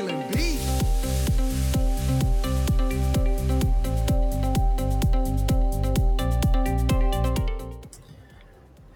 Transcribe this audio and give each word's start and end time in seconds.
feeling 0.00 0.24
beat. 0.32 0.58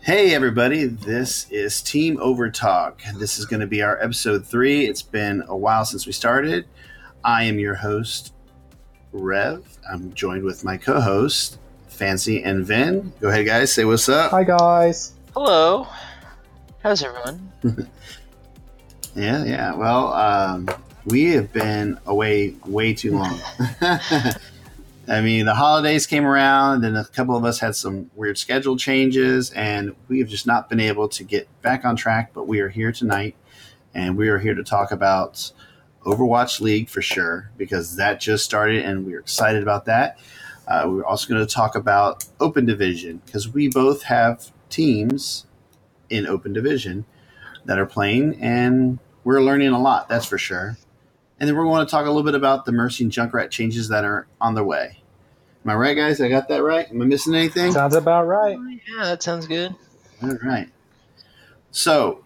Hey, 0.00 0.34
everybody, 0.34 0.84
this 0.86 1.50
is 1.50 1.82
Team 1.82 2.16
OverTalk. 2.16 3.18
This 3.18 3.38
is 3.38 3.44
going 3.44 3.60
to 3.60 3.66
be 3.66 3.82
our 3.82 4.02
episode 4.02 4.46
three. 4.46 4.86
It's 4.86 5.02
been 5.02 5.42
a 5.46 5.54
while 5.56 5.84
since 5.84 6.06
we 6.06 6.12
started. 6.12 6.64
I 7.22 7.44
am 7.44 7.58
your 7.58 7.74
host, 7.74 8.32
Rev. 9.12 9.62
I'm 9.90 10.14
joined 10.14 10.44
with 10.44 10.64
my 10.64 10.78
co 10.78 11.00
host, 11.00 11.58
Fancy 11.88 12.42
and 12.42 12.64
Vin. 12.64 13.12
Go 13.20 13.28
ahead, 13.28 13.44
guys, 13.44 13.70
say 13.70 13.84
what's 13.84 14.08
up. 14.08 14.30
Hi 14.30 14.44
guys. 14.44 15.12
Hello. 15.34 15.86
How's 16.82 17.02
everyone? 17.02 17.52
Yeah, 19.16 19.44
yeah. 19.44 19.74
Well, 19.74 20.12
um, 20.12 20.68
we 21.06 21.32
have 21.32 21.52
been 21.52 21.98
away 22.06 22.54
way 22.66 22.94
too 22.94 23.12
long. 23.12 23.38
I 25.06 25.20
mean, 25.20 25.44
the 25.44 25.54
holidays 25.54 26.06
came 26.06 26.24
around, 26.24 26.84
and 26.84 26.96
a 26.96 27.04
couple 27.04 27.36
of 27.36 27.44
us 27.44 27.58
had 27.58 27.76
some 27.76 28.10
weird 28.14 28.38
schedule 28.38 28.76
changes, 28.76 29.50
and 29.50 29.94
we 30.08 30.18
have 30.20 30.28
just 30.28 30.46
not 30.46 30.70
been 30.70 30.80
able 30.80 31.08
to 31.10 31.24
get 31.24 31.46
back 31.60 31.84
on 31.84 31.94
track. 31.94 32.30
But 32.32 32.48
we 32.48 32.60
are 32.60 32.70
here 32.70 32.90
tonight, 32.90 33.36
and 33.94 34.16
we 34.16 34.28
are 34.28 34.38
here 34.38 34.54
to 34.54 34.64
talk 34.64 34.90
about 34.92 35.52
Overwatch 36.06 36.60
League 36.60 36.88
for 36.88 37.02
sure, 37.02 37.50
because 37.58 37.96
that 37.96 38.18
just 38.18 38.46
started, 38.46 38.82
and 38.82 39.04
we're 39.04 39.20
excited 39.20 39.62
about 39.62 39.84
that. 39.84 40.18
Uh, 40.66 40.86
we're 40.88 41.04
also 41.04 41.28
going 41.28 41.46
to 41.46 41.52
talk 41.52 41.74
about 41.74 42.24
Open 42.40 42.64
Division, 42.64 43.20
because 43.26 43.46
we 43.46 43.68
both 43.68 44.04
have 44.04 44.50
teams 44.70 45.44
in 46.08 46.26
Open 46.26 46.54
Division 46.54 47.04
that 47.66 47.78
are 47.78 47.86
playing, 47.86 48.40
and 48.40 48.98
we're 49.22 49.42
learning 49.42 49.68
a 49.68 49.80
lot, 49.80 50.08
that's 50.08 50.24
for 50.24 50.38
sure. 50.38 50.78
And 51.38 51.48
then 51.48 51.56
we're 51.56 51.64
going 51.64 51.84
to 51.84 51.90
talk 51.90 52.04
a 52.04 52.08
little 52.08 52.22
bit 52.22 52.34
about 52.34 52.64
the 52.64 52.72
Mercy 52.72 53.04
and 53.04 53.12
Junkrat 53.12 53.50
changes 53.50 53.88
that 53.88 54.04
are 54.04 54.26
on 54.40 54.54
their 54.54 54.64
way. 54.64 54.98
Am 55.64 55.70
I 55.70 55.74
right, 55.74 55.96
guys? 55.96 56.20
I 56.20 56.28
got 56.28 56.48
that 56.48 56.62
right? 56.62 56.88
Am 56.90 57.00
I 57.00 57.06
missing 57.06 57.34
anything? 57.34 57.72
Sounds 57.72 57.94
about 57.94 58.26
right. 58.26 58.56
Yeah, 58.88 59.04
that 59.04 59.22
sounds 59.22 59.46
good. 59.46 59.74
All 60.22 60.36
right. 60.42 60.68
So, 61.70 62.22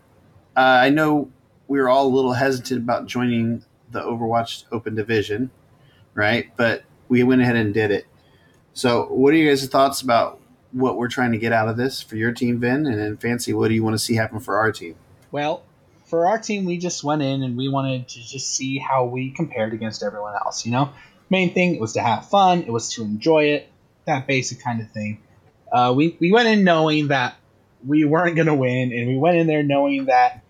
uh, 0.56 0.60
I 0.60 0.90
know 0.90 1.30
we 1.68 1.78
were 1.78 1.88
all 1.88 2.06
a 2.06 2.14
little 2.14 2.32
hesitant 2.32 2.82
about 2.82 3.06
joining 3.06 3.64
the 3.90 4.00
Overwatch 4.00 4.64
Open 4.72 4.94
Division, 4.94 5.50
right? 6.14 6.50
But 6.56 6.82
we 7.08 7.22
went 7.22 7.40
ahead 7.40 7.56
and 7.56 7.72
did 7.72 7.90
it. 7.90 8.06
So, 8.74 9.06
what 9.06 9.32
are 9.32 9.36
you 9.36 9.48
guys' 9.48 9.66
thoughts 9.68 10.02
about 10.02 10.40
what 10.72 10.96
we're 10.96 11.08
trying 11.08 11.32
to 11.32 11.38
get 11.38 11.52
out 11.52 11.68
of 11.68 11.76
this 11.76 12.02
for 12.02 12.16
your 12.16 12.32
team, 12.32 12.60
Vin? 12.60 12.86
And 12.86 12.98
then, 12.98 13.16
Fancy, 13.16 13.52
what 13.52 13.68
do 13.68 13.74
you 13.74 13.82
want 13.82 13.94
to 13.94 13.98
see 13.98 14.16
happen 14.16 14.40
for 14.40 14.58
our 14.58 14.72
team? 14.72 14.96
Well, 15.30 15.62
for 16.08 16.26
our 16.26 16.38
team, 16.38 16.64
we 16.64 16.78
just 16.78 17.04
went 17.04 17.22
in 17.22 17.42
and 17.42 17.56
we 17.56 17.68
wanted 17.68 18.08
to 18.08 18.20
just 18.20 18.54
see 18.54 18.78
how 18.78 19.04
we 19.04 19.30
compared 19.30 19.72
against 19.72 20.02
everyone 20.02 20.34
else. 20.34 20.64
You 20.64 20.72
know, 20.72 20.90
main 21.30 21.52
thing 21.52 21.78
was 21.78 21.92
to 21.94 22.02
have 22.02 22.28
fun. 22.28 22.62
It 22.62 22.70
was 22.70 22.92
to 22.94 23.02
enjoy 23.02 23.44
it. 23.44 23.70
That 24.06 24.26
basic 24.26 24.62
kind 24.62 24.80
of 24.80 24.90
thing. 24.90 25.20
Uh, 25.70 25.92
we 25.94 26.16
we 26.18 26.32
went 26.32 26.48
in 26.48 26.64
knowing 26.64 27.08
that 27.08 27.36
we 27.86 28.04
weren't 28.04 28.36
to 28.36 28.54
win, 28.54 28.92
and 28.92 29.08
we 29.08 29.16
went 29.18 29.36
in 29.36 29.46
there 29.46 29.62
knowing 29.62 30.06
that 30.06 30.42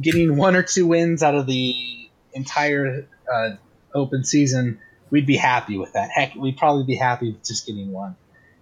getting 0.00 0.36
one 0.36 0.56
or 0.56 0.62
two 0.62 0.86
wins 0.86 1.22
out 1.22 1.34
of 1.34 1.46
the 1.46 2.08
entire 2.32 3.06
uh, 3.32 3.50
open 3.94 4.24
season, 4.24 4.80
we'd 5.10 5.26
be 5.26 5.36
happy 5.36 5.78
with 5.78 5.92
that. 5.92 6.10
Heck, 6.10 6.34
we'd 6.34 6.56
probably 6.56 6.84
be 6.84 6.96
happy 6.96 7.32
with 7.32 7.44
just 7.44 7.66
getting 7.66 7.92
one 7.92 8.16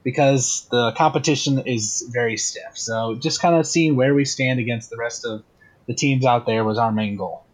because 0.05 0.69
the 0.71 0.93
competition 0.93 1.59
is 1.67 2.09
very 2.13 2.37
stiff. 2.37 2.77
So 2.77 3.15
just 3.15 3.41
kind 3.41 3.57
of 3.57 3.67
seeing 3.67 3.97
where 3.97 4.15
we 4.15 4.25
stand 4.25 4.61
against 4.61 4.91
the 4.91 4.97
rest 4.97 5.25
of 5.25 5.43
the 5.87 5.95
teams 5.95 6.25
out 6.25 6.47
there 6.47 6.65
was 6.65 6.79
our 6.79 6.93
main 6.93 7.17
goal. 7.17 7.45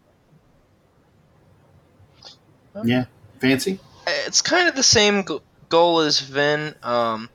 Yeah. 2.83 3.05
Fancy? 3.39 3.79
It's 4.07 4.41
kind 4.41 4.67
of 4.67 4.75
the 4.75 4.83
same 4.83 5.25
goal 5.69 5.99
as 5.99 6.19
Vin. 6.19 6.75
Um, 6.81 7.29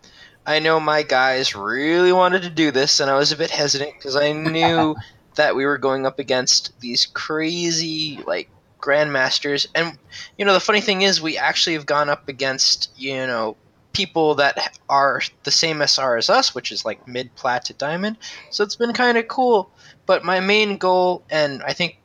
I 0.46 0.58
know 0.58 0.80
my 0.80 1.02
guys 1.02 1.54
really 1.54 2.12
wanted 2.12 2.42
to 2.42 2.50
do 2.50 2.70
this, 2.70 3.00
and 3.00 3.10
I 3.10 3.16
was 3.16 3.32
a 3.32 3.36
bit 3.36 3.50
hesitant 3.50 3.92
because 3.98 4.16
I 4.16 4.32
knew 4.32 4.96
that 5.36 5.54
we 5.54 5.66
were 5.66 5.78
going 5.78 6.06
up 6.06 6.18
against 6.18 6.78
these 6.80 7.06
crazy 7.06 8.20
like 8.26 8.50
grandmasters. 8.80 9.66
And 9.74 9.98
you 10.38 10.44
know, 10.44 10.54
the 10.54 10.60
funny 10.60 10.80
thing 10.80 11.02
is, 11.02 11.20
we 11.20 11.36
actually 11.36 11.74
have 11.74 11.86
gone 11.86 12.08
up 12.08 12.28
against 12.28 12.90
you 12.96 13.14
know 13.26 13.56
people 13.92 14.36
that 14.36 14.78
are 14.88 15.20
the 15.42 15.50
same 15.50 15.82
SR 15.82 16.16
as 16.16 16.30
us, 16.30 16.54
which 16.54 16.72
is 16.72 16.84
like 16.84 17.06
mid 17.06 17.34
plat 17.34 17.64
to 17.66 17.74
diamond. 17.74 18.16
So 18.50 18.64
it's 18.64 18.76
been 18.76 18.92
kind 18.92 19.18
of 19.18 19.28
cool. 19.28 19.70
But 20.08 20.24
my 20.24 20.40
main 20.40 20.78
goal, 20.78 21.22
and 21.28 21.62
I 21.62 21.74
think 21.74 21.98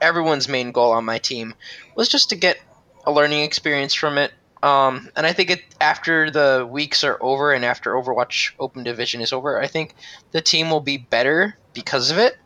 everyone's 0.00 0.48
main 0.48 0.72
goal 0.72 0.92
on 0.92 1.04
my 1.04 1.18
team, 1.18 1.54
was 1.94 2.08
just 2.08 2.30
to 2.30 2.34
get 2.34 2.58
a 3.04 3.12
learning 3.12 3.42
experience 3.42 3.92
from 3.92 4.16
it. 4.16 4.32
Um, 4.62 5.10
and 5.14 5.26
I 5.26 5.34
think 5.34 5.50
it 5.50 5.60
after 5.78 6.30
the 6.30 6.66
weeks 6.68 7.04
are 7.04 7.18
over 7.20 7.52
and 7.52 7.62
after 7.62 7.92
Overwatch 7.92 8.52
Open 8.58 8.84
Division 8.84 9.20
is 9.20 9.34
over, 9.34 9.60
I 9.60 9.66
think 9.66 9.94
the 10.30 10.40
team 10.40 10.70
will 10.70 10.80
be 10.80 10.96
better 10.96 11.58
because 11.74 12.10
of 12.10 12.16
it. 12.16 12.38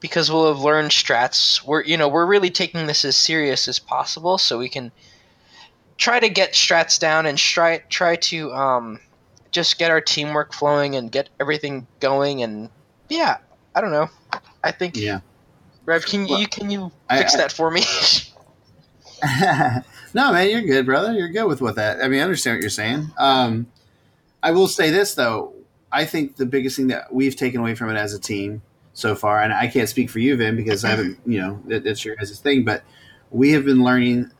Because 0.00 0.30
we'll 0.30 0.48
have 0.48 0.62
learned 0.62 0.92
strats. 0.92 1.62
We're 1.62 1.82
you 1.82 1.98
know 1.98 2.08
we're 2.08 2.24
really 2.24 2.50
taking 2.50 2.86
this 2.86 3.04
as 3.04 3.16
serious 3.16 3.68
as 3.68 3.78
possible, 3.78 4.38
so 4.38 4.56
we 4.56 4.68
can 4.70 4.92
try 5.98 6.20
to 6.20 6.28
get 6.28 6.52
strats 6.52 6.98
down 6.98 7.26
and 7.26 7.36
try 7.36 7.78
try 7.90 8.14
to 8.16 8.54
um, 8.54 9.00
just 9.50 9.76
get 9.76 9.90
our 9.90 10.00
teamwork 10.00 10.54
flowing 10.54 10.94
and 10.94 11.12
get 11.12 11.28
everything 11.40 11.88
going. 11.98 12.44
And 12.44 12.70
yeah, 13.08 13.38
I 13.74 13.80
don't 13.80 13.90
know. 13.90 14.08
I 14.64 14.70
think 14.72 14.96
Yeah. 14.96 15.20
Rev, 15.84 16.04
can 16.04 16.26
Well, 16.26 16.40
you 16.40 16.46
can 16.48 16.70
you 16.70 16.92
fix 17.10 17.34
I- 17.34 17.38
that 17.38 17.52
for 17.52 17.70
me? 17.70 17.82
no, 20.14 20.32
man, 20.32 20.50
you're 20.50 20.62
good, 20.62 20.86
brother. 20.86 21.12
You're 21.12 21.28
good 21.30 21.46
with 21.46 21.60
what 21.60 21.76
that. 21.76 22.02
I 22.02 22.08
mean, 22.08 22.20
I 22.20 22.22
understand 22.24 22.56
what 22.56 22.60
you're 22.60 22.70
saying. 22.70 23.10
Um, 23.18 23.66
I 24.42 24.52
will 24.52 24.68
say 24.68 24.90
this 24.90 25.14
though. 25.14 25.54
I 25.90 26.04
think 26.04 26.36
the 26.36 26.46
biggest 26.46 26.76
thing 26.76 26.88
that 26.88 27.12
we've 27.12 27.34
taken 27.34 27.60
away 27.60 27.74
from 27.74 27.90
it 27.90 27.96
as 27.96 28.12
a 28.12 28.20
team 28.20 28.62
so 28.92 29.14
far, 29.14 29.40
and 29.40 29.52
I 29.52 29.68
can't 29.68 29.88
speak 29.88 30.10
for 30.10 30.18
you, 30.18 30.36
Vin, 30.36 30.54
because 30.56 30.84
I 30.84 30.90
haven't, 30.90 31.18
you 31.24 31.40
know, 31.40 31.62
that, 31.66 31.84
that's 31.84 32.04
your 32.04 32.14
guys' 32.16 32.38
thing, 32.40 32.64
but 32.64 32.82
we 33.30 33.52
have 33.52 33.64
been 33.64 33.82
learning 33.82 34.30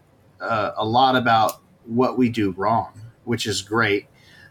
uh, 0.41 0.73
a 0.77 0.85
lot 0.85 1.17
about 1.17 1.61
what 1.87 2.19
we 2.19 2.29
do 2.29 2.51
wrong, 2.53 2.93
which 3.25 3.47
is 3.47 3.63
great. 3.63 4.07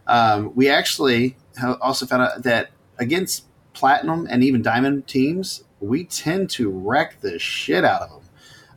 Um, 0.08 0.54
we 0.56 0.70
actually 0.70 1.38
also 1.82 2.06
found 2.06 2.24
out 2.24 2.44
that 2.44 2.72
against 2.98 3.46
platinum 3.78 4.28
and 4.30 4.44
even 4.44 4.62
diamond 4.62 5.08
teams, 5.08 5.64
we 5.80 6.04
tend 6.04 6.50
to 6.50 6.70
wreck 6.70 7.22
the 7.22 7.38
shit 7.38 7.86
out 7.86 8.02
of 8.02 8.10
them. 8.10 8.22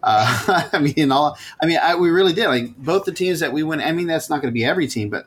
Uh, 0.03 0.69
I 0.72 0.78
mean, 0.78 1.11
all 1.11 1.38
I 1.62 1.66
mean, 1.66 1.78
I, 1.83 1.94
we 1.97 2.11
really 2.11 2.33
did. 2.33 2.49
Like 2.49 2.77
both 2.77 3.05
the 3.05 3.12
teams 3.12 3.41
that 3.41 3.53
we 3.53 3.62
went. 3.62 3.83
I 3.83 3.93
mean, 3.93 4.06
that's 4.06 4.28
not 4.28 4.43
going 4.43 4.53
to 4.53 4.59
be 4.59 4.65
every 4.65 4.87
team, 4.87 5.09
but 5.09 5.27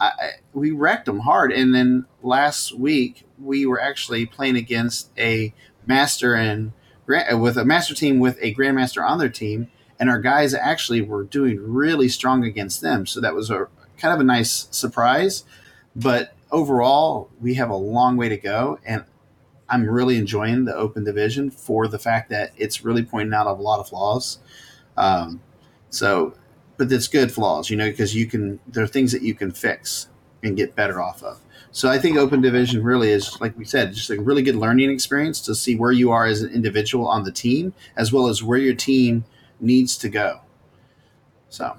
I, 0.00 0.30
we 0.52 0.72
wrecked 0.72 1.06
them 1.06 1.20
hard. 1.20 1.52
And 1.52 1.72
then 1.72 2.06
last 2.22 2.76
week 2.76 3.24
we 3.38 3.64
were 3.64 3.80
actually 3.80 4.26
playing 4.26 4.56
against 4.56 5.10
a 5.16 5.54
master 5.86 6.34
and 6.34 6.72
with 7.06 7.56
a 7.56 7.64
master 7.64 7.94
team 7.94 8.18
with 8.18 8.38
a 8.40 8.54
grandmaster 8.54 9.06
on 9.06 9.18
their 9.18 9.28
team, 9.28 9.68
and 10.00 10.08
our 10.08 10.20
guys 10.20 10.54
actually 10.54 11.02
were 11.02 11.24
doing 11.24 11.58
really 11.60 12.08
strong 12.08 12.44
against 12.44 12.80
them. 12.80 13.06
So 13.06 13.20
that 13.20 13.34
was 13.34 13.50
a 13.50 13.68
kind 13.98 14.14
of 14.14 14.20
a 14.20 14.24
nice 14.24 14.66
surprise. 14.70 15.44
But 15.94 16.34
overall, 16.50 17.30
we 17.40 17.54
have 17.54 17.70
a 17.70 17.76
long 17.76 18.16
way 18.16 18.28
to 18.28 18.36
go, 18.36 18.78
and 18.84 19.04
I'm 19.72 19.88
really 19.88 20.18
enjoying 20.18 20.66
the 20.66 20.76
open 20.76 21.02
division 21.02 21.50
for 21.50 21.88
the 21.88 21.98
fact 21.98 22.28
that 22.28 22.52
it's 22.58 22.84
really 22.84 23.02
pointing 23.02 23.32
out 23.32 23.46
a 23.46 23.52
lot 23.52 23.80
of 23.80 23.88
flaws. 23.88 24.38
Um, 24.98 25.40
so, 25.88 26.34
but 26.76 26.92
it's 26.92 27.08
good 27.08 27.32
flaws, 27.32 27.70
you 27.70 27.76
know, 27.76 27.88
because 27.88 28.14
you 28.14 28.26
can 28.26 28.60
there 28.68 28.84
are 28.84 28.88
things 28.88 29.12
that 29.12 29.22
you 29.22 29.34
can 29.34 29.50
fix 29.50 30.08
and 30.42 30.58
get 30.58 30.76
better 30.76 31.00
off 31.00 31.22
of. 31.22 31.40
So 31.70 31.88
I 31.88 31.98
think 31.98 32.18
open 32.18 32.42
division 32.42 32.82
really 32.82 33.08
is, 33.08 33.40
like 33.40 33.56
we 33.56 33.64
said, 33.64 33.94
just 33.94 34.10
a 34.10 34.20
really 34.20 34.42
good 34.42 34.56
learning 34.56 34.90
experience 34.90 35.40
to 35.42 35.54
see 35.54 35.74
where 35.74 35.92
you 35.92 36.10
are 36.10 36.26
as 36.26 36.42
an 36.42 36.52
individual 36.52 37.08
on 37.08 37.22
the 37.22 37.32
team, 37.32 37.72
as 37.96 38.12
well 38.12 38.26
as 38.26 38.42
where 38.42 38.58
your 38.58 38.74
team 38.74 39.24
needs 39.58 39.96
to 39.98 40.10
go. 40.10 40.40
So, 41.48 41.78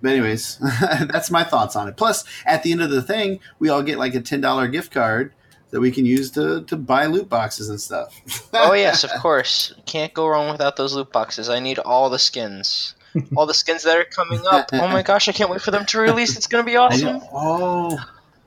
but 0.00 0.12
anyways, 0.12 0.58
that's 0.80 1.32
my 1.32 1.42
thoughts 1.42 1.74
on 1.74 1.88
it. 1.88 1.96
Plus, 1.96 2.22
at 2.44 2.62
the 2.62 2.70
end 2.70 2.82
of 2.82 2.90
the 2.90 3.02
thing, 3.02 3.40
we 3.58 3.68
all 3.68 3.82
get 3.82 3.98
like 3.98 4.14
a 4.14 4.20
ten 4.20 4.40
dollar 4.40 4.68
gift 4.68 4.92
card 4.92 5.32
that 5.76 5.80
we 5.82 5.90
can 5.90 6.06
use 6.06 6.30
to 6.30 6.62
to 6.62 6.74
buy 6.74 7.04
loot 7.04 7.28
boxes 7.28 7.68
and 7.68 7.78
stuff. 7.78 8.18
oh 8.54 8.72
yes, 8.86 9.04
of 9.04 9.10
course. 9.20 9.74
Can't 9.84 10.14
go 10.14 10.26
wrong 10.26 10.50
without 10.50 10.76
those 10.76 10.94
loot 10.94 11.12
boxes. 11.12 11.50
I 11.50 11.60
need 11.60 11.78
all 11.78 12.08
the 12.08 12.18
skins. 12.18 12.94
all 13.36 13.44
the 13.44 13.52
skins 13.52 13.82
that 13.82 13.94
are 13.94 14.04
coming 14.04 14.40
up. 14.50 14.70
Oh 14.72 14.88
my 14.88 15.02
gosh, 15.02 15.28
I 15.28 15.32
can't 15.32 15.50
wait 15.50 15.60
for 15.60 15.72
them 15.72 15.84
to 15.84 15.98
release. 15.98 16.34
It's 16.34 16.46
gonna 16.46 16.64
be 16.64 16.76
awesome. 16.76 17.20
Oh, 17.30 17.98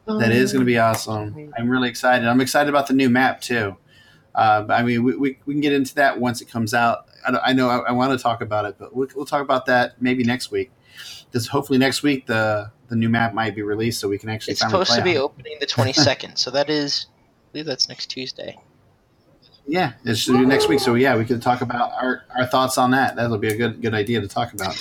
that 0.08 0.32
is 0.32 0.52
going 0.52 0.62
to 0.62 0.66
be 0.66 0.80
awesome. 0.80 1.54
I'm 1.56 1.70
really 1.70 1.88
excited. 1.88 2.28
I'm 2.28 2.42
excited 2.42 2.68
about 2.68 2.88
the 2.88 2.96
new 2.96 3.12
map 3.12 3.42
too. 3.42 3.78
Uh, 4.34 4.66
I 4.68 4.82
mean, 4.82 5.04
we, 5.04 5.16
we, 5.16 5.38
we 5.46 5.54
can 5.54 5.62
get 5.62 5.74
into 5.74 5.94
that 5.96 6.20
once 6.20 6.42
it 6.42 6.50
comes 6.50 6.74
out. 6.74 7.06
I, 7.28 7.38
I 7.46 7.54
know 7.54 7.70
I, 7.70 7.90
I 7.90 7.92
want 7.92 8.18
to 8.18 8.24
talk 8.24 8.42
about 8.42 8.66
it, 8.66 8.78
but 8.80 8.96
we'll, 8.96 9.08
we'll 9.16 9.26
talk 9.26 9.44
about 9.44 9.68
that 9.68 10.02
maybe 10.02 10.24
next 10.24 10.50
week. 10.50 10.72
Because 11.26 11.48
hopefully 11.48 11.78
next 11.78 12.02
week 12.02 12.26
the 12.26 12.72
the 12.88 12.96
new 12.96 13.08
map 13.10 13.36
might 13.36 13.54
be 13.54 13.62
released, 13.62 14.00
so 14.00 14.10
we 14.10 14.18
can 14.18 14.30
actually. 14.30 14.54
It's 14.54 14.62
finally 14.62 14.84
supposed 14.86 14.98
to 14.98 15.04
be 15.04 15.16
on 15.16 15.24
opening 15.24 15.58
the 15.60 15.68
twenty 15.68 15.94
second, 15.94 16.38
so 16.38 16.50
that 16.50 16.72
is 16.72 17.06
I 17.06 17.19
believe 17.52 17.66
that's 17.66 17.90
next 17.90 18.08
Tuesday. 18.08 18.58
Yeah, 19.68 19.94
it's 20.04 20.20
should 20.20 20.40
be 20.40 20.46
next 20.46 20.68
week. 20.68 20.80
So 20.80 20.96
yeah, 20.96 21.16
we 21.16 21.26
could 21.26 21.42
talk 21.42 21.62
about 21.62 21.92
our, 21.94 22.24
our 22.36 22.46
thoughts 22.48 22.78
on 22.78 22.92
that. 22.92 23.16
That'll 23.16 23.38
be 23.38 23.50
a 23.50 23.58
good 23.58 23.82
good 23.82 23.94
idea 23.94 24.20
to 24.20 24.28
talk 24.28 24.54
about. 24.54 24.76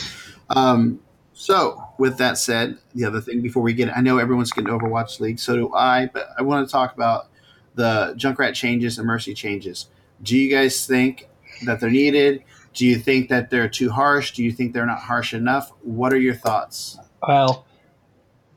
Um, 0.49 1.01
so 1.35 1.85
with 1.99 2.19
that 2.19 2.39
said, 2.39 2.79
the 2.95 3.05
other 3.05 3.21
thing 3.21 3.43
before 3.43 3.63
we 3.63 3.75
get, 3.75 3.95
I 3.97 4.01
know 4.01 4.19
everyone's 4.19 4.51
getting 4.51 4.71
Overwatch 4.71 5.21
League, 5.21 5.39
so 5.39 5.55
do 5.55 5.75
I, 5.75 6.07
but 6.13 6.31
I 6.39 6.43
want 6.43 6.67
to 6.67 6.73
talk 6.73 6.95
about 6.95 7.29
the 7.75 8.15
Junkrat 8.17 8.55
changes 8.55 8.99
and 8.99 9.07
Mercy 9.07 9.35
changes. 9.35 9.87
Do 10.23 10.37
you 10.37 10.51
guys 10.51 10.85
think 10.85 11.29
that 11.65 11.81
they're 11.81 11.91
needed? 11.91 12.43
Do 12.75 12.87
you 12.87 12.99
think 12.99 13.29
that 13.29 13.51
they're 13.51 13.69
too 13.69 13.91
harsh? 13.91 14.33
Do 14.33 14.43
you 14.43 14.53
think 14.53 14.73
they're 14.73 14.87
not 14.87 14.99
harsh 14.99 15.33
enough? 15.33 15.71
What 15.83 16.13
are 16.13 16.19
your 16.19 16.35
thoughts? 16.35 16.99
Well, 17.27 17.67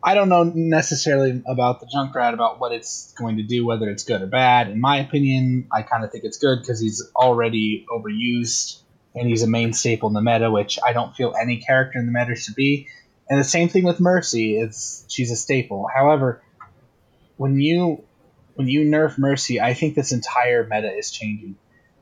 I 0.03 0.15
don't 0.15 0.29
know 0.29 0.43
necessarily 0.43 1.43
about 1.45 1.79
the 1.79 1.85
Junkrat 1.85 2.33
about 2.33 2.59
what 2.59 2.71
it's 2.71 3.13
going 3.13 3.37
to 3.37 3.43
do, 3.43 3.65
whether 3.65 3.89
it's 3.89 4.03
good 4.03 4.21
or 4.21 4.27
bad. 4.27 4.69
In 4.69 4.79
my 4.81 4.97
opinion, 4.97 5.67
I 5.71 5.83
kind 5.83 6.03
of 6.03 6.11
think 6.11 6.23
it's 6.23 6.37
good 6.37 6.59
because 6.59 6.79
he's 6.79 7.11
already 7.15 7.85
overused 7.89 8.81
and 9.13 9.27
he's 9.27 9.43
a 9.43 9.47
main 9.47 9.73
staple 9.73 10.07
in 10.07 10.13
the 10.13 10.21
meta, 10.21 10.49
which 10.49 10.79
I 10.83 10.93
don't 10.93 11.15
feel 11.15 11.35
any 11.39 11.57
character 11.57 11.99
in 11.99 12.07
the 12.07 12.11
meta 12.11 12.35
should 12.35 12.55
be. 12.55 12.87
And 13.29 13.39
the 13.39 13.43
same 13.43 13.69
thing 13.69 13.83
with 13.83 13.99
Mercy; 13.99 14.57
it's 14.57 15.05
she's 15.07 15.31
a 15.31 15.35
staple. 15.35 15.87
However, 15.93 16.41
when 17.37 17.59
you 17.59 18.03
when 18.55 18.67
you 18.67 18.81
nerf 18.81 19.17
Mercy, 19.17 19.61
I 19.61 19.73
think 19.73 19.95
this 19.95 20.11
entire 20.11 20.67
meta 20.67 20.91
is 20.91 21.11
changing 21.11 21.55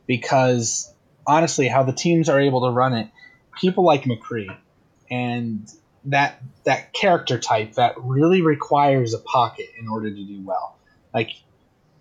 because 0.08 0.92
honestly, 1.28 1.68
how 1.68 1.84
the 1.84 1.94
teams 1.94 2.30
are 2.30 2.40
able 2.40 2.62
to 2.62 2.72
run 2.72 2.94
it, 2.94 3.10
people 3.60 3.84
like 3.84 4.04
McCree 4.04 4.56
and 5.12 5.70
that 6.06 6.42
that 6.64 6.94
character 6.94 7.40
type 7.40 7.74
that 7.74 7.96
really 7.98 8.42
requires 8.42 9.14
a 9.14 9.20
pocket 9.20 9.68
in 9.78 9.88
order 9.88 10.10
to 10.10 10.24
do 10.24 10.42
well. 10.44 10.78
Like 11.14 11.32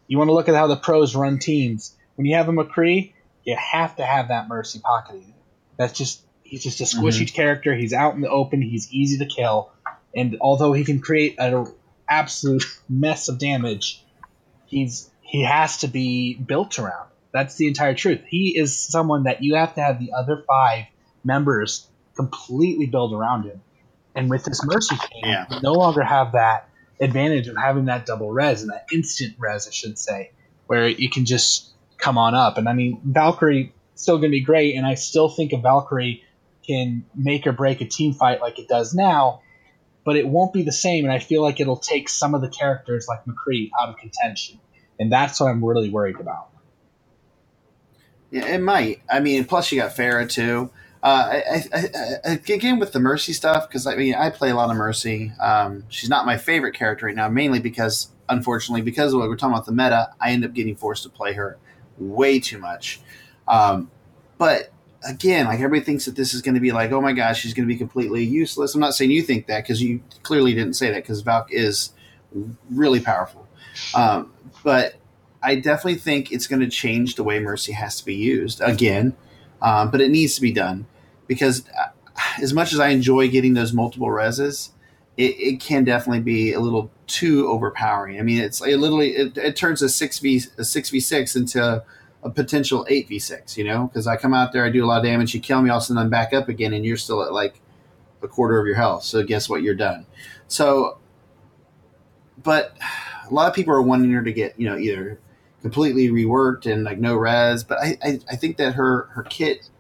you 0.07 0.19
want 0.19 0.29
to 0.29 0.35
look 0.35 0.49
at 0.49 0.55
how 0.55 0.67
the 0.67 0.77
pros 0.77 1.15
run 1.15 1.39
teams. 1.39 1.95
When 2.17 2.27
you 2.27 2.37
have 2.37 2.49
a 2.49 2.53
McCree, 2.53 3.13
you 3.45 3.57
have 3.57 3.97
to 3.97 4.05
have 4.05 4.29
that 4.29 4.49
Mercy 4.49 4.81
pocketing. 4.81 5.35
That's 5.77 5.93
just 5.93 6.23
he's 6.43 6.63
just 6.63 6.81
a 6.81 6.85
squishy 6.85 7.23
mm-hmm. 7.23 7.35
character. 7.35 7.75
He's 7.75 7.93
out 7.93 8.15
in 8.15 8.21
the 8.21 8.29
open. 8.29 8.63
He's 8.63 8.93
easy 8.93 9.19
to 9.19 9.27
kill, 9.27 9.71
and 10.15 10.37
although 10.41 10.73
he 10.73 10.85
can 10.85 11.01
create 11.01 11.37
an 11.39 11.67
absolute 12.09 12.65
mess 12.89 13.29
of 13.29 13.39
damage, 13.39 14.05
he's 14.67 15.11
he 15.23 15.45
has 15.45 15.79
to 15.79 15.89
be 15.89 16.35
built 16.35 16.79
around. 16.79 17.09
That's 17.33 17.57
the 17.57 17.69
entire 17.69 17.95
truth. 17.95 18.23
He 18.27 18.59
is 18.59 18.77
someone 18.77 19.25
that 19.25 19.43
you 19.43 19.57
have 19.57 19.75
to 19.75 19.83
have 19.83 20.01
the 20.01 20.13
other 20.17 20.43
five 20.47 20.87
members 21.23 21.87
completely 22.17 22.87
build 22.87 23.13
around 23.13 23.45
him. 23.45 23.61
And 24.19 24.29
with 24.29 24.45
this 24.45 24.65
Mercy 24.65 24.97
team, 24.97 25.23
yeah. 25.23 25.47
you 25.49 25.61
no 25.63 25.75
longer 25.75 26.03
have 26.03 26.33
that 26.33 26.69
advantage 27.01 27.47
of 27.47 27.57
having 27.57 27.85
that 27.85 28.05
double 28.05 28.33
res 28.33 28.63
and 28.63 28.71
that 28.73 28.89
instant 28.93 29.37
res, 29.39 29.69
I 29.69 29.71
should 29.71 29.97
say, 29.97 30.33
where 30.67 30.89
you 30.89 31.09
can 31.09 31.25
just 31.25 31.71
come 31.99 32.19
on 32.19 32.35
up. 32.35 32.59
And 32.59 32.69
I 32.69 32.73
mean, 32.73 33.01
Valkyrie 33.05 33.73
still 33.95 34.17
going 34.17 34.31
to 34.31 34.37
be 34.37 34.41
great, 34.41 34.75
and 34.75 34.85
I 34.85 34.95
still 34.95 35.29
think 35.29 35.53
a 35.53 35.59
Valkyrie 35.59 36.25
can 36.67 37.05
make 37.15 37.47
or 37.47 37.53
break 37.53 37.81
a 37.81 37.85
team 37.85 38.13
fight 38.13 38.41
like 38.41 38.59
it 38.59 38.67
does 38.67 38.93
now, 38.93 39.43
but 40.05 40.17
it 40.17 40.27
won't 40.27 40.53
be 40.53 40.65
the 40.65 40.73
same. 40.73 41.05
And 41.05 41.13
I 41.13 41.21
feel 41.21 41.41
like 41.41 41.61
it'll 41.61 41.77
take 41.77 42.09
some 42.09 42.35
of 42.35 42.41
the 42.41 42.49
characters 42.49 43.07
like 43.09 43.25
McCree 43.25 43.71
out 43.81 43.89
of 43.89 43.99
contention, 43.99 44.59
and 44.99 45.13
that's 45.13 45.39
what 45.39 45.47
I'm 45.47 45.65
really 45.65 45.91
worried 45.91 46.19
about. 46.19 46.49
Yeah, 48.33 48.47
it 48.47 48.61
might. 48.61 49.01
I 49.09 49.21
mean, 49.21 49.45
plus 49.45 49.71
you 49.71 49.81
got 49.81 49.95
Pharah 49.95 50.29
too. 50.29 50.71
Uh, 51.03 51.07
I, 51.31 51.65
I, 51.73 51.85
I, 52.25 52.31
again 52.53 52.81
with 52.81 52.93
the 52.93 52.99
Mercy 52.99 53.33
stuff 53.33 53.69
because 53.69 53.87
I 53.87 53.95
mean 53.95 54.15
I 54.15 54.31
play 54.31 54.51
a 54.51 54.57
lot 54.57 54.71
of 54.71 54.77
Mercy. 54.77 55.33
Um, 55.41 55.85
she's 55.89 56.11
not 56.11 56.27
my 56.27 56.37
favorite 56.37 56.75
character 56.75 57.07
right 57.07 57.15
now, 57.15 57.29
mainly 57.29 57.61
because 57.61 58.09
unfortunately 58.29 58.83
because 58.83 59.13
of 59.13 59.21
what 59.21 59.29
we're 59.29 59.37
talking 59.37 59.55
about 59.55 59.67
the 59.67 59.73
meta, 59.73 60.11
I 60.21 60.33
end 60.33 60.45
up 60.45 60.55
getting 60.55 60.75
forced 60.75 61.05
to 61.05 61.09
play 61.09 61.35
her 61.35 61.57
way 61.99 62.41
too 62.41 62.59
much. 62.59 63.01
Um, 63.47 63.91
but 64.39 64.73
again, 65.09 65.47
like 65.47 65.61
everybody 65.61 65.85
thinks 65.85 66.05
that 66.07 66.17
this 66.17 66.35
is 66.35 66.43
going 66.43 66.55
to 66.57 66.61
be 66.61 66.73
like, 66.73 66.91
oh 66.91 67.01
my 67.01 67.13
gosh, 67.13 67.41
she's 67.41 67.55
going 67.55 67.69
to 67.69 67.73
be 67.73 67.79
completely 67.79 68.25
useless. 68.25 68.75
I'm 68.75 68.81
not 68.81 68.95
saying 68.95 69.11
you 69.11 69.23
think 69.23 69.47
that 69.47 69.63
because 69.63 69.83
you 69.83 70.03
clearly 70.25 70.55
didn't 70.55 70.75
say 70.75 70.91
that 70.91 71.03
because 71.03 71.21
Valk 71.21 71.49
is 71.53 71.93
really 72.71 73.01
powerful. 73.01 73.47
Um, 73.95 74.33
but 74.65 74.97
I 75.43 75.55
definitely 75.57 76.01
think 76.01 76.33
it's 76.33 76.49
going 76.49 76.61
to 76.61 76.69
change 76.69 77.15
the 77.15 77.23
way 77.23 77.39
Mercy 77.39 77.73
has 77.73 77.99
to 78.01 78.05
be 78.05 78.17
used 78.17 78.61
again 78.61 79.17
um, 79.63 79.91
but 79.91 80.01
it 80.01 80.11
needs 80.11 80.35
to 80.37 80.41
be 80.41 80.53
done 80.53 80.87
because 81.27 81.65
uh, 81.79 81.91
as 82.43 82.53
much 82.53 82.73
as 82.73 82.81
I 82.81 82.89
enjoy 82.89 83.29
getting 83.29 83.55
those 83.55 83.73
multiple 83.73 84.09
reses, 84.09 84.71
it, 85.17 85.35
it 85.39 85.61
can 85.61 85.85
definitely 85.85 86.23
be 86.23 86.53
a 86.53 86.61
little 86.61 86.91
too 87.07 87.49
overpowering. 87.49 88.19
I 88.19 88.23
mean, 88.23 88.41
it's 88.41 88.61
it 88.61 88.77
literally 88.77 89.11
it, 89.11 89.37
it 89.37 89.57
turns 89.57 89.83
a 89.83 89.89
six 89.89 90.19
v 90.19 90.43
a 90.57 90.65
six 90.65 90.91
v 90.91 91.01
six 91.01 91.35
into 91.37 91.85
a 92.23 92.31
potential 92.31 92.87
eight 92.89 93.09
v 93.09 93.19
six. 93.19 93.59
You 93.59 93.65
know, 93.65 93.89
because 93.89 94.07
I 94.07 94.17
come 94.17 94.35
out 94.35 94.53
there, 94.53 94.65
I 94.65 94.71
do 94.71 94.85
a 94.85 94.87
lot 94.87 94.99
of 94.99 95.05
damage, 95.05 95.35
you 95.35 95.41
kill 95.41 95.61
me, 95.61 95.71
all 95.71 95.79
of 95.79 95.83
a 95.83 95.87
sudden 95.87 96.03
I'm 96.03 96.11
back 96.11 96.33
up 96.33 96.49
again, 96.49 96.73
and 96.73 96.85
you're 96.85 96.97
still 96.97 97.23
at 97.23 97.33
like 97.33 97.61
a 98.23 98.29
quarter 98.29 98.59
of 98.59 98.67
your 98.67 98.77
health. 98.77 99.05
So 99.05 99.23
guess 99.23 99.49
what? 99.49 99.63
You're 99.63 99.75
done. 99.75 100.07
So, 100.47 100.99
but 102.43 102.77
a 103.29 103.35
lot 103.35 103.49
of 103.49 103.55
people 103.55 103.75
are 103.75 103.83
wanting 103.83 104.11
her 104.13 104.23
to 104.23 104.33
get 104.33 104.59
you 104.59 104.69
know 104.69 104.79
either 104.79 105.21
completely 105.63 106.09
reworked 106.09 106.71
and 106.71 106.85
like 106.85 106.99
no 106.99 107.15
res. 107.15 107.65
But 107.65 107.79
I, 107.79 107.99
I, 108.03 108.21
I 108.31 108.37
think 108.37 108.57
that 108.59 108.75
her 108.75 109.05
her 109.13 109.23
kit 109.25 109.71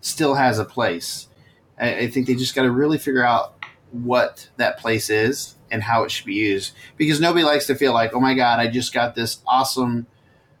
still 0.00 0.34
has 0.34 0.58
a 0.58 0.64
place. 0.64 1.28
I, 1.78 1.96
I 1.96 2.10
think 2.10 2.26
they 2.26 2.34
just 2.34 2.54
got 2.54 2.62
to 2.62 2.70
really 2.70 2.98
figure 2.98 3.24
out 3.24 3.54
what 3.90 4.48
that 4.56 4.78
place 4.78 5.08
is 5.08 5.54
and 5.70 5.82
how 5.82 6.04
it 6.04 6.10
should 6.10 6.26
be 6.26 6.34
used 6.34 6.74
because 6.96 7.20
nobody 7.20 7.44
likes 7.44 7.66
to 7.66 7.76
feel 7.76 7.92
like 7.92 8.12
oh 8.12 8.18
my 8.18 8.34
god 8.34 8.58
I 8.58 8.66
just 8.66 8.92
got 8.92 9.14
this 9.14 9.38
awesome 9.46 10.08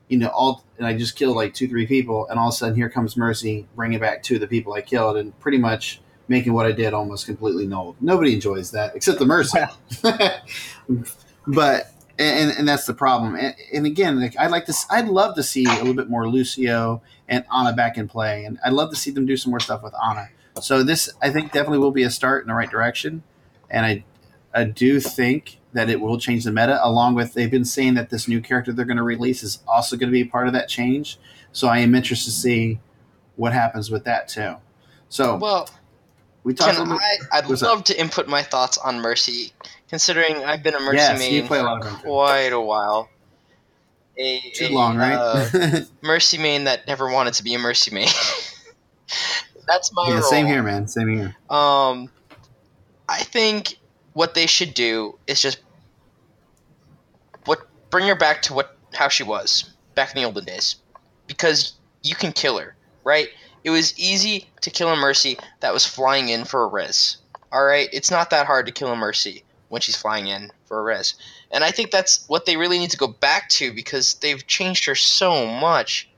you 0.06 0.18
know 0.18 0.28
all 0.28 0.64
and 0.78 0.86
I 0.86 0.96
just 0.96 1.16
killed 1.16 1.34
like 1.34 1.52
two 1.52 1.66
three 1.66 1.86
people 1.86 2.28
and 2.28 2.38
all 2.38 2.48
of 2.48 2.54
a 2.54 2.56
sudden 2.56 2.76
here 2.76 2.88
comes 2.88 3.16
Mercy 3.16 3.66
bringing 3.74 3.98
back 3.98 4.22
two 4.22 4.36
of 4.36 4.40
the 4.40 4.46
people 4.46 4.72
I 4.72 4.82
killed 4.82 5.16
and 5.16 5.38
pretty 5.40 5.58
much 5.58 6.00
making 6.28 6.52
what 6.52 6.66
I 6.66 6.72
did 6.72 6.94
almost 6.94 7.26
completely 7.26 7.66
null. 7.66 7.96
Nobody 8.00 8.34
enjoys 8.34 8.70
that 8.70 8.94
except 8.96 9.18
the 9.18 9.26
Mercy. 9.26 9.58
but 11.46 11.92
and, 12.18 12.50
and 12.56 12.68
that's 12.68 12.86
the 12.86 12.94
problem. 12.94 13.34
And, 13.34 13.54
and, 13.72 13.86
again, 13.86 14.20
like 14.20 14.38
I'd 14.38 14.50
like 14.50 14.66
to, 14.66 14.74
I'd 14.90 15.08
love 15.08 15.34
to 15.36 15.42
see 15.42 15.64
a 15.64 15.74
little 15.74 15.94
bit 15.94 16.08
more 16.08 16.28
Lucio 16.28 17.02
and 17.28 17.44
Ana 17.50 17.72
back 17.72 17.96
in 17.96 18.08
play, 18.08 18.44
and 18.44 18.58
I'd 18.64 18.72
love 18.72 18.90
to 18.90 18.96
see 18.96 19.10
them 19.10 19.26
do 19.26 19.36
some 19.36 19.50
more 19.50 19.60
stuff 19.60 19.82
with 19.82 19.94
Ana. 19.94 20.28
So 20.60 20.82
this, 20.82 21.10
I 21.20 21.30
think, 21.30 21.52
definitely 21.52 21.78
will 21.78 21.90
be 21.90 22.04
a 22.04 22.10
start 22.10 22.42
in 22.42 22.48
the 22.48 22.54
right 22.54 22.70
direction, 22.70 23.22
and 23.70 23.84
I, 23.84 24.04
I 24.54 24.64
do 24.64 25.00
think 25.00 25.58
that 25.72 25.90
it 25.90 26.00
will 26.00 26.18
change 26.18 26.44
the 26.44 26.52
meta. 26.52 26.78
Along 26.84 27.14
with 27.14 27.34
they've 27.34 27.50
been 27.50 27.64
saying 27.64 27.94
that 27.94 28.10
this 28.10 28.28
new 28.28 28.40
character 28.40 28.72
they're 28.72 28.84
going 28.84 28.96
to 28.96 29.02
release 29.02 29.42
is 29.42 29.60
also 29.66 29.96
going 29.96 30.08
to 30.08 30.12
be 30.12 30.24
part 30.24 30.46
of 30.46 30.52
that 30.52 30.68
change. 30.68 31.18
So 31.52 31.68
I 31.68 31.78
am 31.78 31.94
interested 31.94 32.30
to 32.30 32.36
see 32.36 32.80
what 33.36 33.52
happens 33.52 33.90
with 33.90 34.04
that 34.04 34.28
too. 34.28 34.56
So 35.08 35.36
well, 35.36 35.68
we 36.44 36.54
talked. 36.54 36.76
Can 36.76 36.92
I? 36.92 37.16
I'd 37.32 37.48
love 37.48 37.80
up? 37.80 37.84
to 37.86 37.98
input 37.98 38.28
my 38.28 38.42
thoughts 38.42 38.78
on 38.78 39.00
Mercy 39.00 39.52
considering 39.88 40.44
I've 40.44 40.62
been 40.62 40.74
a 40.74 40.80
Mercy 40.80 40.96
yes, 40.96 41.18
main 41.18 41.46
for 41.46 41.56
a 41.56 41.80
quite 42.02 42.52
a 42.52 42.60
while. 42.60 43.08
A, 44.16 44.40
Too 44.54 44.66
a, 44.66 44.68
long, 44.68 44.96
right? 44.96 45.14
uh, 45.14 45.80
Mercy 46.02 46.38
main 46.38 46.64
that 46.64 46.86
never 46.86 47.10
wanted 47.10 47.34
to 47.34 47.44
be 47.44 47.54
a 47.54 47.58
Mercy 47.58 47.94
main. 47.94 48.08
That's 49.68 49.92
my 49.92 50.08
yeah, 50.08 50.14
role. 50.14 50.22
Same 50.22 50.46
here, 50.46 50.62
man. 50.62 50.88
Same 50.88 51.08
here. 51.08 51.36
Um, 51.48 52.10
I 53.08 53.20
think 53.22 53.78
what 54.12 54.34
they 54.34 54.46
should 54.46 54.74
do 54.74 55.18
is 55.26 55.40
just 55.40 55.58
what 57.44 57.60
bring 57.90 58.06
her 58.08 58.16
back 58.16 58.42
to 58.42 58.54
what 58.54 58.76
how 58.92 59.08
she 59.08 59.22
was 59.22 59.70
back 59.94 60.14
in 60.14 60.22
the 60.22 60.26
olden 60.26 60.44
days, 60.44 60.76
because 61.26 61.74
you 62.02 62.14
can 62.14 62.32
kill 62.32 62.58
her, 62.58 62.76
right? 63.04 63.28
It 63.64 63.70
was 63.70 63.98
easy 63.98 64.48
to 64.60 64.70
kill 64.70 64.90
a 64.90 64.96
Mercy 64.96 65.38
that 65.60 65.72
was 65.72 65.86
flying 65.86 66.28
in 66.28 66.44
for 66.44 66.62
a 66.62 66.66
res. 66.68 67.16
All 67.50 67.64
right, 67.64 67.88
it's 67.92 68.10
not 68.10 68.30
that 68.30 68.46
hard 68.46 68.66
to 68.66 68.72
kill 68.72 68.92
a 68.92 68.96
Mercy 68.96 69.42
when 69.68 69.80
she's 69.80 69.96
flying 69.96 70.28
in 70.28 70.52
for 70.66 70.78
a 70.78 70.82
res. 70.82 71.14
And 71.50 71.64
I 71.64 71.70
think 71.70 71.90
that's 71.90 72.28
what 72.28 72.46
they 72.46 72.56
really 72.56 72.78
need 72.78 72.90
to 72.90 72.96
go 72.96 73.08
back 73.08 73.48
to 73.50 73.72
because 73.72 74.14
they've 74.14 74.46
changed 74.46 74.84
her 74.84 74.94
so 74.94 75.46
much. 75.46 76.08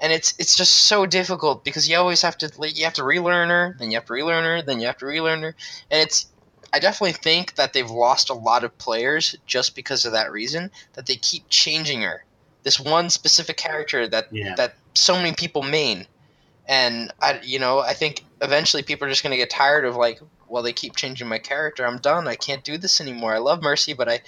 And 0.00 0.12
it's 0.12 0.34
it's 0.38 0.56
just 0.56 0.72
so 0.72 1.06
difficult 1.06 1.64
because 1.64 1.88
you 1.88 1.96
always 1.96 2.22
have 2.22 2.36
to 2.38 2.50
like, 2.58 2.76
you 2.76 2.84
have 2.84 2.94
to 2.94 3.04
relearn 3.04 3.48
her, 3.48 3.76
then 3.78 3.90
you 3.90 3.96
have 3.96 4.06
to 4.06 4.12
relearn 4.12 4.44
her, 4.44 4.60
then 4.60 4.80
you 4.80 4.86
have 4.86 4.98
to 4.98 5.06
relearn 5.06 5.42
her. 5.42 5.54
And 5.90 6.02
it's 6.02 6.26
I 6.72 6.78
definitely 6.78 7.12
think 7.12 7.56
that 7.56 7.72
they've 7.72 7.90
lost 7.90 8.30
a 8.30 8.34
lot 8.34 8.64
of 8.64 8.76
players 8.78 9.36
just 9.46 9.74
because 9.74 10.04
of 10.04 10.12
that 10.12 10.32
reason 10.32 10.70
that 10.94 11.06
they 11.06 11.16
keep 11.16 11.48
changing 11.48 12.02
her. 12.02 12.24
This 12.62 12.80
one 12.80 13.10
specific 13.10 13.56
character 13.56 14.08
that 14.08 14.28
yeah. 14.32 14.54
that 14.54 14.76
so 14.94 15.16
many 15.16 15.34
people 15.34 15.62
main. 15.62 16.06
And 16.66 17.12
I 17.20 17.40
you 17.42 17.58
know, 17.58 17.80
I 17.80 17.92
think 17.92 18.24
eventually 18.40 18.82
people 18.82 19.06
are 19.06 19.10
just 19.10 19.22
going 19.22 19.32
to 19.32 19.36
get 19.36 19.50
tired 19.50 19.84
of 19.84 19.96
like 19.96 20.20
well, 20.52 20.62
they 20.62 20.74
keep 20.74 20.94
changing 20.94 21.28
my 21.28 21.38
character. 21.38 21.86
I'm 21.86 21.96
done. 21.96 22.28
I 22.28 22.34
can't 22.34 22.62
do 22.62 22.76
this 22.76 23.00
anymore. 23.00 23.34
I 23.34 23.38
love 23.38 23.62
Mercy, 23.62 23.94
but 23.94 24.06
I, 24.06 24.20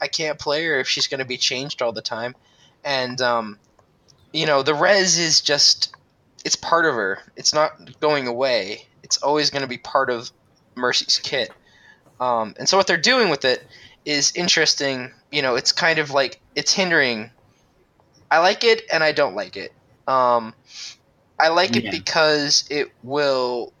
I 0.00 0.08
can't 0.08 0.38
play 0.38 0.64
her 0.64 0.80
if 0.80 0.88
she's 0.88 1.06
going 1.06 1.18
to 1.18 1.26
be 1.26 1.36
changed 1.36 1.82
all 1.82 1.92
the 1.92 2.00
time. 2.00 2.34
And, 2.82 3.20
um, 3.20 3.58
you 4.32 4.46
know, 4.46 4.62
the 4.62 4.72
res 4.72 5.18
is 5.18 5.42
just, 5.42 5.94
it's 6.46 6.56
part 6.56 6.86
of 6.86 6.94
her. 6.94 7.18
It's 7.36 7.52
not 7.52 8.00
going 8.00 8.26
away. 8.26 8.88
It's 9.02 9.18
always 9.18 9.50
going 9.50 9.62
to 9.62 9.68
be 9.68 9.76
part 9.76 10.08
of 10.08 10.30
Mercy's 10.76 11.18
kit. 11.18 11.50
Um, 12.18 12.54
and 12.58 12.66
so 12.66 12.78
what 12.78 12.86
they're 12.86 12.96
doing 12.96 13.28
with 13.28 13.44
it 13.44 13.62
is 14.06 14.32
interesting. 14.34 15.12
You 15.30 15.42
know, 15.42 15.56
it's 15.56 15.72
kind 15.72 15.98
of 15.98 16.10
like, 16.10 16.40
it's 16.54 16.72
hindering. 16.72 17.30
I 18.30 18.38
like 18.38 18.64
it 18.64 18.80
and 18.90 19.04
I 19.04 19.12
don't 19.12 19.34
like 19.34 19.58
it. 19.58 19.74
Um, 20.08 20.54
I 21.38 21.48
like 21.48 21.76
it 21.76 21.84
Yeah. 21.84 21.90
because 21.90 22.64
it 22.70 22.92
will 23.02 23.72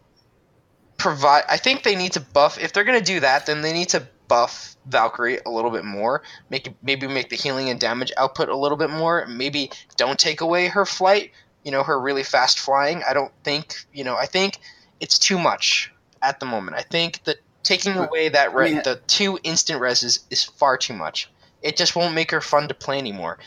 provide. 0.96 1.44
I 1.48 1.56
think 1.56 1.82
they 1.82 1.96
need 1.96 2.12
to 2.12 2.20
buff. 2.20 2.58
If 2.58 2.72
they're 2.72 2.84
gonna 2.84 3.00
do 3.00 3.20
that, 3.20 3.46
then 3.46 3.62
they 3.62 3.72
need 3.72 3.88
to 3.90 4.06
buff 4.28 4.76
Valkyrie 4.86 5.38
a 5.46 5.50
little 5.50 5.70
bit 5.70 5.84
more. 5.84 6.22
Make 6.50 6.68
maybe 6.82 7.06
make 7.06 7.28
the 7.30 7.36
healing 7.36 7.70
and 7.70 7.78
damage 7.78 8.12
output 8.16 8.48
a 8.48 8.56
little 8.56 8.76
bit 8.78 8.90
more. 8.90 9.26
Maybe 9.26 9.70
don't 9.96 10.18
take 10.18 10.40
away 10.40 10.68
her 10.68 10.84
flight. 10.86 11.32
You 11.64 11.72
know, 11.72 11.82
her 11.82 11.98
really 12.00 12.22
fast 12.22 12.58
flying. 12.60 13.02
I 13.08 13.12
don't 13.12 13.32
think. 13.44 13.74
You 13.92 14.04
know, 14.04 14.16
I 14.16 14.26
think 14.26 14.58
it's 15.00 15.18
too 15.18 15.38
much 15.38 15.92
at 16.22 16.40
the 16.40 16.46
moment. 16.46 16.76
I 16.76 16.82
think 16.82 17.22
that 17.24 17.36
taking 17.62 17.96
away 17.96 18.28
that 18.28 18.54
re- 18.54 18.74
mean- 18.74 18.82
the 18.84 19.00
two 19.06 19.38
instant 19.42 19.80
reses 19.80 20.20
is 20.30 20.44
far 20.44 20.76
too 20.76 20.94
much. 20.94 21.30
It 21.62 21.76
just 21.76 21.96
won't 21.96 22.14
make 22.14 22.30
her 22.30 22.40
fun 22.40 22.68
to 22.68 22.74
play 22.74 22.98
anymore. 22.98 23.38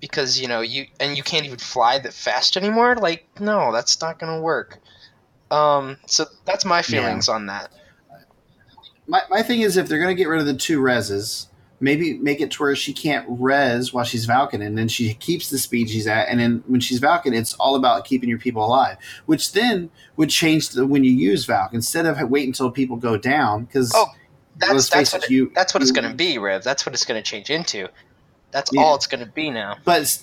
Because 0.00 0.40
you 0.40 0.48
know 0.48 0.60
you 0.60 0.86
and 1.00 1.16
you 1.16 1.22
can't 1.22 1.44
even 1.44 1.58
fly 1.58 1.98
that 1.98 2.12
fast 2.12 2.56
anymore. 2.56 2.96
Like 2.96 3.26
no, 3.40 3.72
that's 3.72 4.00
not 4.00 4.18
gonna 4.18 4.40
work. 4.40 4.78
Um, 5.50 5.96
so 6.06 6.26
that's 6.44 6.64
my 6.64 6.82
feelings 6.82 7.28
on 7.28 7.46
that. 7.46 7.70
My, 9.06 9.22
my 9.30 9.42
thing 9.42 9.62
is, 9.62 9.76
if 9.76 9.88
they're 9.88 9.98
going 9.98 10.14
to 10.14 10.20
get 10.20 10.28
rid 10.28 10.40
of 10.40 10.46
the 10.46 10.54
two 10.54 10.80
reses, 10.80 11.46
maybe 11.80 12.18
make 12.18 12.40
it 12.40 12.50
to 12.52 12.62
where 12.62 12.76
she 12.76 12.92
can't 12.92 13.24
res 13.28 13.92
while 13.92 14.04
she's 14.04 14.26
Valken, 14.26 14.64
and 14.64 14.76
then 14.76 14.88
she 14.88 15.14
keeps 15.14 15.48
the 15.48 15.58
speed 15.58 15.88
she's 15.88 16.06
at. 16.06 16.28
And 16.28 16.38
then 16.38 16.62
when 16.66 16.80
she's 16.80 17.00
Valken, 17.00 17.34
it's 17.34 17.54
all 17.54 17.76
about 17.76 18.04
keeping 18.04 18.28
your 18.28 18.38
people 18.38 18.64
alive, 18.64 18.98
which 19.26 19.52
then 19.52 19.90
would 20.16 20.28
change 20.28 20.70
the, 20.70 20.86
when 20.86 21.04
you 21.04 21.12
use 21.12 21.46
Valk 21.46 21.72
instead 21.72 22.04
of 22.04 22.20
wait 22.28 22.46
until 22.46 22.70
people 22.70 22.96
go 22.96 23.16
down. 23.16 23.64
Because 23.64 23.92
Oh, 23.94 24.08
That's 24.56 24.90
that's 24.90 25.12
what 25.14 25.24
it, 25.24 25.30
you 25.30 25.50
that's 25.54 25.72
what 25.72 25.82
it's 25.82 25.92
gonna 25.92 26.14
be, 26.14 26.36
Rev. 26.36 26.62
That's 26.62 26.84
what 26.84 26.94
it's 26.94 27.06
gonna 27.06 27.22
change 27.22 27.48
into. 27.48 27.88
That's 28.50 28.70
Yeah. 28.72 28.82
all 28.82 28.94
it's 28.94 29.06
gonna 29.06 29.26
be 29.26 29.50
now. 29.50 29.76
But 29.84 30.18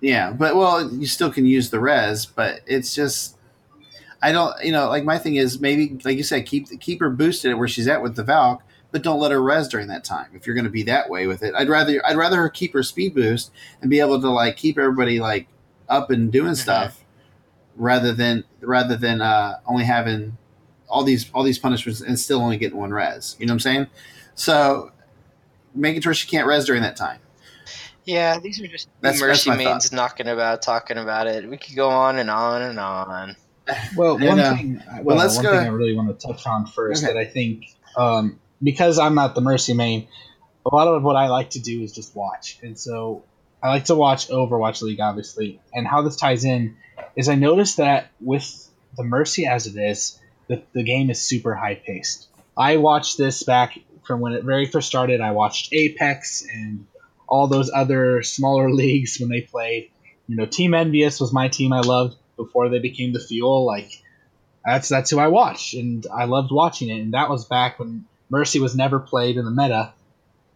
yeah, 0.00 0.32
but 0.32 0.56
well, 0.56 0.90
you 0.92 1.06
still 1.06 1.30
can 1.30 1.44
use 1.46 1.70
the 1.70 1.80
res, 1.80 2.26
but 2.26 2.60
it's 2.66 2.94
just 2.94 3.36
I 4.22 4.32
don't, 4.32 4.54
you 4.62 4.70
know, 4.72 4.88
like 4.88 5.04
my 5.04 5.16
thing 5.18 5.36
is 5.36 5.60
maybe 5.60 5.98
like 6.04 6.16
you 6.16 6.22
said, 6.22 6.46
keep 6.46 6.68
keep 6.80 7.00
her 7.00 7.10
boosted 7.10 7.52
at 7.52 7.58
where 7.58 7.68
she's 7.68 7.88
at 7.88 8.02
with 8.02 8.16
the 8.16 8.24
Valk, 8.24 8.62
but 8.92 9.02
don't 9.02 9.18
let 9.20 9.30
her 9.30 9.42
res 9.42 9.68
during 9.68 9.88
that 9.88 10.04
time. 10.04 10.26
If 10.34 10.46
you're 10.46 10.54
going 10.54 10.64
to 10.64 10.70
be 10.70 10.82
that 10.84 11.08
way 11.08 11.26
with 11.26 11.42
it, 11.42 11.54
I'd 11.54 11.68
rather 11.68 12.02
I'd 12.06 12.16
rather 12.16 12.36
her 12.36 12.48
keep 12.50 12.72
her 12.74 12.82
speed 12.82 13.14
boost 13.14 13.50
and 13.80 13.90
be 13.90 14.00
able 14.00 14.20
to 14.20 14.28
like 14.28 14.56
keep 14.56 14.78
everybody 14.78 15.20
like 15.20 15.46
up 15.88 16.10
and 16.10 16.30
doing 16.30 16.54
stuff, 16.54 17.02
rather 17.76 18.12
than 18.12 18.44
rather 18.60 18.96
than 18.96 19.20
uh, 19.22 19.58
only 19.66 19.84
having 19.84 20.36
all 20.88 21.02
these 21.02 21.30
all 21.32 21.42
these 21.42 21.58
punishments 21.58 22.00
and 22.00 22.18
still 22.18 22.40
only 22.40 22.56
getting 22.58 22.78
one 22.78 22.90
res. 22.90 23.36
You 23.38 23.46
know 23.46 23.52
what 23.52 23.56
I'm 23.56 23.60
saying? 23.60 23.86
So 24.34 24.92
making 25.74 26.02
sure 26.02 26.14
she 26.14 26.28
can't 26.28 26.46
res 26.46 26.64
during 26.64 26.82
that 26.82 26.96
time. 26.96 27.18
Yeah, 28.04 28.38
these 28.40 28.60
are 28.60 28.66
just 28.66 28.88
That's- 29.00 29.20
mercy 29.20 29.50
that's 29.50 29.58
my 29.58 29.64
mains 29.64 29.92
knocking 29.92 30.26
about, 30.26 30.62
talking 30.62 30.96
about 30.96 31.26
it. 31.26 31.48
We 31.48 31.56
could 31.58 31.76
go 31.76 31.90
on 31.90 32.18
and 32.18 32.30
on 32.30 32.62
and 32.62 32.78
on. 32.80 33.36
Well, 33.96 34.20
You 34.20 34.28
one 34.28 34.36
know. 34.38 34.56
thing, 34.56 34.82
well, 35.02 35.16
let's 35.16 35.36
one 35.36 35.44
go- 35.44 35.50
thing 35.58 35.66
I 35.68 35.70
really 35.70 35.94
want 35.94 36.18
to 36.18 36.26
touch 36.26 36.44
on 36.46 36.66
first 36.66 37.04
Okay. 37.04 37.12
that 37.12 37.18
I 37.20 37.24
think, 37.24 37.66
um, 37.96 38.40
because 38.62 38.98
I'm 38.98 39.14
not 39.14 39.34
the 39.36 39.40
Mercy 39.40 39.74
main, 39.74 40.08
a 40.66 40.74
lot 40.74 40.88
of 40.88 41.02
what 41.04 41.14
I 41.14 41.28
like 41.28 41.50
to 41.50 41.60
do 41.60 41.80
is 41.82 41.92
just 41.92 42.16
watch, 42.16 42.58
and 42.62 42.76
so 42.78 43.22
I 43.62 43.68
like 43.68 43.84
to 43.84 43.94
watch 43.94 44.28
Overwatch 44.28 44.82
League, 44.82 44.98
obviously. 45.00 45.60
And 45.72 45.86
how 45.86 46.02
this 46.02 46.16
ties 46.16 46.44
in 46.44 46.76
is 47.14 47.28
I 47.28 47.34
noticed 47.36 47.76
that 47.76 48.08
with 48.20 48.68
the 48.96 49.04
Mercy 49.04 49.46
as 49.46 49.66
it 49.66 49.76
is, 49.80 50.18
the, 50.48 50.62
the 50.72 50.82
game 50.82 51.08
is 51.10 51.22
super 51.22 51.54
high 51.54 51.74
paced. 51.76 52.26
I 52.56 52.78
watched 52.78 53.18
this 53.18 53.42
back 53.44 53.78
from 54.10 54.18
when 54.18 54.32
it 54.32 54.42
very 54.42 54.66
first 54.66 54.88
started. 54.88 55.20
I 55.20 55.30
watched 55.30 55.72
Apex 55.72 56.44
and 56.52 56.84
all 57.28 57.46
those 57.46 57.70
other 57.72 58.24
smaller 58.24 58.68
leagues 58.82 59.20
when 59.20 59.28
they 59.28 59.40
played. 59.40 59.92
You 60.26 60.34
know, 60.34 60.46
Team 60.46 60.72
EnVyUs 60.72 61.20
was 61.20 61.32
my 61.32 61.46
team 61.46 61.72
I 61.72 61.78
loved 61.78 62.16
before 62.36 62.68
they 62.68 62.80
became 62.80 63.12
the 63.12 63.20
Fuel. 63.20 63.64
Like 63.64 64.02
that's 64.64 64.88
that's 64.88 65.10
who 65.10 65.20
I 65.20 65.28
watched, 65.28 65.74
and 65.74 66.04
I 66.12 66.24
loved 66.24 66.50
watching 66.50 66.90
it. 66.90 67.00
And 67.00 67.14
that 67.14 67.30
was 67.30 67.44
back 67.44 67.78
when 67.78 68.04
Mercy 68.28 68.58
was 68.58 68.74
never 68.74 68.98
played 68.98 69.36
in 69.36 69.44
the 69.44 69.52
meta. 69.52 69.92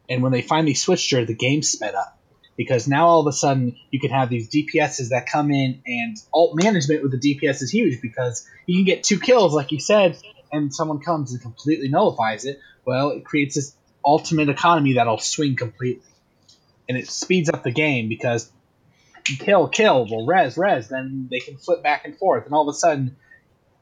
And 0.08 0.20
when 0.20 0.32
they 0.32 0.42
finally 0.42 0.74
switched 0.74 1.12
her, 1.12 1.24
the 1.24 1.34
game 1.34 1.62
sped 1.62 1.94
up 1.94 2.18
because 2.56 2.88
now 2.88 3.06
all 3.06 3.20
of 3.20 3.28
a 3.28 3.32
sudden 3.32 3.76
you 3.92 4.00
can 4.00 4.10
have 4.10 4.30
these 4.30 4.50
DPSs 4.50 5.10
that 5.10 5.28
come 5.28 5.52
in, 5.52 5.80
and 5.86 6.16
ult 6.34 6.60
management 6.60 7.04
with 7.04 7.12
the 7.12 7.36
DPS 7.36 7.62
is 7.62 7.70
huge 7.70 8.02
because 8.02 8.48
you 8.66 8.78
can 8.78 8.84
get 8.84 9.04
two 9.04 9.20
kills, 9.20 9.54
like 9.54 9.70
you 9.70 9.78
said, 9.78 10.18
and 10.50 10.74
someone 10.74 10.98
comes 10.98 11.32
and 11.32 11.40
completely 11.40 11.88
nullifies 11.88 12.44
it. 12.44 12.58
Well, 12.84 13.10
it 13.10 13.24
creates 13.24 13.54
this 13.54 13.74
ultimate 14.04 14.48
economy 14.48 14.94
that'll 14.94 15.18
swing 15.18 15.56
completely, 15.56 16.04
and 16.88 16.98
it 16.98 17.08
speeds 17.08 17.48
up 17.48 17.62
the 17.62 17.70
game 17.72 18.08
because 18.08 18.50
kill, 19.24 19.68
kill, 19.68 20.06
well, 20.10 20.26
res, 20.26 20.58
res, 20.58 20.88
then 20.88 21.28
they 21.30 21.38
can 21.38 21.56
flip 21.56 21.82
back 21.82 22.04
and 22.04 22.16
forth, 22.16 22.44
and 22.44 22.54
all 22.54 22.68
of 22.68 22.74
a 22.74 22.76
sudden 22.76 23.16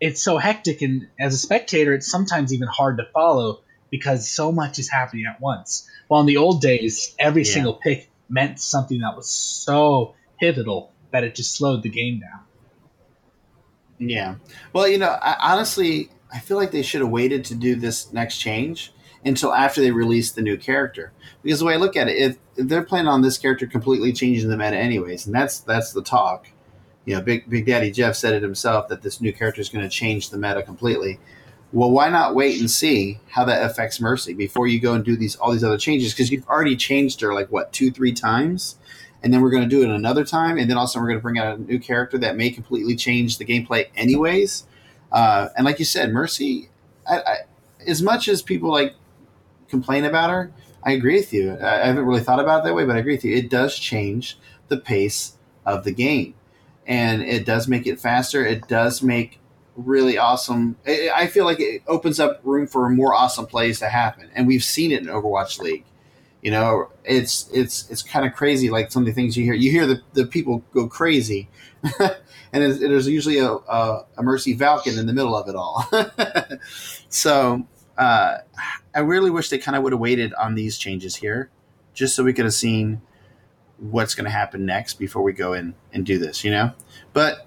it's 0.01 0.23
so 0.23 0.39
hectic, 0.39 0.83
and 0.83 1.09
as 1.19 1.35
a 1.35 1.39
spectator, 1.39 1.95
it's 1.95 2.11
sometimes 2.11 2.53
even 2.53 2.69
hard 2.69 2.99
to 2.99 3.05
follow 3.13 3.61
because 3.91 4.29
so 4.29 4.51
much 4.51 4.79
is 4.79 4.89
happening 4.89 5.27
at 5.27 5.41
once. 5.41 5.89
While 6.09 6.21
in 6.21 6.27
the 6.27 6.39
old 6.39 6.61
days, 6.61 7.15
every 7.19 7.43
Yeah. 7.45 7.53
single 7.53 7.75
pick 7.75 8.11
meant 8.29 8.59
something 8.59 9.01
that 9.01 9.17
was 9.17 9.29
so 9.29 10.15
pivotal 10.41 10.93
that 11.11 11.25
it 11.25 11.35
just 11.35 11.55
slowed 11.55 11.83
the 11.83 11.89
game 11.89 12.21
down. 12.21 12.41
Yeah. 13.99 14.35
Well, 14.73 14.89
you 14.89 14.99
know, 14.99 15.11
I, 15.11 15.53
honestly, 15.53 16.11
I 16.33 16.39
feel 16.39 16.57
like 16.57 16.71
they 16.71 16.83
should 16.83 17.01
have 17.01 17.11
waited 17.11 17.45
to 17.47 17.55
do 17.55 17.75
this 17.75 18.13
next 18.13 18.39
change 18.39 18.93
until 19.25 19.53
after 19.53 19.81
they 19.81 19.91
released 19.91 20.35
the 20.35 20.43
new 20.43 20.57
character. 20.57 21.13
Because 21.43 21.61
the 21.61 21.67
way 21.67 21.75
I 21.75 21.79
look 21.79 21.97
at 21.97 22.09
it, 22.09 22.17
if, 22.17 22.39
if 22.57 22.69
they're 22.69 22.83
planning 22.83 23.09
on 23.09 23.23
this 23.23 23.39
character 23.39 23.67
completely 23.67 24.13
changing 24.13 24.49
the 24.49 24.57
meta 24.57 24.77
anyways, 24.77 25.27
and 25.27 25.35
that's 25.35 25.61
that's 25.61 25.93
the 25.93 26.03
talk. 26.03 26.49
You 27.05 27.17
know, 27.17 27.21
Big 27.21 27.49
Big 27.49 27.67
Daddy 27.67 27.91
Jeff 27.91 28.17
said 28.17 28.35
it 28.35 28.43
himself 28.43 28.89
that 28.89 29.03
this 29.03 29.21
new 29.21 29.33
character 29.33 29.61
is 29.61 29.69
going 29.69 29.85
to 29.85 29.91
change 29.91 30.31
the 30.31 30.39
meta 30.39 30.63
completely. 30.63 31.19
Well, 31.73 31.91
why 31.91 32.11
not 32.11 32.35
wait 32.35 32.61
and 32.61 32.71
see 32.71 33.19
how 33.31 33.47
that 33.47 33.65
affects 33.65 33.99
Mercy 33.99 34.35
before 34.35 34.67
you 34.67 34.79
go 34.79 34.93
and 34.93 35.05
do 35.05 35.17
these 35.17 35.37
all 35.37 35.53
these 35.53 35.65
other 35.65 35.79
changes? 35.79 36.13
Because 36.13 36.31
you've 36.31 36.47
already 36.47 36.77
changed 36.77 37.21
her 37.23 37.35
like 37.35 37.51
what 37.51 37.73
two, 37.73 37.91
three 37.91 38.13
times, 38.13 38.77
and 39.23 39.33
then 39.33 39.41
we're 39.41 39.51
going 39.51 39.63
to 39.63 39.69
do 39.69 39.83
it 39.83 39.89
another 39.89 40.25
time, 40.25 40.59
and 40.59 40.69
then 40.69 40.77
also 40.77 41.01
we're 41.01 41.07
going 41.07 41.19
to 41.19 41.23
bring 41.23 41.39
out 41.39 41.59
a 41.59 41.63
new 41.63 41.79
character 41.79 42.19
that 42.19 42.37
may 42.37 42.51
completely 42.51 42.95
change 42.95 43.39
the 43.39 43.45
gameplay 43.45 43.87
anyways. 43.97 44.65
Uh, 45.13 45.49
and 45.57 45.65
like 45.65 45.79
you 45.79 45.85
said, 45.85 46.13
Mercy, 46.13 46.71
I, 47.09 47.19
I, 47.19 47.37
as 47.87 48.03
much 48.03 48.29
as 48.29 48.43
people 48.43 48.71
like 48.71 48.95
complain 49.69 50.05
about 50.05 50.31
her, 50.31 50.53
I 50.83 50.93
agree 50.93 51.17
with 51.17 51.33
you. 51.33 51.53
I, 51.53 51.83
I 51.83 51.87
haven't 51.87 52.05
really 52.05 52.23
thought 52.23 52.41
about 52.41 52.61
it 52.61 52.65
that 52.65 52.75
way, 52.75 52.85
but 52.85 52.97
I 52.97 53.01
agree 53.01 53.15
with 53.15 53.25
you. 53.25 53.37
It 53.37 53.51
does 53.51 53.79
change 53.79 54.39
the 54.69 54.79
pace 54.79 55.37
of 55.67 55.85
the 55.85 55.93
game, 55.93 56.35
and 56.87 57.23
it 57.23 57.47
does 57.47 57.69
make 57.69 57.87
it 57.87 58.01
faster. 58.01 58.45
It 58.45 58.67
does 58.69 59.03
make 59.03 59.39
really 59.77 60.19
awesome. 60.19 60.77
I 60.87 61.11
I 61.15 61.27
feel 61.27 61.45
like 61.45 61.61
it 61.61 61.83
opens 61.87 62.19
up 62.19 62.41
room 62.43 62.67
for 62.67 62.89
more 62.89 63.15
awesome 63.15 63.47
plays 63.47 63.79
to 63.81 63.89
happen, 63.89 64.31
and 64.35 64.47
we've 64.47 64.65
seen 64.65 64.93
it 64.93 65.03
in 65.03 65.09
Overwatch 65.09 65.59
League. 65.59 65.85
You 66.43 66.51
know, 66.51 66.91
it's 67.05 67.49
it's 67.53 67.89
it's 67.89 68.03
kind 68.03 68.27
of 68.27 68.35
crazy. 68.35 68.69
Like 68.69 68.91
some 68.91 69.05
of 69.05 69.07
the 69.07 69.13
things 69.13 69.37
you 69.37 69.45
hear, 69.45 69.55
you 69.55 69.71
hear 69.71 69.87
the, 69.87 70.03
the 70.13 70.27
people 70.27 70.65
go 70.75 70.89
crazy, 70.89 71.49
and 72.01 72.21
there's 72.53 73.09
usually 73.09 73.39
a, 73.39 73.49
a, 73.49 74.07
a 74.19 74.23
Mercy 74.23 74.55
Falcon 74.55 74.99
in 74.99 75.07
the 75.07 75.13
middle 75.13 75.37
of 75.37 75.49
it 75.49 75.55
all. 75.55 75.89
so 77.09 77.65
uh, 77.97 78.39
I 78.93 79.01
really 79.01 79.31
wish 79.31 79.51
they 79.51 79.59
kind 79.59 79.77
of 79.77 79.85
would 79.85 79.93
have 79.93 80.01
waited 80.01 80.35
on 80.35 80.57
these 80.57 80.79
changes 80.79 81.15
here, 81.15 81.49
just 81.95 82.17
so 82.17 82.25
we 82.25 82.33
could 82.33 82.45
have 82.45 82.55
seen 82.55 83.03
what's 83.79 84.17
going 84.17 84.25
to 84.25 84.31
happen 84.31 84.67
next 84.67 84.95
before 84.95 85.23
we 85.23 85.33
go 85.33 85.53
in 85.53 85.75
and 85.93 86.05
do 86.05 86.19
this. 86.19 86.43
You 86.43 86.51
know, 86.51 86.73
but 87.13 87.47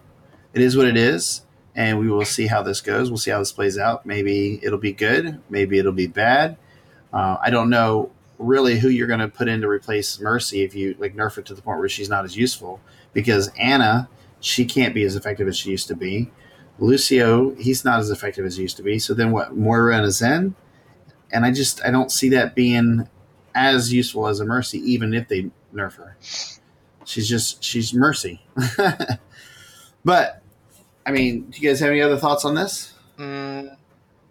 it 0.53 0.61
is 0.61 0.77
what 0.77 0.87
it 0.87 0.95
is 0.95 1.41
and 1.75 1.99
we 1.99 2.09
will 2.09 2.23
see 2.23 2.47
how 2.47 2.63
this 2.63 2.79
goes. 2.79 3.09
We'll 3.09 3.17
see 3.17 3.31
how 3.31 3.39
this 3.39 3.51
plays 3.51 3.77
out. 3.77 4.05
Maybe 4.05 4.59
it'll 4.63 4.79
be 4.79 4.93
good. 4.93 5.41
Maybe 5.49 5.77
it'll 5.77 5.91
be 5.91 6.07
bad. 6.07 6.55
Uh, 7.11 7.35
I 7.41 7.49
don't 7.49 7.69
know 7.69 8.11
really 8.37 8.79
who 8.79 8.89
you're 8.89 9.07
going 9.07 9.19
to 9.19 9.27
put 9.27 9.47
in 9.47 9.61
to 9.61 9.67
replace 9.67 10.19
Mercy 10.19 10.63
if 10.63 10.75
you 10.75 10.95
like 10.99 11.15
nerf 11.15 11.37
it 11.37 11.45
to 11.47 11.53
the 11.53 11.61
point 11.61 11.79
where 11.79 11.89
she's 11.89 12.09
not 12.09 12.25
as 12.25 12.35
useful 12.35 12.79
because 13.13 13.49
Ana 13.57 14.09
she 14.41 14.65
can't 14.65 14.93
be 14.93 15.03
as 15.03 15.15
effective 15.15 15.47
as 15.47 15.57
she 15.57 15.71
used 15.71 15.87
to 15.87 15.95
be. 15.95 16.31
Lucio 16.79 17.55
he's 17.55 17.85
not 17.85 17.99
as 17.99 18.09
effective 18.09 18.45
as 18.45 18.57
he 18.57 18.63
used 18.63 18.77
to 18.77 18.83
be. 18.83 18.99
So 18.99 19.13
then 19.13 19.31
what? 19.31 19.55
Moira 19.55 19.95
and 19.95 20.05
a 20.05 20.11
Zen, 20.11 20.55
and 21.31 21.45
I 21.45 21.51
just 21.51 21.83
I 21.85 21.91
don't 21.91 22.11
see 22.11 22.29
that 22.29 22.55
being 22.55 23.07
as 23.55 23.93
useful 23.93 24.27
as 24.27 24.39
a 24.39 24.45
Mercy 24.45 24.79
even 24.79 25.13
if 25.13 25.27
they 25.29 25.49
nerf 25.73 25.95
her. 25.95 26.17
She's 27.05 27.29
just 27.29 27.63
she's 27.63 27.93
Mercy. 27.93 28.41
but 30.05 30.41
I 31.05 31.11
mean, 31.11 31.43
do 31.43 31.61
you 31.61 31.69
guys 31.69 31.79
have 31.79 31.89
any 31.91 32.01
other 32.01 32.17
thoughts 32.17 32.43
on 32.45 32.55
this? 32.55 32.93
Mm, 33.17 33.77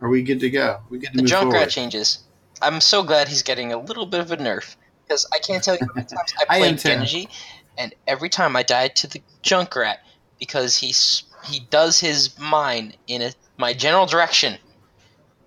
Are 0.00 0.08
we 0.08 0.22
good 0.22 0.40
to 0.40 0.50
go? 0.50 0.80
We 0.90 0.98
good 0.98 1.12
to 1.12 1.16
the 1.16 1.22
move 1.22 1.30
Junkrat 1.30 1.50
forward? 1.52 1.70
changes. 1.70 2.23
I'm 2.62 2.80
so 2.80 3.02
glad 3.02 3.28
he's 3.28 3.42
getting 3.42 3.72
a 3.72 3.78
little 3.78 4.06
bit 4.06 4.20
of 4.20 4.30
a 4.30 4.36
nerf 4.36 4.76
because 5.06 5.26
I 5.34 5.38
can't 5.38 5.62
tell 5.62 5.74
you 5.74 5.80
how 5.86 5.94
many 5.94 6.06
times 6.06 6.32
I 6.48 6.54
I 6.54 6.56
am 6.56 6.60
played 6.60 6.78
too. 6.78 6.88
Genji, 6.88 7.28
and 7.76 7.94
every 8.06 8.28
time 8.28 8.56
I 8.56 8.62
died 8.62 8.96
to 8.96 9.06
the 9.06 9.22
Junkrat 9.42 9.96
because 10.38 10.76
he's 10.76 11.24
he 11.44 11.60
does 11.70 12.00
his 12.00 12.38
mine 12.38 12.94
in 13.06 13.22
a, 13.22 13.32
my 13.56 13.72
general 13.72 14.06
direction. 14.06 14.58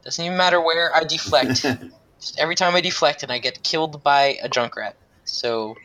Doesn't 0.03 0.23
even 0.23 0.37
matter 0.37 0.61
where 0.61 0.95
I 0.95 1.03
deflect. 1.03 1.61
Just 2.19 2.39
every 2.39 2.55
time 2.55 2.75
I 2.75 2.81
deflect, 2.81 3.21
and 3.23 3.31
I 3.31 3.37
get 3.37 3.61
killed 3.61 4.03
by 4.03 4.37
a 4.41 4.49
Junkrat. 4.49 4.93
So, 5.25 5.75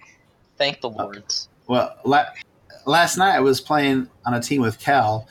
thank 0.57 0.81
the 0.81 0.89
lords. 0.89 1.49
well, 1.67 1.95
la- 2.05 2.31
last 2.87 3.19
night 3.19 3.35
I 3.35 3.41
was 3.41 3.61
playing 3.61 4.09
on 4.25 4.33
a 4.33 4.41
team 4.41 4.63
with 4.63 4.79
Cal. 4.79 5.29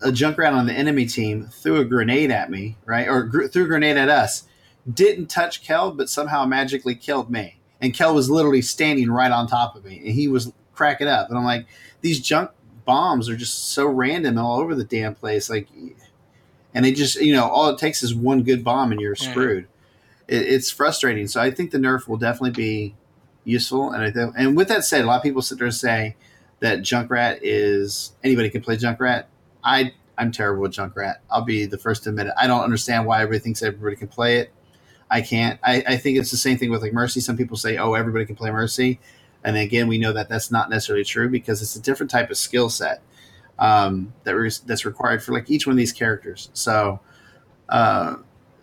A 0.00 0.08
Junkrat 0.08 0.52
on 0.52 0.66
the 0.66 0.72
enemy 0.72 1.06
team 1.06 1.46
threw 1.46 1.76
a 1.76 1.84
grenade 1.84 2.30
at 2.30 2.50
me, 2.50 2.76
right, 2.84 3.08
or 3.08 3.22
gr- 3.22 3.46
threw 3.46 3.64
a 3.64 3.66
grenade 3.68 3.96
at 3.96 4.08
us. 4.08 4.44
Didn't 4.92 5.26
touch 5.26 5.62
Kel, 5.62 5.92
but 5.92 6.08
somehow 6.10 6.44
magically 6.44 6.94
killed 6.94 7.30
me. 7.30 7.58
And 7.80 7.94
Kel 7.94 8.14
was 8.14 8.30
literally 8.30 8.62
standing 8.62 9.10
right 9.10 9.30
on 9.30 9.46
top 9.46 9.76
of 9.76 9.84
me, 9.84 9.98
and 9.98 10.08
he 10.08 10.28
was 10.28 10.52
cracking 10.74 11.08
up. 11.08 11.28
And 11.28 11.38
I'm 11.38 11.44
like, 11.44 11.66
these 12.00 12.20
junk 12.20 12.50
bombs 12.84 13.28
are 13.28 13.36
just 13.36 13.72
so 13.72 13.86
random 13.86 14.38
all 14.38 14.60
over 14.60 14.74
the 14.74 14.84
damn 14.84 15.14
place. 15.14 15.48
Like, 15.48 15.68
and 16.74 16.84
they 16.84 16.92
just, 16.92 17.20
you 17.20 17.32
know, 17.34 17.48
all 17.48 17.68
it 17.68 17.78
takes 17.78 18.02
is 18.02 18.14
one 18.14 18.42
good 18.42 18.64
bomb, 18.64 18.92
and 18.92 19.00
you're 19.00 19.14
screwed. 19.16 19.66
It, 20.28 20.42
it's 20.42 20.70
frustrating. 20.70 21.28
So 21.28 21.40
I 21.40 21.50
think 21.50 21.70
the 21.70 21.78
nerf 21.78 22.08
will 22.08 22.16
definitely 22.16 22.50
be 22.50 22.94
useful. 23.44 23.90
And 23.90 24.02
I 24.02 24.10
th- 24.10 24.32
and 24.36 24.56
with 24.56 24.68
that 24.68 24.84
said, 24.84 25.04
a 25.04 25.06
lot 25.06 25.16
of 25.16 25.22
people 25.22 25.42
sit 25.42 25.58
there 25.58 25.66
and 25.66 25.74
say 25.74 26.16
that 26.60 26.80
Junkrat 26.80 27.40
is 27.42 28.12
anybody 28.22 28.50
can 28.50 28.62
play 28.62 28.76
Junkrat. 28.76 29.26
I 29.62 29.92
I'm 30.16 30.32
terrible 30.32 30.62
with 30.62 30.72
Junkrat. 30.72 31.16
I'll 31.30 31.42
be 31.44 31.66
the 31.66 31.78
first 31.78 32.04
to 32.04 32.10
admit 32.10 32.28
it. 32.28 32.32
I 32.38 32.46
don't 32.46 32.62
understand 32.62 33.06
why 33.06 33.22
everybody 33.22 33.40
thinks 33.40 33.62
everybody 33.62 33.96
can 33.96 34.08
play 34.08 34.38
it. 34.38 34.52
I 35.10 35.20
can't. 35.20 35.60
I, 35.62 35.82
I 35.86 35.96
think 35.96 36.18
it's 36.18 36.30
the 36.30 36.36
same 36.36 36.58
thing 36.58 36.70
with 36.70 36.82
like 36.82 36.92
Mercy. 36.92 37.20
Some 37.20 37.36
people 37.36 37.56
say, 37.56 37.76
oh, 37.76 37.94
everybody 37.94 38.26
can 38.26 38.36
play 38.36 38.50
Mercy. 38.50 38.98
And 39.44 39.56
again, 39.56 39.88
we 39.88 39.98
know 39.98 40.12
that 40.12 40.28
that's 40.28 40.50
not 40.50 40.70
necessarily 40.70 41.04
true 41.04 41.28
because 41.28 41.60
it's 41.60 41.76
a 41.76 41.80
different 41.80 42.10
type 42.10 42.30
of 42.30 42.36
skill 42.36 42.70
set 42.70 43.02
um, 43.58 44.12
that 44.24 44.34
re- 44.34 44.50
that's 44.66 44.84
required 44.84 45.22
for 45.22 45.32
like 45.32 45.50
each 45.50 45.66
one 45.66 45.72
of 45.72 45.76
these 45.76 45.92
characters. 45.92 46.48
So 46.54 47.00
uh, 47.68 48.16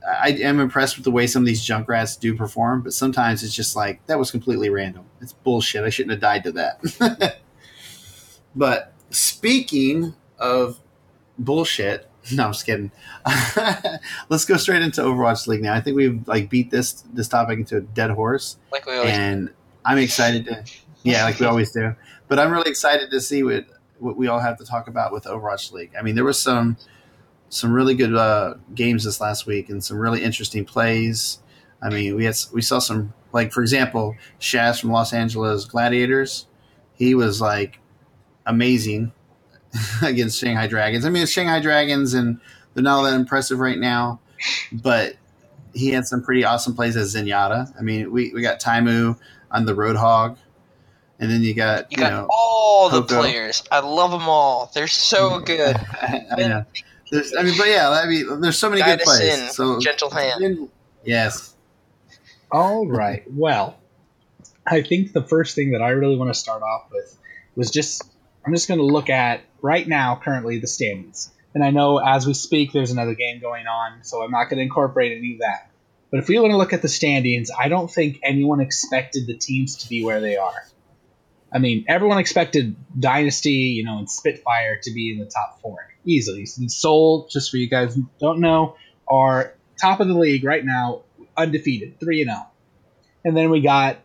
I 0.06 0.30
am 0.30 0.60
impressed 0.60 0.98
with 0.98 1.06
the 1.06 1.12
way 1.12 1.28
some 1.28 1.44
of 1.44 1.46
these 1.46 1.66
Junkrats 1.66 2.20
do 2.20 2.36
perform, 2.36 2.82
but 2.82 2.94
sometimes 2.94 3.44
it's 3.44 3.54
just 3.54 3.76
like 3.76 4.06
that 4.08 4.18
was 4.18 4.32
completely 4.32 4.70
random. 4.70 5.06
It's 5.22 5.34
bullshit. 5.34 5.84
I 5.84 5.90
shouldn't 5.90 6.12
have 6.12 6.22
died 6.22 6.44
to 6.46 6.52
that. 6.54 7.38
but 8.56 8.94
speaking 9.12 10.16
of 10.40 10.80
bullshit, 11.38 12.10
no, 12.34 12.46
I'm 12.46 12.52
just 12.54 12.66
kidding. 12.66 12.92
Let's 14.30 14.46
go 14.46 14.58
straight 14.58 14.82
into 14.82 15.02
Overwatch 15.02 15.48
League 15.48 15.62
now. 15.62 15.74
I 15.74 15.82
think 15.82 15.96
we've 15.96 16.28
like 16.28 16.50
beat 16.50 16.72
this 16.72 17.04
this 17.14 17.28
topic 17.28 17.60
into 17.60 17.78
a 17.78 17.82
dead 17.82 18.12
horse 18.12 18.58
Like 18.72 18.86
we 18.86 18.96
always 18.96 19.12
and 19.12 19.50
I'm 19.84 19.98
excited 19.98 20.46
to, 20.46 20.64
yeah, 21.04 21.24
like 21.24 21.40
we 21.40 21.46
always 21.46 21.72
do. 21.72 21.96
But 22.28 22.40
I'm 22.40 22.52
really 22.52 22.70
excited 22.70 23.10
to 23.12 23.20
see 23.20 23.44
what 23.44 23.66
what 24.00 24.18
we 24.18 24.28
all 24.28 24.40
have 24.40 24.58
to 24.58 24.66
talk 24.66 24.88
about 24.88 25.12
with 25.12 25.26
Overwatch 25.26 25.72
League. 25.72 25.92
I 25.98 26.02
mean, 26.02 26.16
there 26.16 26.24
was 26.24 26.40
some 26.40 26.78
some 27.50 27.74
really 27.74 27.96
good 27.96 28.16
uh, 28.16 28.56
games 28.74 29.04
this 29.04 29.20
last 29.20 29.46
week 29.46 29.70
and 29.70 29.84
some 29.84 29.98
really 29.98 30.24
interesting 30.24 30.64
plays. 30.64 31.40
I 31.82 31.90
mean, 31.90 32.16
we 32.16 32.26
had 32.26 32.36
we 32.54 32.62
saw 32.62 32.80
some 32.80 33.14
like 33.34 33.52
for 33.52 33.62
example, 33.62 34.16
Shaz 34.40 34.80
from 34.80 34.92
Los 34.92 35.12
Angeles 35.12 35.66
Gladiators. 35.66 36.48
He 36.94 37.16
was 37.16 37.42
like 37.42 37.80
amazing 38.46 39.12
against 40.02 40.40
Shanghai 40.40 40.68
Dragons. 40.68 41.06
I 41.06 41.10
mean, 41.10 41.24
it's 41.24 41.32
Shanghai 41.32 41.60
Dragons 41.60 42.14
and 42.14 42.40
they're 42.74 42.84
not 42.84 42.98
all 42.98 43.04
that 43.04 43.14
impressive 43.16 43.60
right 43.60 43.78
now, 43.78 44.20
but 44.72 45.16
he 45.74 45.90
had 45.90 46.06
some 46.06 46.22
pretty 46.24 46.44
awesome 46.44 46.76
plays 46.76 46.96
as 46.96 47.16
Zenyatta. 47.16 47.74
I 47.78 47.82
mean, 47.82 48.12
we, 48.12 48.32
we 48.34 48.42
got 48.42 48.60
Taimu 48.62 49.18
on 49.52 49.66
the 49.66 49.74
Roadhog, 49.74 50.38
and 51.20 51.30
then 51.32 51.42
you 51.42 51.54
got 51.54 51.92
you 51.92 51.98
you, 51.98 52.04
got 52.04 52.12
know 52.12 52.28
all 52.30 52.90
the 52.90 53.02
players. 53.04 53.64
I 53.72 53.80
love 53.80 54.12
them 54.12 54.28
all. 54.28 54.72
They're 54.74 54.88
so 54.88 55.40
good. 55.46 55.76
I, 55.76 56.26
I 56.32 56.48
know. 56.48 56.66
There's, 57.12 57.34
I 57.36 57.44
mean, 57.44 57.56
but 57.58 57.68
yeah, 57.68 57.90
I 57.90 58.08
mean, 58.08 58.40
there's 58.42 58.58
so 58.58 58.70
many 58.70 58.82
Guide 58.82 59.00
good 59.00 59.08
us 59.08 59.18
plays. 59.20 59.40
in, 59.40 59.50
So 59.50 59.80
gentle 59.80 60.10
hand. 60.10 60.70
yes, 61.04 61.56
All 62.52 62.88
right. 62.88 63.24
Well, 63.30 63.78
I 64.66 64.82
think 64.82 65.12
the 65.12 65.22
first 65.24 65.56
thing 65.56 65.72
that 65.72 65.82
I 65.82 65.90
really 65.90 66.16
want 66.16 66.30
to 66.34 66.40
start 66.40 66.62
off 66.62 66.88
with 66.92 67.18
was 67.56 67.70
just 67.70 68.04
I'm 68.46 68.54
just 68.54 68.68
going 68.68 68.80
to 68.80 68.86
look 68.86 69.10
at 69.10 69.42
right 69.62 69.88
now 69.88 70.20
currently 70.22 70.60
the 70.60 70.68
standings. 70.68 71.32
And 71.54 71.64
I 71.64 71.70
know 71.70 71.98
as 71.98 72.26
we 72.26 72.34
speak 72.34 72.72
there's 72.72 72.92
another 72.92 73.14
game 73.14 73.40
going 73.40 73.68
on, 73.68 74.04
so 74.04 74.24
I'm 74.24 74.32
not 74.32 74.46
going 74.46 74.58
to 74.58 74.64
incorporate 74.64 75.18
any 75.18 75.34
of 75.34 75.40
that. 75.40 75.70
But 76.10 76.20
if 76.20 76.28
we 76.28 76.40
want 76.40 76.52
to 76.52 76.58
look 76.58 76.74
at 76.74 76.82
the 76.82 76.90
standings, 76.90 77.50
I 77.58 77.70
don't 77.70 77.90
think 77.90 78.20
anyone 78.24 78.60
expected 78.60 79.28
the 79.28 79.38
teams 79.38 79.78
to 79.78 79.90
be 79.90 80.04
where 80.04 80.20
they 80.20 80.38
are. 80.38 80.66
I 81.54 81.60
mean, 81.60 81.86
everyone 81.88 82.18
expected 82.18 82.76
Dynasty, 82.98 83.52
you 83.52 83.84
know, 83.84 83.98
and 83.98 84.10
Spitfire 84.10 84.80
to 84.84 84.92
be 84.92 85.12
in 85.12 85.20
the 85.20 85.26
top 85.26 85.60
four 85.62 85.78
easily. 86.06 86.48
And 86.58 86.72
Seoul, 86.72 87.28
just 87.30 87.52
for 87.52 87.58
you 87.58 87.70
guys 87.70 87.98
don't 88.20 88.40
know, 88.40 88.76
are 89.08 89.54
top 89.80 90.00
of 90.00 90.08
the 90.08 90.14
league 90.14 90.44
right 90.44 90.64
now, 90.64 91.04
undefeated, 91.36 92.00
three 92.00 92.22
and 92.22 92.30
zero. 92.30 92.48
And 93.24 93.36
then 93.36 93.50
we 93.50 93.62
got 93.62 94.00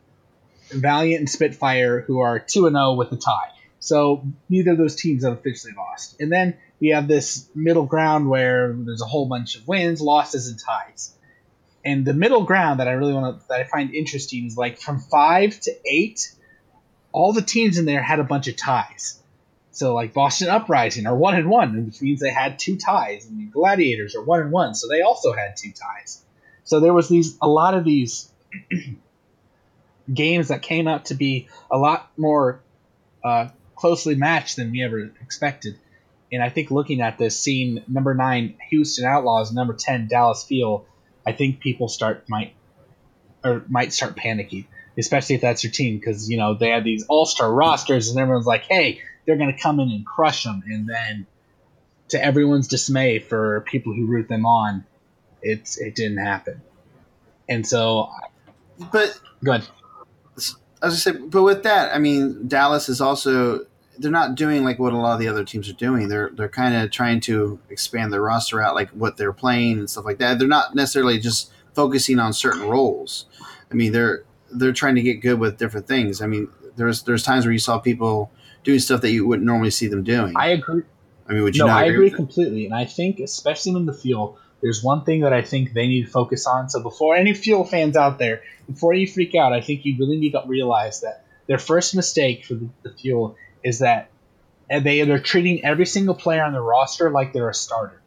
Valiant 0.71 1.21
and 1.21 1.31
Spitfire, 1.31 2.01
who 2.01 2.21
are 2.21 2.39
two 2.39 2.67
and 2.67 2.75
zero 2.75 2.95
with 2.95 3.13
a 3.13 3.17
tie. 3.17 3.51
So 3.81 4.25
neither 4.49 4.73
of 4.73 4.79
those 4.79 4.97
teams 4.97 5.25
have 5.25 5.35
officially 5.35 5.75
lost. 5.77 6.21
And 6.21 6.33
then 6.33 6.57
we 6.81 6.89
have 6.89 7.09
this 7.09 7.49
middle 7.55 7.87
ground 7.87 8.29
where 8.29 8.73
there's 8.73 9.03
a 9.03 9.07
whole 9.07 9.27
bunch 9.27 9.57
of 9.57 9.67
wins, 9.69 10.01
losses, 10.01 10.49
and 10.49 10.59
ties. 10.59 11.15
And 11.85 12.05
the 12.05 12.15
middle 12.15 12.45
ground 12.45 12.81
that 12.81 12.89
I 12.89 12.93
really 12.93 13.13
want 13.13 13.41
to 13.41 13.49
that 13.49 13.61
I 13.61 13.65
find 13.65 13.95
interesting 13.95 14.47
is 14.47 14.57
like 14.57 14.81
from 14.81 14.99
five 14.99 15.59
to 15.61 15.73
eight, 15.87 16.35
all 17.13 17.33
the 17.33 17.43
teams 17.43 17.79
in 17.79 17.85
there 17.85 18.03
had 18.03 18.19
a 18.19 18.25
bunch 18.25 18.49
of 18.49 18.57
ties. 18.57 19.23
So 19.71 19.95
like 19.95 20.13
Boston 20.13 20.49
Uprising 20.49 21.07
are 21.07 21.15
one 21.15 21.35
and 21.35 21.49
one, 21.49 21.87
which 21.87 22.01
means 22.01 22.19
they 22.19 22.31
had 22.31 22.59
two 22.59 22.77
ties, 22.77 23.27
and 23.27 23.53
Gladiators 23.53 24.17
are 24.17 24.25
one 24.25 24.41
and 24.41 24.51
one, 24.51 24.75
so 24.75 24.89
they 24.89 25.03
also 25.03 25.33
had 25.33 25.57
two 25.57 25.71
ties. 25.71 26.25
So 26.65 26.81
there 26.81 26.95
was 26.95 27.09
these 27.09 27.37
a 27.41 27.47
lot 27.47 27.75
of 27.75 27.85
these 27.85 28.33
games 30.13 30.49
that 30.49 30.63
came 30.63 30.89
out 30.89 31.07
to 31.07 31.15
be 31.15 31.49
a 31.71 31.79
lot 31.79 32.11
more 32.17 32.61
uh, 33.23 33.49
closely 33.77 34.15
matched 34.15 34.57
than 34.57 34.73
we 34.73 34.83
ever 34.83 35.11
expected. 35.23 35.79
And 36.33 36.43
I 36.43 36.49
think 36.49 36.71
looking 36.71 37.01
at 37.01 37.19
this, 37.19 37.39
seeing 37.39 37.85
number 37.87 38.15
nine 38.15 38.57
Houston 38.71 39.05
Outlaws, 39.05 39.53
number 39.53 39.75
ten 39.75 40.09
Dallas 40.09 40.43
Fuel, 40.45 40.87
I 41.25 41.33
think 41.33 41.61
people 41.61 41.89
start 41.89 42.25
might 42.29 42.55
or 43.45 43.65
might 43.69 43.93
start 43.93 44.17
panicking, 44.17 44.67
especially 44.99 45.37
if 45.37 45.43
that's 45.43 45.63
your 45.63 45.73
team, 45.73 45.99
because 45.99 46.29
you 46.29 46.37
know 46.37 46.55
they 46.55 46.71
have 46.71 46.83
these 46.83 47.07
all 47.07 47.27
star 47.27 47.53
rosters, 47.53 48.11
and 48.11 48.19
everyone's 48.19 48.47
like, 48.47 48.65
hey, 48.65 49.01
they're 49.25 49.37
going 49.37 49.55
to 49.55 49.61
come 49.61 49.79
in 49.79 49.91
and 49.91 50.05
crush 50.05 50.43
them, 50.43 50.63
and 50.67 50.89
then 50.89 51.27
to 52.09 52.23
everyone's 52.23 52.69
dismay, 52.69 53.19
for 53.19 53.61
people 53.63 53.93
who 53.93 54.07
root 54.07 54.29
them 54.29 54.47
on, 54.47 54.85
it's 55.43 55.79
it 55.79 55.95
didn't 55.95 56.19
happen. 56.19 56.61
And 57.49 57.67
so, 57.67 58.11
but 58.91 59.19
go 59.45 59.53
ahead. 59.53 59.69
I 60.83 60.91
said, 60.91 61.31
but 61.31 61.43
with 61.43 61.63
that, 61.63 61.95
I 61.95 61.99
mean, 61.99 62.49
Dallas 62.49 62.89
is 62.89 63.01
also 63.01 63.67
they're 63.99 64.11
not 64.11 64.35
doing 64.35 64.65
like 64.65 64.79
what 64.79 64.93
a 64.93 64.97
lot 64.97 65.15
of 65.15 65.21
the 65.21 65.29
other 65.29 65.45
teams 65.45 65.69
are 65.69 65.75
doing. 65.75 66.09
They're 66.09 66.31
they're 66.35 66.49
kind 66.49 66.75
of 66.75 66.91
trying 66.91 67.21
to 67.21 67.59
expand 67.71 68.13
their 68.13 68.23
roster 68.23 68.61
out, 68.61 68.75
like 68.75 68.91
what 68.91 69.17
they're 69.17 69.33
playing 69.33 69.79
and 69.79 69.91
stuff 69.91 70.05
like 70.05 70.19
that. 70.19 70.39
They're 70.39 70.49
not 70.49 70.75
necessarily 70.75 71.19
just 71.19 71.51
focusing 71.75 72.19
on 72.19 72.33
certain 72.33 72.69
roles. 72.69 73.27
I 73.71 73.75
mean, 73.75 73.93
they're 73.93 74.25
they're 74.51 74.73
trying 74.73 74.95
to 74.97 75.03
get 75.03 75.21
good 75.21 75.39
with 75.39 75.59
different 75.59 75.87
things. 75.87 76.21
I 76.21 76.27
mean, 76.27 76.49
there's 76.77 77.03
there's 77.03 77.23
times 77.23 77.45
where 77.45 77.53
you 77.53 77.59
saw 77.59 77.79
people 77.79 78.31
doing 78.65 78.79
stuff 78.79 79.01
that 79.01 79.11
you 79.11 79.27
wouldn't 79.27 79.47
normally 79.47 79.71
see 79.71 79.87
them 79.87 80.03
doing. 80.03 80.35
I 80.37 80.49
agree. 80.49 80.83
I 81.29 81.33
mean, 81.33 81.43
would 81.43 81.57
you 81.57 81.65
no, 81.65 81.73
I 81.73 81.85
agree? 81.85 82.11
completely, 82.11 82.67
and 82.67 82.75
I 82.75 82.85
think 82.85 83.19
especially 83.19 83.73
in 83.73 83.87
the 83.87 83.93
fuel, 83.93 84.39
there's 84.63 84.83
one 84.83 85.05
thing 85.05 85.21
that 85.21 85.33
I 85.33 85.43
think 85.43 85.73
they 85.73 85.87
need 85.87 86.07
to 86.07 86.11
focus 86.11 86.47
on. 86.47 86.71
So 86.71 86.83
before 86.83 87.17
any 87.17 87.35
fuel 87.35 87.65
fans 87.65 87.97
out 87.97 88.19
there, 88.19 88.43
before 88.67 88.95
you 88.95 89.07
freak 89.07 89.35
out, 89.35 89.53
I 89.53 89.61
think 89.61 89.85
you 89.85 89.97
really 89.99 90.17
need 90.17 90.33
to 90.33 90.43
realize 90.47 91.03
that 91.03 91.25
their 91.47 91.59
first 91.59 91.95
mistake 91.95 92.45
for 92.45 92.55
the, 92.55 92.69
the 92.83 92.91
fuel 92.91 93.37
is 93.63 93.81
that 93.81 94.11
they 94.69 95.03
they're 95.03 95.21
treating 95.21 95.65
every 95.65 95.87
single 95.87 96.15
player 96.15 96.43
on 96.43 96.53
the 96.53 96.61
roster 96.61 97.11
like 97.11 97.33
they're 97.33 97.49
a 97.49 97.55
starter, 97.55 98.01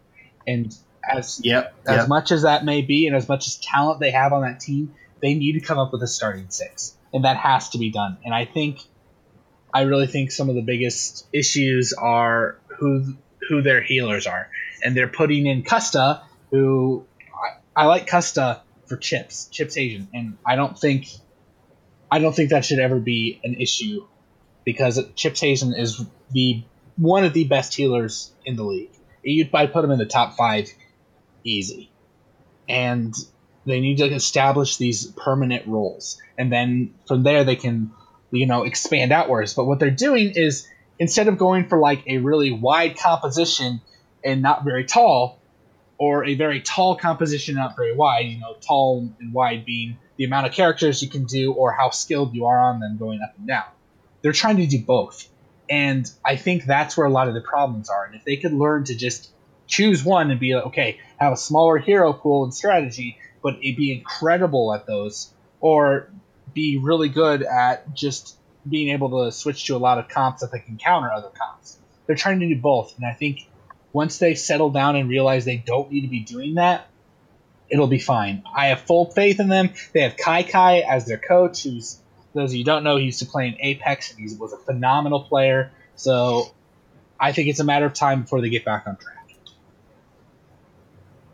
and 0.45 0.75
as 1.07 1.39
Yep. 1.43 1.73
as 1.87 1.97
yep. 1.97 2.07
much 2.07 2.31
as 2.31 2.41
that 2.41 2.65
may 2.65 2.81
be, 2.81 3.07
and 3.07 3.15
as 3.15 3.29
much 3.29 3.47
as 3.47 3.55
talent 3.57 3.99
they 3.99 4.11
have 4.11 4.33
on 4.33 4.41
that 4.41 4.59
team, 4.59 4.93
they 5.21 5.35
need 5.35 5.53
to 5.53 5.61
come 5.61 5.77
up 5.79 5.93
with 5.93 6.03
a 6.03 6.07
starting 6.07 6.49
six, 6.49 6.97
and 7.13 7.23
that 7.23 7.37
has 7.37 7.69
to 7.69 7.77
be 7.77 7.91
done. 7.91 8.17
And 8.25 8.33
I 8.33 8.45
think, 8.45 8.81
I 9.73 9.83
really 9.83 10.07
think 10.07 10.31
some 10.31 10.49
of 10.49 10.55
the 10.55 10.61
biggest 10.61 11.25
issues 11.31 11.93
are 11.93 12.57
who 12.67 13.15
who 13.47 13.61
their 13.61 13.81
healers 13.81 14.27
are, 14.27 14.49
and 14.83 14.95
they're 14.95 15.07
putting 15.07 15.45
in 15.45 15.63
Custa, 15.63 16.21
who 16.51 17.05
I, 17.75 17.83
I 17.83 17.85
like 17.85 18.07
Custa 18.07 18.61
for 18.87 18.97
Chips, 18.97 19.49
Chipshajen, 19.51 20.07
and 20.13 20.37
I 20.45 20.55
don't 20.55 20.77
think, 20.77 21.07
I 22.11 22.19
don't 22.19 22.35
think 22.35 22.49
that 22.49 22.65
should 22.65 22.79
ever 22.79 22.99
be 22.99 23.39
an 23.43 23.55
issue, 23.55 24.05
because 24.65 24.99
Chipshajen 25.13 25.77
is 25.77 26.03
the 26.31 26.63
one 26.97 27.23
of 27.23 27.33
the 27.33 27.45
best 27.45 27.73
healers 27.73 28.31
in 28.45 28.55
the 28.55 28.63
league. 28.63 28.91
You'd 29.23 29.51
probably 29.51 29.71
put 29.71 29.85
him 29.85 29.91
in 29.91 29.99
the 29.99 30.05
top 30.05 30.35
five 30.35 30.69
easy. 31.43 31.91
And 32.67 33.13
they 33.65 33.79
need 33.79 33.97
to 33.97 34.05
establish 34.05 34.77
these 34.77 35.05
permanent 35.05 35.65
roles. 35.67 36.21
And 36.37 36.51
then 36.51 36.93
from 37.07 37.23
there 37.23 37.43
they 37.43 37.55
can, 37.55 37.91
you 38.31 38.47
know, 38.47 38.63
expand 38.63 39.11
outwards. 39.11 39.53
But 39.53 39.65
what 39.65 39.79
they're 39.79 39.91
doing 39.91 40.33
is 40.35 40.67
instead 40.97 41.27
of 41.27 41.37
going 41.37 41.67
for 41.67 41.79
like 41.79 42.03
a 42.07 42.17
really 42.17 42.51
wide 42.51 42.97
composition 42.97 43.81
and 44.23 44.41
not 44.41 44.63
very 44.63 44.85
tall, 44.85 45.38
or 45.99 46.25
a 46.25 46.33
very 46.35 46.61
tall 46.61 46.95
composition, 46.95 47.55
not 47.55 47.75
very 47.75 47.93
wide, 47.93 48.25
you 48.25 48.39
know, 48.39 48.55
tall 48.65 49.13
and 49.19 49.33
wide 49.33 49.65
being 49.65 49.97
the 50.15 50.23
amount 50.23 50.47
of 50.47 50.53
characters 50.53 51.03
you 51.03 51.09
can 51.09 51.25
do 51.25 51.53
or 51.53 51.73
how 51.73 51.89
skilled 51.89 52.33
you 52.33 52.45
are 52.45 52.57
on 52.57 52.79
them 52.79 52.97
going 52.97 53.21
up 53.21 53.37
and 53.37 53.47
down. 53.47 53.65
They're 54.21 54.31
trying 54.31 54.57
to 54.57 54.65
do 54.65 54.81
both. 54.81 55.27
And 55.69 56.09
I 56.25 56.37
think 56.37 56.65
that's 56.65 56.97
where 56.97 57.05
a 57.05 57.11
lot 57.11 57.27
of 57.27 57.33
the 57.33 57.41
problems 57.41 57.89
are. 57.89 58.05
And 58.05 58.15
if 58.15 58.23
they 58.23 58.37
could 58.37 58.53
learn 58.53 58.85
to 58.85 58.95
just 58.95 59.29
choose 59.67 60.03
one 60.03 60.31
and 60.31 60.39
be 60.39 60.55
like, 60.55 60.67
okay, 60.67 60.99
have 61.17 61.33
a 61.33 61.37
smaller 61.37 61.77
hero 61.77 62.13
pool 62.13 62.43
and 62.43 62.53
strategy, 62.53 63.19
but 63.43 63.57
it 63.61 63.77
be 63.77 63.91
incredible 63.91 64.73
at 64.73 64.87
those, 64.87 65.31
or 65.59 66.09
be 66.53 66.77
really 66.77 67.09
good 67.09 67.43
at 67.43 67.93
just 67.93 68.37
being 68.67 68.89
able 68.89 69.25
to 69.25 69.31
switch 69.31 69.65
to 69.65 69.75
a 69.75 69.77
lot 69.77 69.97
of 69.97 70.07
comps 70.07 70.41
that 70.41 70.51
they 70.51 70.59
can 70.59 70.77
counter 70.77 71.11
other 71.11 71.29
comps. 71.29 71.77
They're 72.07 72.15
trying 72.15 72.39
to 72.39 72.47
do 72.47 72.59
both, 72.59 72.95
and 72.97 73.05
I 73.05 73.13
think 73.13 73.48
once 73.93 74.17
they 74.17 74.35
settle 74.35 74.69
down 74.69 74.95
and 74.95 75.09
realize 75.09 75.45
they 75.45 75.57
don't 75.57 75.91
need 75.91 76.01
to 76.01 76.07
be 76.07 76.21
doing 76.21 76.55
that, 76.55 76.87
it'll 77.69 77.87
be 77.87 77.99
fine. 77.99 78.43
I 78.55 78.67
have 78.67 78.81
full 78.81 79.05
faith 79.11 79.39
in 79.39 79.49
them. 79.49 79.71
They 79.93 80.01
have 80.01 80.17
Kai 80.17 80.43
Kai 80.43 80.79
as 80.79 81.05
their 81.05 81.17
coach, 81.17 81.63
who's 81.63 81.99
those 82.33 82.51
of 82.51 82.55
you 82.55 82.63
don't 82.63 82.83
know, 82.83 82.97
he 82.97 83.05
used 83.05 83.19
to 83.19 83.25
play 83.25 83.47
in 83.47 83.55
Apex 83.59 84.11
and 84.11 84.19
he 84.19 84.35
was 84.35 84.53
a 84.53 84.57
phenomenal 84.57 85.21
player. 85.21 85.71
So 85.95 86.53
I 87.19 87.31
think 87.31 87.49
it's 87.49 87.59
a 87.59 87.63
matter 87.63 87.85
of 87.85 87.93
time 87.93 88.21
before 88.21 88.41
they 88.41 88.49
get 88.49 88.65
back 88.65 88.83
on 88.87 88.97
track. 88.97 89.15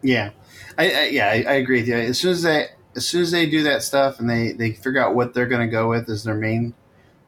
Yeah, 0.01 0.31
I, 0.77 0.91
I 0.91 1.05
yeah 1.07 1.27
I, 1.27 1.33
I, 1.47 1.53
agree 1.55 1.79
with 1.79 1.87
you. 1.87 1.95
As 1.95 2.19
soon 2.19 2.31
as 2.31 2.43
they 2.43 2.67
as 2.95 3.07
soon 3.07 3.23
as 3.23 3.31
they 3.31 3.49
do 3.49 3.63
that 3.63 3.81
stuff 3.81 4.19
and 4.19 4.29
they 4.29 4.51
they 4.51 4.71
figure 4.71 5.03
out 5.03 5.15
what 5.15 5.33
they're 5.33 5.47
going 5.47 5.67
to 5.67 5.71
go 5.71 5.89
with 5.89 6.07
as 6.09 6.23
their 6.23 6.35
main, 6.35 6.75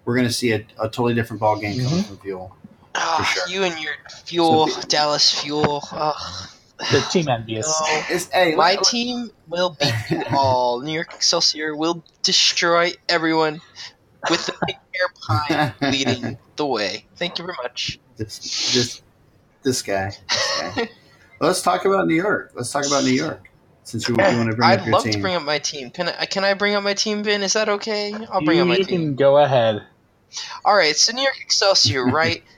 we're 0.06 0.16
going 0.16 0.28
to 0.28 0.34
see 0.34 0.52
a, 0.52 0.66
a, 0.80 0.88
totally 0.88 1.16
different 1.16 1.40
ball 1.40 1.60
game 1.60 1.76
coming 1.76 1.90
mm-hmm. 1.90 2.02
from 2.02 2.18
Fuel. 2.20 2.56
Oh, 2.98 3.24
sure. 3.24 3.48
You 3.48 3.64
and 3.64 3.80
your 3.80 3.94
Fuel, 4.26 4.68
so, 4.68 4.82
Dallas 4.82 5.42
Fuel. 5.42 5.82
Oh. 5.92 6.48
The 6.80 7.00
team 7.12 7.26
EnVyUs. 7.26 7.64
No, 7.64 8.28
hey, 8.32 8.56
my 8.56 8.76
let, 8.76 8.84
team 8.84 9.32
will 9.48 9.76
beat 9.80 9.94
you 10.10 10.24
all. 10.32 10.82
New 10.82 10.92
York 10.92 11.14
Excelsior 11.14 11.76
will 11.76 12.04
destroy 12.22 12.92
everyone 13.10 13.62
with 14.30 14.46
the 14.46 14.54
big 14.68 14.76
air 14.76 15.08
pie 15.28 15.74
leading 15.90 16.38
the 16.56 16.66
way. 16.66 17.06
Thank 17.16 17.40
you 17.40 17.46
very 17.46 17.58
much. 17.64 18.00
This, 18.18 18.74
this, 18.74 19.02
this 19.64 19.82
guy. 19.82 20.12
This 20.30 20.62
guy. 20.76 20.90
Let's 21.40 21.62
talk 21.62 21.86
about 21.86 22.08
New 22.08 22.16
York. 22.16 22.52
Let's 22.56 22.72
talk 22.72 22.86
about 22.86 23.04
New 23.04 23.12
York. 23.12 23.50
Since 23.84 24.10
you, 24.10 24.16
you 24.16 24.38
want 24.38 24.52
to 24.52 24.56
bring 24.56 24.70
I'd 24.70 24.80
up 24.80 24.86
your 24.86 24.94
love 24.96 25.04
team. 25.04 25.14
to 25.14 25.20
bring 25.20 25.36
up 25.36 25.44
my 25.44 25.60
team. 25.60 25.90
Can 25.92 26.10
I? 26.10 26.26
Can 26.26 26.44
I 26.44 26.54
bring 26.56 26.76
up 26.76 26.84
my 26.84 26.94
team, 26.94 27.24
Vin? 27.24 27.42
Is 27.42 27.54
that 27.54 27.70
okay? 27.70 28.14
I'll 28.32 28.44
bring 28.44 28.58
you, 28.58 28.64
up 28.64 28.68
my 28.68 28.76
team. 28.76 28.82
you 28.82 29.08
can 29.08 29.16
go 29.16 29.38
ahead. 29.38 29.82
All 30.66 30.76
right. 30.76 30.96
So 30.96 31.14
New 31.14 31.22
York 31.22 31.40
Excelsior, 31.42 32.06
right? 32.06 32.44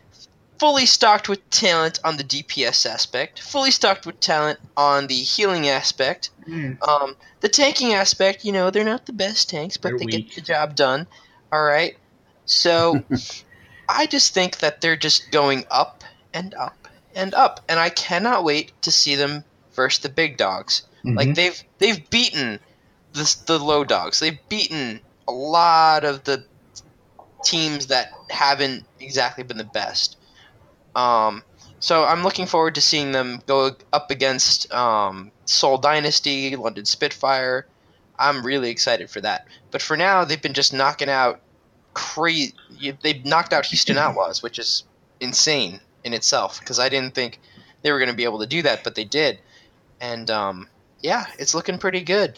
fully 0.60 0.86
stocked 0.86 1.30
with 1.30 1.50
talent 1.50 2.00
on 2.04 2.18
the 2.18 2.24
DPS 2.24 2.86
aspect, 2.86 3.42
fully 3.42 3.72
stocked 3.72 4.06
with 4.06 4.20
talent 4.20 4.60
on 4.76 5.08
the 5.08 5.16
healing 5.16 5.68
aspect. 5.68 6.30
Mm. 6.48 6.82
Um, 6.88 7.16
the 7.40 7.50
tanking 7.50 7.94
aspect, 7.94 8.44
you 8.44 8.52
know, 8.52 8.70
they're 8.70 8.84
not 8.84 9.06
the 9.06 9.14
best 9.14 9.50
tanks, 9.50 9.78
but 9.78 9.90
they're 9.90 10.00
they 10.00 10.06
weak. 10.06 10.28
get 10.28 10.36
the 10.36 10.42
job 10.42 10.76
done. 10.76 11.08
All 11.52 11.64
right. 11.64 11.98
So 12.46 13.04
I 13.90 14.06
just 14.06 14.34
think 14.34 14.58
that 14.58 14.82
they're 14.82 14.98
just 14.98 15.32
going 15.32 15.66
up 15.72 16.04
and 16.34 16.54
up 16.54 16.88
and 17.16 17.34
up, 17.34 17.62
and 17.68 17.80
I 17.80 17.90
cannot 17.90 18.44
wait 18.44 18.72
to 18.84 18.92
see 18.92 19.16
them 19.16 19.44
versus 19.74 20.02
the 20.02 20.10
big 20.10 20.38
dogs. 20.38 20.84
Mm-hmm. 21.04 21.18
Like 21.18 21.36
they've 21.36 21.64
they've 21.78 22.10
beaten 22.10 22.60
the 23.14 23.36
the 23.46 23.60
low 23.60 23.84
dogs. 23.84 24.20
They've 24.20 24.40
beaten 24.50 25.00
a 25.28 25.32
lot 25.32 26.04
of 26.04 26.24
the 26.24 26.44
teams 27.44 27.88
that 27.88 28.12
haven't 28.30 28.86
exactly 29.00 29.44
been 29.44 29.58
the 29.58 29.64
best. 29.64 30.18
Um, 31.00 31.44
so 31.80 32.04
I'm 32.04 32.24
looking 32.24 32.46
forward 32.46 32.76
to 32.76 32.82
seeing 32.82 33.14
them 33.14 33.42
go 33.48 33.72
up 33.94 34.12
against 34.12 34.72
um, 34.74 35.32
Seoul 35.46 35.78
Dynasty, 35.78 36.56
London 36.58 36.86
Spitfire. 36.86 37.66
I'm 38.18 38.46
really 38.46 38.70
excited 38.70 39.10
for 39.10 39.22
that. 39.22 39.48
But 39.72 39.82
for 39.82 39.96
now, 39.96 40.26
they've 40.26 40.42
been 40.42 40.54
just 40.54 40.74
knocking 40.74 41.10
out 41.10 41.40
crazy. 41.94 42.54
They've 43.02 43.24
knocked 43.24 43.54
out 43.54 43.66
Houston 43.68 43.98
Outlaws, 44.06 44.44
which 44.44 44.60
is 44.60 44.84
insane 45.22 45.80
in 46.04 46.14
itself 46.14 46.60
because 46.60 46.80
I 46.80 46.90
didn't 46.90 47.16
think 47.16 47.40
they 47.82 47.94
were 47.94 48.00
going 48.00 48.10
to 48.10 48.16
be 48.16 48.26
able 48.26 48.40
to 48.40 48.48
do 48.48 48.62
that, 48.64 48.84
but 48.84 48.96
they 48.96 49.06
did. 49.06 49.40
And 50.02 50.30
um, 50.30 50.68
yeah, 51.02 51.26
it's 51.38 51.56
looking 51.56 51.78
pretty 51.78 52.02
good. 52.02 52.38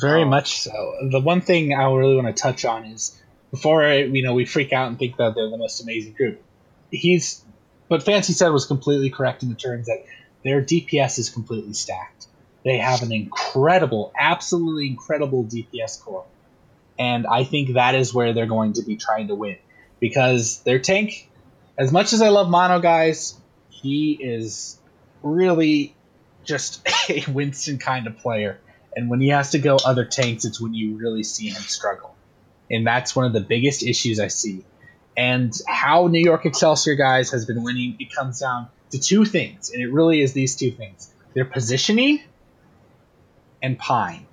Very 0.00 0.22
um, 0.22 0.30
much 0.30 0.58
so. 0.58 0.96
The 1.12 1.20
one 1.20 1.42
thing 1.42 1.74
I 1.74 1.84
really 1.92 2.16
want 2.16 2.26
to 2.26 2.42
touch 2.42 2.64
on 2.64 2.86
is 2.86 3.20
before 3.52 3.88
you 3.88 4.24
know 4.24 4.34
we 4.34 4.46
freak 4.46 4.72
out 4.72 4.88
and 4.88 4.98
think 4.98 5.16
that 5.18 5.36
they're 5.36 5.50
the 5.50 5.58
most 5.58 5.80
amazing 5.80 6.14
group. 6.14 6.42
He's 6.90 7.44
what 7.88 8.02
Fancy 8.02 8.32
said 8.32 8.50
was 8.50 8.66
completely 8.66 9.10
correct 9.10 9.42
in 9.42 9.48
the 9.48 9.54
terms 9.54 9.86
that 9.86 10.04
their 10.44 10.62
DPS 10.62 11.18
is 11.18 11.30
completely 11.30 11.72
stacked. 11.72 12.26
They 12.64 12.78
have 12.78 13.02
an 13.02 13.12
incredible, 13.12 14.12
absolutely 14.18 14.86
incredible 14.88 15.44
DPS 15.44 16.00
core. 16.02 16.26
And 16.98 17.26
I 17.26 17.44
think 17.44 17.74
that 17.74 17.94
is 17.94 18.12
where 18.12 18.32
they're 18.32 18.46
going 18.46 18.74
to 18.74 18.82
be 18.82 18.96
trying 18.96 19.28
to 19.28 19.34
win. 19.34 19.56
Because 20.00 20.60
their 20.62 20.78
tank, 20.78 21.28
as 21.76 21.92
much 21.92 22.12
as 22.12 22.22
I 22.22 22.28
love 22.28 22.48
Mano 22.48 22.80
Guys, 22.80 23.38
he 23.70 24.12
is 24.12 24.78
really 25.22 25.94
just 26.44 26.86
a 27.10 27.24
Winston 27.30 27.78
kind 27.78 28.06
of 28.06 28.18
player. 28.18 28.58
And 28.94 29.08
when 29.08 29.20
he 29.20 29.28
has 29.28 29.50
to 29.52 29.58
go 29.58 29.76
other 29.76 30.04
tanks, 30.04 30.44
it's 30.44 30.60
when 30.60 30.74
you 30.74 30.96
really 30.96 31.22
see 31.22 31.48
him 31.48 31.62
struggle. 31.62 32.14
And 32.70 32.86
that's 32.86 33.14
one 33.14 33.24
of 33.24 33.32
the 33.32 33.40
biggest 33.40 33.82
issues 33.82 34.20
I 34.20 34.28
see 34.28 34.64
and 35.18 35.52
how 35.66 36.06
New 36.06 36.20
York 36.20 36.46
Excelsior 36.46 36.94
guys 36.94 37.32
has 37.32 37.44
been 37.44 37.64
winning, 37.64 37.96
it 37.98 38.14
comes 38.14 38.38
down 38.38 38.68
to 38.92 39.00
two 39.00 39.24
things, 39.24 39.70
and 39.70 39.82
it 39.82 39.92
really 39.92 40.20
is 40.20 40.32
these 40.32 40.54
two 40.54 40.70
things: 40.70 41.12
their 41.34 41.44
positioning 41.44 42.22
and 43.60 43.76
Pine. 43.76 44.26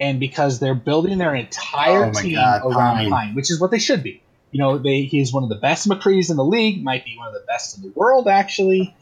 And 0.00 0.18
because 0.18 0.58
they're 0.58 0.74
building 0.74 1.18
their 1.18 1.34
entire 1.34 2.06
oh 2.06 2.12
team 2.12 2.36
God, 2.36 2.62
around 2.64 2.96
Pine. 2.96 3.10
Pine. 3.10 3.34
which 3.34 3.50
is 3.50 3.60
what 3.60 3.70
they 3.70 3.78
should 3.78 4.02
be. 4.02 4.22
You 4.50 4.60
know, 4.60 4.78
they 4.78 5.02
he's 5.02 5.30
one 5.30 5.42
of 5.42 5.50
the 5.50 5.56
best 5.56 5.86
McCrees 5.86 6.30
in 6.30 6.36
the 6.36 6.44
league, 6.44 6.82
might 6.82 7.04
be 7.04 7.16
one 7.18 7.28
of 7.28 7.34
the 7.34 7.44
best 7.46 7.76
in 7.76 7.82
the 7.82 7.90
world, 7.90 8.26
actually. 8.26 8.96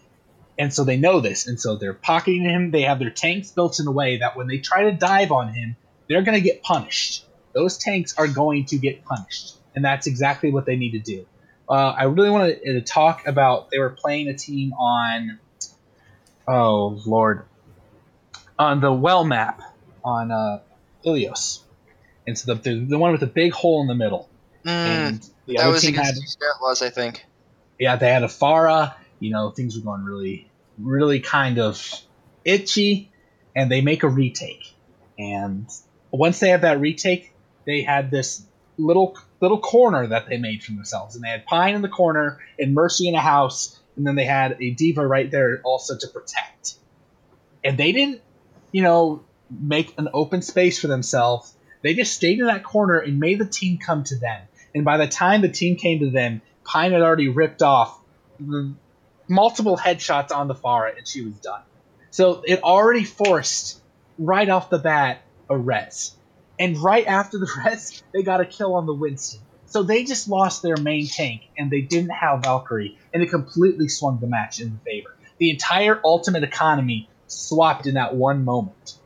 And 0.59 0.75
so 0.75 0.83
they 0.83 0.97
know 0.97 1.21
this, 1.21 1.47
and 1.47 1.59
so 1.59 1.77
they're 1.77 1.95
pocketing 1.95 2.43
him. 2.43 2.73
They 2.73 2.83
have 2.83 2.99
their 2.99 3.11
tanks 3.11 3.53
built 3.53 3.79
in 3.79 3.87
a 3.87 3.93
way 3.93 4.19
that 4.19 4.37
when 4.37 4.49
they 4.49 4.59
try 4.59 4.91
to 4.91 4.93
dive 4.93 5.31
on 5.31 5.55
him, 5.55 5.77
they're 6.09 6.23
going 6.23 6.37
to 6.37 6.45
get 6.45 6.65
punished. 6.65 7.25
Those 7.55 7.79
tanks 7.79 8.15
are 8.19 8.27
going 8.27 8.65
to 8.67 8.79
get 8.79 9.05
punished 9.05 9.55
and 9.75 9.85
that's 9.85 10.07
exactly 10.07 10.51
what 10.51 10.67
they 10.67 10.77
need 10.77 10.93
to 10.93 10.99
do. 10.99 11.27
Uh, 11.69 11.95
I 11.97 12.05
really 12.05 12.31
wanted 12.31 12.63
to 12.65 12.81
talk 12.83 13.27
about 13.27 13.71
they 13.71 13.79
were 13.79 13.91
playing 13.91 14.29
a 14.29 14.35
team 14.35 14.73
on, 14.73 15.39
oh 16.47 17.01
lord, 17.07 17.45
on 18.59 18.81
the 18.81 18.93
well 18.93 19.25
map 19.25 19.63
on 20.05 20.31
uh, 20.31 20.61
Ilios, 21.05 21.61
and 22.27 22.39
so 22.39 22.55
the, 22.55 22.61
the, 22.61 22.85
the 22.87 22.99
one 22.99 23.13
with 23.13 23.21
the 23.21 23.27
big 23.27 23.53
hole 23.53 23.81
in 23.81 23.87
the 23.87 23.95
middle. 23.95 24.29
Mm, 24.65 24.69
and 24.69 25.31
the 25.47 25.57
that 25.57 25.69
was 25.69 25.85
against 25.85 26.39
had, 26.41 26.61
was 26.61 26.83
I 26.83 26.91
think. 26.91 27.25
Yeah, 27.79 27.97
they 27.97 28.13
had 28.13 28.23
a 28.23 28.29
Pharah. 28.29 28.95
You 29.19 29.31
know, 29.31 29.51
things 29.51 29.77
were 29.77 29.83
going 29.83 30.05
really, 30.05 30.51
really 30.79 31.21
kind 31.21 31.59
of 31.59 31.81
itchy, 32.45 33.11
and 33.55 33.71
they 33.71 33.81
make 33.81 34.03
a 34.03 34.09
retake. 34.09 34.75
And 35.19 35.69
once 36.11 36.41
they 36.41 36.51
have 36.51 36.63
that 36.63 36.81
retake, 36.81 37.33
they 37.65 37.83
had 37.83 38.11
this 38.11 38.45
little 38.77 39.17
little 39.43 39.59
corner 39.59 40.07
that 40.07 40.29
they 40.29 40.39
made 40.39 40.63
for 40.63 40.73
themselves, 40.73 41.15
and 41.15 41.25
they 41.25 41.29
had 41.29 41.45
Pine 41.45 41.75
in 41.75 41.83
the 41.83 41.89
corner 41.89 42.41
and 42.59 42.73
Mercy 42.73 43.09
in 43.09 43.15
a 43.15 43.21
house, 43.21 43.79
and 43.97 44.07
then 44.07 44.15
they 44.15 44.25
had 44.25 44.57
a 44.61 44.71
D.Va 44.71 45.07
right 45.07 45.31
there 45.31 45.61
also 45.65 45.99
to 45.99 46.09
protect. 46.09 46.77
And 47.63 47.77
they 47.77 47.93
didn't, 47.93 48.23
you 48.71 48.83
know, 48.83 49.25
make 49.51 49.95
an 49.99 50.09
open 50.15 50.41
space 50.43 50.79
for 50.79 50.87
themselves. 50.87 51.55
They 51.83 51.95
just 51.95 52.15
stayed 52.15 52.39
in 52.39 52.47
that 52.47 52.65
corner 52.65 52.99
and 52.99 53.19
made 53.19 53.39
the 53.39 53.47
team 53.47 53.79
come 53.79 54.05
to 54.05 54.17
them. 54.17 54.41
And 54.75 54.85
by 54.85 54.97
the 54.97 55.09
time 55.09 55.43
the 55.43 55.49
team 55.49 55.77
came 55.77 55.99
to 56.01 56.11
them, 56.11 56.41
Pine 56.65 56.93
had 56.93 57.03
already 57.03 57.29
ripped 57.29 57.63
off 57.63 58.01
multiple 59.29 59.77
headshots 59.77 60.35
on 60.35 60.49
the 60.49 60.55
Pharah, 60.55 60.97
and 60.97 61.07
she 61.07 61.23
was 61.23 61.35
done. 61.35 61.63
So 62.11 62.43
it 62.47 62.63
already 62.63 63.05
forced 63.05 63.81
right 64.19 64.49
off 64.49 64.71
the 64.71 64.79
bat 64.79 65.23
a 65.51 65.57
res. 65.57 66.15
And 66.59 66.79
right 66.79 67.07
after 67.07 67.39
the 67.39 67.51
rest, 67.65 68.05
they 68.13 68.23
got 68.23 68.41
a 68.41 68.45
kill 68.45 68.75
on 68.75 68.87
the 68.87 68.95
Winston. 68.95 69.41
So 69.67 69.83
they 69.83 70.05
just 70.05 70.29
lost 70.29 70.63
their 70.63 70.77
main 70.77 71.07
tank, 71.07 71.43
and 71.57 71.71
they 71.71 71.81
didn't 71.81 72.11
have 72.11 72.43
Valkyrie, 72.43 72.99
and 73.13 73.23
it 73.23 73.31
completely 73.31 73.89
swung 73.89 74.19
the 74.21 74.27
match 74.27 74.61
in 74.61 74.79
favor. 74.85 75.17
The 75.39 75.51
entire 75.51 75.99
ultimate 76.05 76.45
economy 76.45 77.09
swapped 77.27 77.87
in 77.87 77.95
that 77.95 78.15
one 78.15 78.45
moment. 78.45 78.99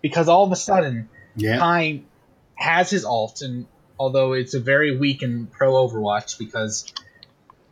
Because 0.00 0.28
all 0.28 0.44
of 0.44 0.52
a 0.52 0.56
sudden, 0.56 1.08
yeah. 1.36 1.58
Pine 1.58 2.06
has 2.54 2.90
his 2.90 3.04
ult, 3.04 3.42
and 3.42 3.66
although 3.98 4.32
it's 4.32 4.54
a 4.54 4.60
very 4.60 4.96
weak 4.96 5.22
in 5.22 5.46
pro 5.46 5.72
Overwatch 5.72 6.38
because 6.38 6.92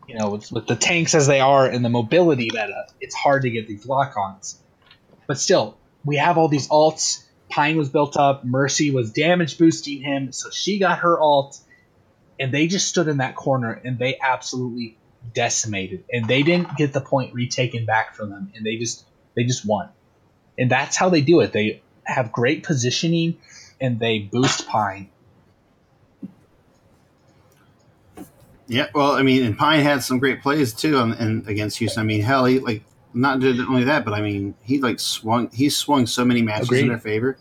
you 0.09 0.19
know 0.19 0.31
with, 0.31 0.51
with 0.51 0.67
the 0.67 0.77
tanks 0.77 1.15
as 1.15 1.27
they 1.27 1.41
are 1.41 1.67
and 1.67 1.85
the 1.85 1.89
mobility 1.89 2.51
meta, 2.53 2.87
it's 3.01 3.15
hard 3.15 3.43
to 3.43 3.51
get 3.51 3.69
these 3.69 3.87
lock-ons. 3.87 4.59
But 5.27 5.39
still, 5.39 5.77
we 6.05 6.17
have 6.17 6.39
all 6.39 6.49
these 6.49 6.69
ults. 6.69 7.25
Pine 7.53 7.77
was 7.77 7.91
built 7.91 8.17
up. 8.17 8.45
Mercy 8.45 8.91
was 8.91 9.13
damage 9.13 9.59
boosting 9.59 10.01
him, 10.01 10.33
so 10.33 10.51
she 10.51 10.79
got 10.79 11.01
her 11.01 11.21
ult, 11.21 11.61
And 12.41 12.53
they 12.53 12.67
just 12.67 12.89
stood 12.89 13.09
in 13.09 13.19
that 13.19 13.37
corner 13.37 13.73
and 13.73 13.99
they 13.99 14.19
absolutely 14.21 14.97
decimated. 15.35 16.05
And 16.11 16.27
they 16.27 16.43
didn't 16.43 16.77
get 16.77 16.95
the 16.95 17.03
point 17.03 17.35
retaken 17.35 17.85
back 17.85 18.17
from 18.17 18.31
them. 18.31 18.53
And 18.57 18.65
they 18.65 18.77
just 18.77 19.05
they 19.37 19.45
just 19.45 19.67
won. 19.67 19.91
And 20.59 20.71
that's 20.71 20.97
how 20.97 21.11
they 21.11 21.21
do 21.21 21.41
it. 21.41 21.53
They 21.53 21.83
have 22.05 22.33
great 22.33 22.63
positioning 22.65 23.37
and 23.81 24.01
they 24.01 24.19
boost 24.21 24.67
Pine. 24.67 25.11
Yeah, 28.67 28.87
well, 28.95 29.13
I 29.13 29.23
mean, 29.23 29.45
and 29.45 29.59
Pine 29.59 29.81
had 29.81 30.03
some 30.03 30.19
great 30.19 30.41
plays 30.41 30.73
too, 30.73 30.97
on, 30.97 31.13
and 31.13 31.47
against 31.47 31.79
Houston. 31.79 32.01
I 32.01 32.07
mean, 32.07 32.23
hell, 32.23 32.47
he 32.47 32.59
like 32.61 32.83
not 33.15 33.43
only 33.45 33.85
that, 33.85 34.05
but 34.05 34.15
I 34.15 34.21
mean, 34.21 34.55
he 34.63 34.81
like 34.81 35.01
swung. 35.01 35.51
He 35.51 35.69
swung 35.69 36.07
so 36.07 36.25
many 36.25 36.43
matches 36.43 36.69
Agreed. 36.69 36.83
in 36.83 36.89
their 36.89 36.99
favor. 36.99 37.37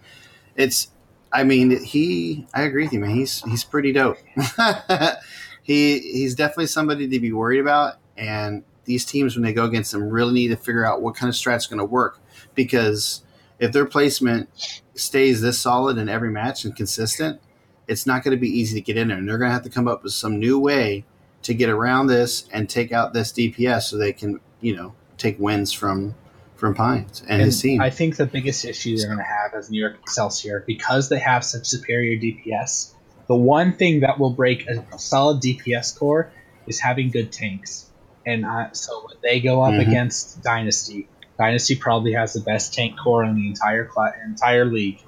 It's, 0.55 0.89
I 1.31 1.43
mean, 1.43 1.83
he. 1.83 2.47
I 2.53 2.63
agree 2.63 2.83
with 2.83 2.93
you, 2.93 2.99
man. 2.99 3.15
He's 3.15 3.41
he's 3.43 3.63
pretty 3.63 3.91
dope. 3.91 4.17
he 5.63 5.99
he's 5.99 6.35
definitely 6.35 6.67
somebody 6.67 7.07
to 7.07 7.19
be 7.19 7.31
worried 7.31 7.59
about, 7.59 7.95
and 8.17 8.63
these 8.85 9.05
teams 9.05 9.35
when 9.35 9.43
they 9.43 9.53
go 9.53 9.65
against 9.65 9.91
them 9.91 10.09
really 10.09 10.33
need 10.33 10.47
to 10.49 10.57
figure 10.57 10.85
out 10.85 11.01
what 11.01 11.15
kind 11.15 11.29
of 11.29 11.35
strat's 11.35 11.67
going 11.67 11.79
to 11.79 11.85
work 11.85 12.19
because 12.55 13.23
if 13.59 13.71
their 13.71 13.85
placement 13.85 14.49
stays 14.95 15.41
this 15.41 15.59
solid 15.59 15.97
in 15.97 16.09
every 16.09 16.31
match 16.31 16.65
and 16.65 16.75
consistent, 16.75 17.39
it's 17.87 18.05
not 18.05 18.23
going 18.23 18.35
to 18.35 18.41
be 18.41 18.49
easy 18.49 18.75
to 18.75 18.81
get 18.81 18.97
in 18.97 19.09
there, 19.09 19.17
and 19.17 19.29
they're 19.29 19.37
going 19.37 19.49
to 19.49 19.53
have 19.53 19.63
to 19.63 19.69
come 19.69 19.87
up 19.87 20.03
with 20.03 20.13
some 20.13 20.39
new 20.39 20.59
way 20.59 21.05
to 21.43 21.53
get 21.53 21.69
around 21.69 22.07
this 22.07 22.47
and 22.51 22.69
take 22.69 22.91
out 22.91 23.13
this 23.13 23.31
DPS 23.31 23.83
so 23.83 23.97
they 23.97 24.13
can, 24.13 24.39
you 24.61 24.75
know, 24.75 24.93
take 25.21 25.39
wins 25.39 25.71
from 25.71 26.15
from 26.55 26.75
Pines 26.75 27.23
and, 27.27 27.41
his 27.41 27.59
team. 27.59 27.81
I 27.81 27.89
think 27.89 28.17
the 28.17 28.27
biggest 28.27 28.65
issue 28.65 28.95
they're 28.95 29.07
going 29.07 29.17
to 29.17 29.23
have 29.23 29.55
as 29.55 29.71
New 29.71 29.79
York 29.79 29.97
Excelsior, 30.01 30.63
because 30.67 31.09
they 31.09 31.17
have 31.17 31.43
such 31.43 31.65
superior 31.65 32.19
DPS, 32.19 32.93
the 33.27 33.35
one 33.35 33.73
thing 33.73 34.01
that 34.01 34.19
will 34.19 34.29
break 34.29 34.67
a 34.67 34.99
solid 34.99 35.41
DPS 35.41 35.97
core 35.97 36.31
is 36.67 36.79
having 36.79 37.09
good 37.09 37.31
tanks. 37.31 37.89
And 38.27 38.45
uh, 38.45 38.73
so 38.73 39.03
when 39.07 39.17
they 39.23 39.39
go 39.39 39.63
up 39.63 39.73
Mhm. 39.73 39.87
against 39.87 40.43
Dynasty, 40.43 41.07
Dynasty 41.39 41.75
probably 41.75 42.13
has 42.13 42.33
the 42.33 42.41
best 42.41 42.75
tank 42.75 42.93
core 43.03 43.23
in 43.23 43.35
the 43.35 43.47
entire 43.47 43.85
cla- 43.85 44.13
entire 44.23 44.65
league. 44.65 44.99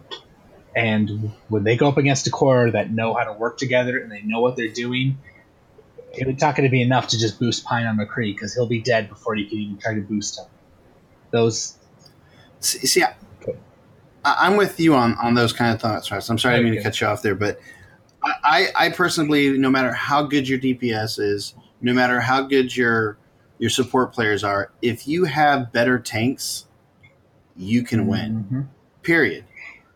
And 0.76 1.32
when 1.50 1.64
they 1.64 1.78
go 1.78 1.88
up 1.90 1.98
against 1.98 2.26
a 2.26 2.32
core 2.32 2.72
that 2.72 2.92
know 2.92 3.14
how 3.14 3.26
to 3.26 3.34
work 3.34 3.58
together 3.60 4.00
and 4.00 4.12
they 4.12 4.24
know 4.24 4.40
what 4.42 4.56
they're 4.56 4.70
doing, 4.74 5.20
it's 6.14 6.42
not 6.42 6.56
going 6.56 6.68
to 6.68 6.72
be 6.72 6.82
enough 6.82 7.08
to 7.08 7.20
just 7.20 7.40
boost 7.40 7.66
Pine 7.66 7.86
on 7.86 7.98
McCree 7.98 8.36
because 8.36 8.54
he'll 8.54 8.68
be 8.68 8.82
dead 8.82 9.10
before 9.10 9.36
you 9.36 9.48
can 9.48 9.58
even 9.58 9.78
try 9.78 9.94
to 9.94 10.02
boost 10.02 10.40
him. 10.40 10.46
Those 11.32 11.78
see, 12.60 12.86
see 12.86 13.04
I, 13.04 13.16
I'm 14.26 14.56
with 14.56 14.80
you 14.80 14.96
on 14.96 15.16
on 15.16 15.34
those 15.34 15.54
kind 15.54 15.74
of 15.74 15.82
thoughts, 15.82 16.12
Russ. 16.12 16.30
I'm 16.30 16.38
sorry 16.38 16.56
I 16.56 16.58
didn't 16.58 16.72
mean 16.72 16.80
to 16.80 16.84
cut 16.84 17.02
you 17.02 17.08
off 17.08 17.22
there, 17.22 17.36
but 17.36 17.60
I, 18.44 18.70
I 18.76 18.90
personally 18.90 19.28
believe 19.28 19.60
no 19.60 19.70
matter 19.70 19.92
how 19.92 20.24
good 20.24 20.48
your 20.48 20.60
DPS 20.60 21.20
is, 21.20 21.56
no 21.82 21.94
matter 21.94 22.20
how 22.20 22.44
good 22.44 22.76
your 22.76 23.18
your 23.58 23.70
support 23.70 24.14
players 24.14 24.44
are, 24.44 24.72
if 24.82 25.08
you 25.08 25.26
have 25.26 25.72
better 25.74 26.00
tanks, 26.00 26.68
you 27.56 27.84
can 27.84 28.08
win. 28.08 28.48
Mhm. 28.52 28.68
period 29.04 29.46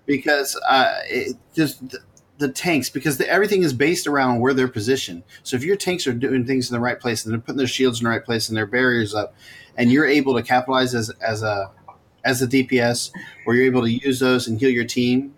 because 0.06 0.60
uh, 0.68 1.00
it 1.06 1.36
just 1.54 1.96
the, 2.38 2.50
tanks 2.50 2.90
because 2.90 3.18
the, 3.18 3.30
everything 3.30 3.64
is 3.64 3.74
based 3.74 4.08
around 4.08 4.40
where 4.40 4.54
they're 4.54 4.68
positioned. 4.68 5.24
So 5.44 5.56
if 5.56 5.64
your 5.64 5.76
tanks 5.76 6.08
are 6.08 6.14
doing 6.14 6.46
things 6.46 6.70
in 6.70 6.74
the 6.74 6.80
right 6.80 7.00
place 7.00 7.26
and 7.26 7.34
they're 7.34 7.42
putting 7.42 7.58
their 7.58 7.68
shields 7.68 8.00
in 8.00 8.06
the 8.06 8.10
right 8.10 8.24
place 8.24 8.48
and 8.50 8.58
their 8.58 8.66
barriers 8.66 9.14
up 9.14 9.36
and 9.78 9.92
you're 9.92 10.08
able 10.08 10.36
to 10.36 10.44
capitalize 10.44 10.94
as, 10.94 11.10
as 11.22 11.44
a 11.44 11.72
as 12.26 12.42
a 12.42 12.48
dps 12.48 13.12
where 13.46 13.56
you're 13.56 13.66
able 13.66 13.84
to 13.84 13.92
use 13.92 14.20
those 14.20 14.48
and 14.48 14.60
heal 14.60 14.70
your 14.70 14.84
team 14.84 15.34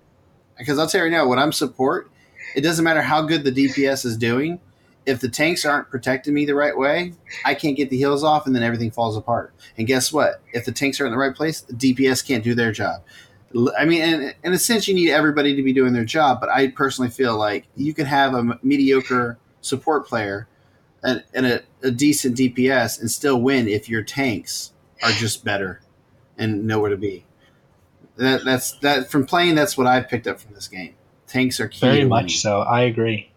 because 0.57 0.79
i'll 0.79 0.87
tell 0.87 0.99
you 0.99 1.05
right 1.05 1.11
now 1.11 1.27
when 1.27 1.37
i'm 1.37 1.51
support 1.51 2.09
it 2.55 2.61
doesn't 2.61 2.83
matter 2.83 3.01
how 3.01 3.21
good 3.21 3.43
the 3.43 3.51
dps 3.51 4.05
is 4.05 4.17
doing 4.17 4.59
if 5.05 5.19
the 5.19 5.29
tanks 5.29 5.65
aren't 5.65 5.89
protecting 5.89 6.33
me 6.33 6.45
the 6.45 6.55
right 6.55 6.77
way 6.77 7.13
i 7.45 7.53
can't 7.53 7.77
get 7.77 7.89
the 7.89 7.97
heals 7.97 8.23
off 8.23 8.47
and 8.47 8.55
then 8.55 8.63
everything 8.63 8.91
falls 8.91 9.15
apart. 9.15 9.53
And 9.77 9.87
guess 9.87 10.11
what? 10.11 10.41
If 10.53 10.65
the 10.65 10.71
tanks 10.71 10.99
are 10.99 11.05
in 11.05 11.11
the 11.11 11.17
right 11.17 11.35
place 11.35 11.61
the 11.61 11.73
dps 11.73 12.25
can't 12.25 12.43
do 12.43 12.55
their 12.55 12.71
job 12.71 13.03
I 13.77 13.85
mean, 13.85 14.01
in, 14.01 14.33
in 14.43 14.53
a 14.53 14.59
sense, 14.59 14.87
you 14.87 14.93
need 14.93 15.09
everybody 15.09 15.55
to 15.55 15.63
be 15.63 15.73
doing 15.73 15.93
their 15.93 16.05
job, 16.05 16.39
but 16.39 16.49
I 16.49 16.67
personally 16.67 17.09
feel 17.09 17.37
like 17.37 17.65
you 17.75 17.93
can 17.93 18.05
have 18.05 18.33
a 18.33 18.59
mediocre 18.61 19.39
support 19.61 20.07
player 20.07 20.47
and, 21.03 21.23
and 21.33 21.45
a, 21.45 21.61
a 21.81 21.91
decent 21.91 22.37
DPS 22.37 22.99
and 22.99 23.09
still 23.09 23.41
win 23.41 23.67
if 23.67 23.89
your 23.89 24.03
tanks 24.03 24.73
are 25.01 25.11
just 25.11 25.43
better 25.43 25.81
and 26.37 26.65
know 26.65 26.79
where 26.79 26.91
to 26.91 26.97
be. 26.97 27.25
That, 28.17 28.43
that's 28.43 28.73
that 28.79 29.09
from 29.09 29.25
playing. 29.25 29.55
That's 29.55 29.77
what 29.77 29.87
I've 29.87 30.09
picked 30.09 30.27
up 30.27 30.39
from 30.39 30.53
this 30.53 30.67
game. 30.67 30.95
Tanks 31.27 31.59
are 31.59 31.67
key. 31.67 31.79
Very 31.79 32.05
much 32.05 32.23
winning. 32.23 32.35
so. 32.35 32.59
I 32.61 32.81
agree. 32.81 33.31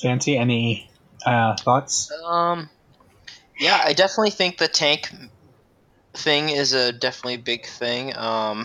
Fancy, 0.00 0.36
any 0.36 0.88
uh, 1.26 1.56
thoughts? 1.56 2.12
Um, 2.24 2.70
yeah, 3.58 3.80
I 3.84 3.92
definitely 3.92 4.30
think 4.30 4.58
the 4.58 4.68
tank 4.68 5.10
thing 6.14 6.50
is 6.50 6.72
a 6.72 6.92
definitely 6.92 7.38
big 7.38 7.66
thing. 7.66 8.16
Um, 8.16 8.64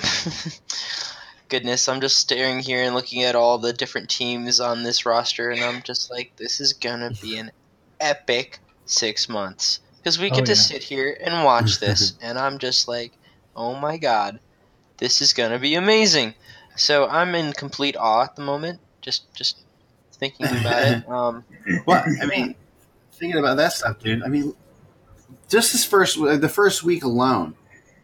goodness, 1.49 1.88
I'm 1.88 2.01
just 2.01 2.17
staring 2.17 2.60
here 2.60 2.84
and 2.84 2.95
looking 2.95 3.23
at 3.23 3.36
all 3.36 3.58
the 3.58 3.73
different 3.73 4.10
teams 4.10 4.60
on 4.60 4.84
this 4.84 5.06
roster, 5.06 5.49
and 5.51 5.62
I'm 5.63 5.82
just 5.84 6.10
like, 6.12 6.34
this 6.38 6.60
is 6.60 6.73
gonna 6.73 7.12
be 7.21 7.38
an 7.38 7.51
epic 7.99 8.60
six 8.86 9.29
months 9.29 9.79
because 9.97 10.19
we 10.19 10.29
Oh, 10.32 10.36
get 10.36 10.45
to 10.45 10.51
yeah. 10.51 10.56
sit 10.56 10.84
here 10.84 11.17
and 11.21 11.43
watch 11.43 11.79
this, 11.79 12.13
and 12.21 12.38
I'm 12.38 12.58
just 12.60 12.88
like, 12.88 13.13
oh 13.56 13.75
my 13.75 13.97
god, 13.97 14.39
this 14.97 15.21
is 15.21 15.34
gonna 15.34 15.60
be 15.60 15.75
amazing. 15.75 16.34
So 16.75 17.08
I'm 17.08 17.36
in 17.36 17.53
complete 17.53 17.95
awe 17.97 18.23
at 18.23 18.36
the 18.36 18.41
moment. 18.41 18.79
Just, 19.01 19.34
just 19.36 19.60
thinking 20.13 20.45
about 20.47 20.84
it. 20.84 21.08
Um, 21.10 21.45
Well, 21.86 22.03
I 22.21 22.25
mean, 22.25 22.56
thinking 23.12 23.39
about 23.39 23.58
that 23.58 23.73
stuff, 23.73 23.99
dude. 23.99 24.23
I 24.23 24.27
mean, 24.27 24.56
just 25.47 25.71
this 25.71 25.86
first 25.86 26.17
the 26.19 26.49
first 26.49 26.84
week 26.84 27.03
alone, 27.03 27.56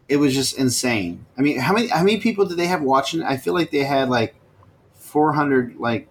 it 0.08 0.16
was 0.16 0.34
just 0.34 0.58
insane. 0.58 1.26
I 1.38 1.42
mean, 1.42 1.58
how 1.58 1.72
many 1.72 1.88
how 1.88 2.02
many 2.02 2.18
people 2.18 2.44
did 2.46 2.58
they 2.58 2.66
have 2.66 2.82
watching? 2.82 3.22
I 3.22 3.36
feel 3.36 3.54
like 3.54 3.70
they 3.70 3.84
had 3.84 4.08
like 4.08 4.34
four 4.94 5.32
hundred 5.32 5.76
like 5.76 6.08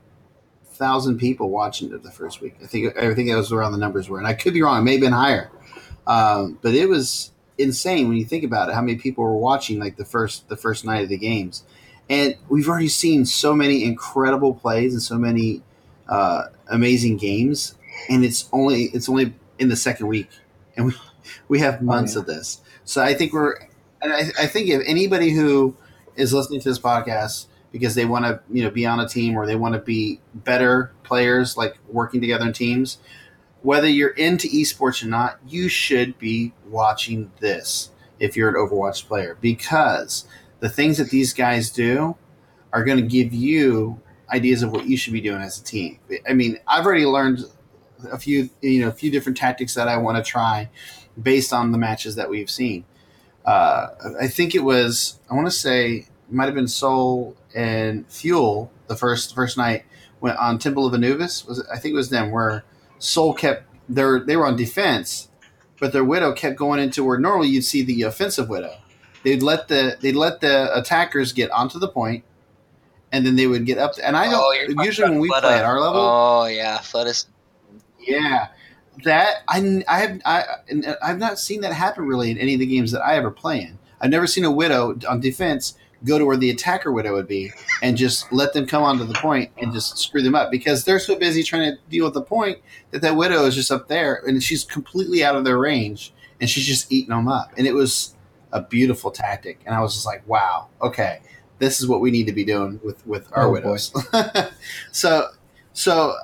thousand 0.80 1.18
people 1.18 1.50
watching 1.50 1.94
it 1.94 2.02
the 2.02 2.12
first 2.12 2.42
week. 2.42 2.56
I 2.64 2.66
think 2.66 2.98
I 2.98 3.14
think 3.14 3.30
that 3.30 3.36
was 3.36 3.52
around 3.52 3.74
the 3.74 3.78
numbers 3.78 4.10
were, 4.10 4.18
and 4.18 4.28
I 4.28 4.34
could 4.34 4.54
be 4.54 4.62
wrong. 4.62 4.80
It 4.80 4.84
may 4.84 4.94
have 4.94 5.02
been 5.02 5.12
higher, 5.12 5.52
um, 6.08 6.58
but 6.62 6.74
it 6.74 6.88
was 6.88 7.32
insane 7.58 8.08
when 8.08 8.18
you 8.18 8.24
think 8.24 8.46
about 8.46 8.70
it. 8.70 8.76
How 8.76 8.82
many 8.82 8.98
people 8.98 9.24
were 9.24 9.36
watching 9.36 9.80
like 9.80 9.98
the 9.98 10.06
first 10.06 10.48
the 10.48 10.58
first 10.58 10.86
night 10.86 11.04
of 11.04 11.10
the 11.10 11.18
games, 11.18 11.64
and 12.10 12.36
we've 12.48 12.70
already 12.70 12.88
seen 12.88 13.26
so 13.26 13.54
many 13.54 13.84
incredible 13.84 14.54
plays 14.54 14.94
and 14.94 15.02
so 15.02 15.18
many 15.18 15.62
uh, 16.08 16.46
amazing 16.70 17.18
games, 17.18 17.76
and 18.10 18.24
it's 18.24 18.48
only 18.54 18.86
it's 18.86 19.10
only 19.10 19.34
in 19.60 19.68
the 19.68 19.76
second 19.76 20.08
week, 20.08 20.30
and 20.78 20.86
we 20.88 20.94
we 21.48 21.60
have 21.60 21.80
oh, 21.82 21.84
months 21.84 22.16
yeah. 22.16 22.22
of 22.22 22.26
this. 22.26 22.62
So 22.86 23.02
I 23.02 23.14
think 23.14 23.34
we're, 23.34 23.56
and 24.02 24.14
I, 24.14 24.20
I 24.40 24.48
think 24.48 24.70
if 24.70 24.82
anybody 24.86 25.32
who 25.32 25.76
is 26.16 26.34
listening 26.34 26.60
to 26.62 26.70
this 26.70 26.80
podcast 26.80 27.48
because 27.72 27.96
they 27.96 28.06
want 28.06 28.26
to 28.26 28.42
you 28.52 28.64
know 28.64 28.70
be 28.70 28.86
on 28.86 29.00
a 29.00 29.08
team 29.08 29.38
or 29.38 29.46
they 29.46 29.56
want 29.56 29.74
to 29.74 29.80
be 29.80 30.20
better 30.34 30.92
players, 31.04 31.58
like 31.58 31.78
working 31.88 32.22
together 32.22 32.46
in 32.46 32.54
teams, 32.54 32.98
whether 33.62 33.88
you're 33.88 34.10
into 34.10 34.48
esports 34.48 35.04
or 35.04 35.08
not, 35.08 35.40
you 35.48 35.70
should 35.70 36.18
be 36.18 36.54
watching 36.68 37.32
this 37.40 37.92
if 38.20 38.36
you're 38.36 38.50
an 38.50 38.56
Overwatch 38.56 39.08
player 39.08 39.38
because 39.40 40.26
the 40.60 40.70
things 40.70 40.98
that 40.98 41.10
these 41.10 41.34
guys 41.34 41.70
do 41.70 42.16
are 42.74 42.84
going 42.84 42.98
to 42.98 43.08
give 43.08 43.34
you 43.34 44.02
ideas 44.32 44.62
of 44.62 44.72
what 44.72 44.86
you 44.86 44.98
should 44.98 45.14
be 45.14 45.22
doing 45.22 45.42
as 45.42 45.60
a 45.60 45.64
team. 45.64 46.00
I 46.28 46.34
mean, 46.34 46.58
I've 46.68 46.86
already 46.86 47.06
learned 47.06 47.46
a 48.12 48.18
few, 48.18 48.50
you 48.62 48.82
know, 48.82 48.90
a 48.90 48.94
few 48.94 49.12
different 49.12 49.38
tactics 49.38 49.74
that 49.74 49.88
I 49.88 49.98
want 49.98 50.18
to 50.18 50.24
try 50.24 50.70
based 51.22 51.54
on 51.54 51.72
the 51.72 51.78
matches 51.78 52.16
that 52.16 52.30
we've 52.30 52.50
seen. 52.50 52.86
Uh, 53.46 53.88
I 54.20 54.28
think 54.28 54.54
it 54.54 54.64
was, 54.64 55.20
I 55.30 55.36
want 55.36 55.48
to 55.48 55.52
say, 55.52 56.08
it 56.30 56.34
might 56.34 56.46
have 56.46 56.56
been 56.56 56.68
Seoul 56.68 57.36
and 57.56 58.08
Fuel 58.12 58.72
the 58.88 58.96
first 58.96 59.34
first 59.34 59.58
night 59.58 59.86
went 60.22 60.38
on 60.38 60.60
Temple 60.60 60.86
of 60.86 60.94
Anubis. 60.94 61.46
Was 61.46 61.60
it, 61.60 61.66
I 61.72 61.78
think 61.78 61.94
it 61.94 61.96
was 61.96 62.10
them 62.10 62.32
where 62.32 62.64
Seoul 63.00 63.34
kept 63.34 63.64
their 63.88 64.20
they 64.20 64.36
were 64.36 64.46
on 64.46 64.56
defense, 64.56 65.30
but 65.80 65.94
their 65.94 66.04
Widow 66.04 66.34
kept 66.34 66.58
going 66.58 66.80
into 66.80 67.04
where 67.04 67.18
normally 67.18 67.48
you'd 67.48 67.64
see 67.64 67.82
the 67.82 68.04
offensive 68.04 68.50
Widow. 68.50 68.78
They'd 69.24 69.44
let 69.44 69.68
the 69.68 69.98
they'd 70.00 70.16
let 70.16 70.42
the 70.42 70.76
attackers 70.78 71.34
get 71.34 71.50
onto 71.52 71.80
the 71.80 71.88
point, 71.88 72.24
and 73.12 73.26
then 73.26 73.36
they 73.36 73.48
would 73.48 73.66
get 73.66 73.78
up. 73.78 73.94
To, 73.94 74.06
And 74.06 74.16
I 74.16 74.30
don't 74.30 74.40
Oh, 74.78 74.84
usually 74.84 75.10
when 75.10 75.20
we 75.20 75.30
play 75.30 75.56
at 75.56 75.66
our 75.66 75.80
level. 75.80 76.02
Oh 76.02 76.46
yeah, 76.46 76.78
Fleta 76.80 77.26
Yeah, 78.00 78.48
that 79.04 79.38
I 79.48 79.84
I 79.88 80.00
have 80.00 80.22
I 80.26 80.44
I've 81.02 81.20
not 81.20 81.40
seen 81.40 81.62
that 81.62 81.74
happen 81.74 82.06
really 82.06 82.32
in 82.32 82.38
any 82.38 82.54
of 82.54 82.60
the 82.60 82.66
games 82.66 82.92
that 82.92 83.02
I 83.02 83.16
ever 83.16 83.32
play 83.32 83.62
in. 83.62 83.78
I've 84.02 84.10
never 84.10 84.28
seen 84.28 84.46
a 84.46 84.52
widow 84.52 84.98
on 85.08 85.20
defense 85.20 85.78
go 86.06 86.18
to 86.18 86.26
where 86.26 86.38
the 86.38 86.50
attacker 86.50 86.92
widow 86.92 87.14
would 87.14 87.28
be 87.28 87.52
and 87.82 87.98
just 87.98 88.32
let 88.32 88.54
them 88.54 88.66
come 88.66 88.84
onto 88.84 89.04
the 89.04 89.14
point 89.16 89.52
and 89.58 89.74
just 89.74 89.98
screw 89.98 90.22
them 90.22 90.34
up 90.34 90.50
because 90.50 90.86
they're 90.86 91.00
so 91.00 91.18
busy 91.20 91.44
trying 91.44 91.74
to 91.74 91.78
deal 91.90 92.06
with 92.06 92.14
the 92.14 92.22
point 92.22 92.60
that 92.92 93.02
that 93.02 93.18
widow 93.18 93.44
is 93.46 93.54
just 93.54 93.70
up 93.70 93.90
there 93.90 94.24
and 94.26 94.42
she's 94.42 94.64
completely 94.64 95.26
out 95.26 95.36
of 95.36 95.44
their 95.44 95.58
range 95.58 96.14
and 96.40 96.50
she's 96.50 96.66
just 96.66 96.90
eating 96.90 97.10
them 97.10 97.28
up. 97.28 97.52
And 97.58 97.68
it 97.68 97.74
was 97.74 98.16
a 98.54 98.62
beautiful 98.62 99.12
tactic. 99.12 99.60
And 99.66 99.76
I 99.76 99.82
was 99.82 99.94
just 99.94 100.06
like 100.06 100.26
wow 100.28 100.68
okay 100.82 101.20
this 101.60 101.82
is 101.82 101.88
what 101.90 102.00
we 102.00 102.10
need 102.10 102.26
to 102.28 102.34
be 102.34 102.46
doing 102.46 102.80
with 102.84 103.06
with 103.06 103.30
our 103.34 103.48
Oh, 103.48 103.52
widows. 103.52 103.94
So 104.92 105.28
so 105.74 106.16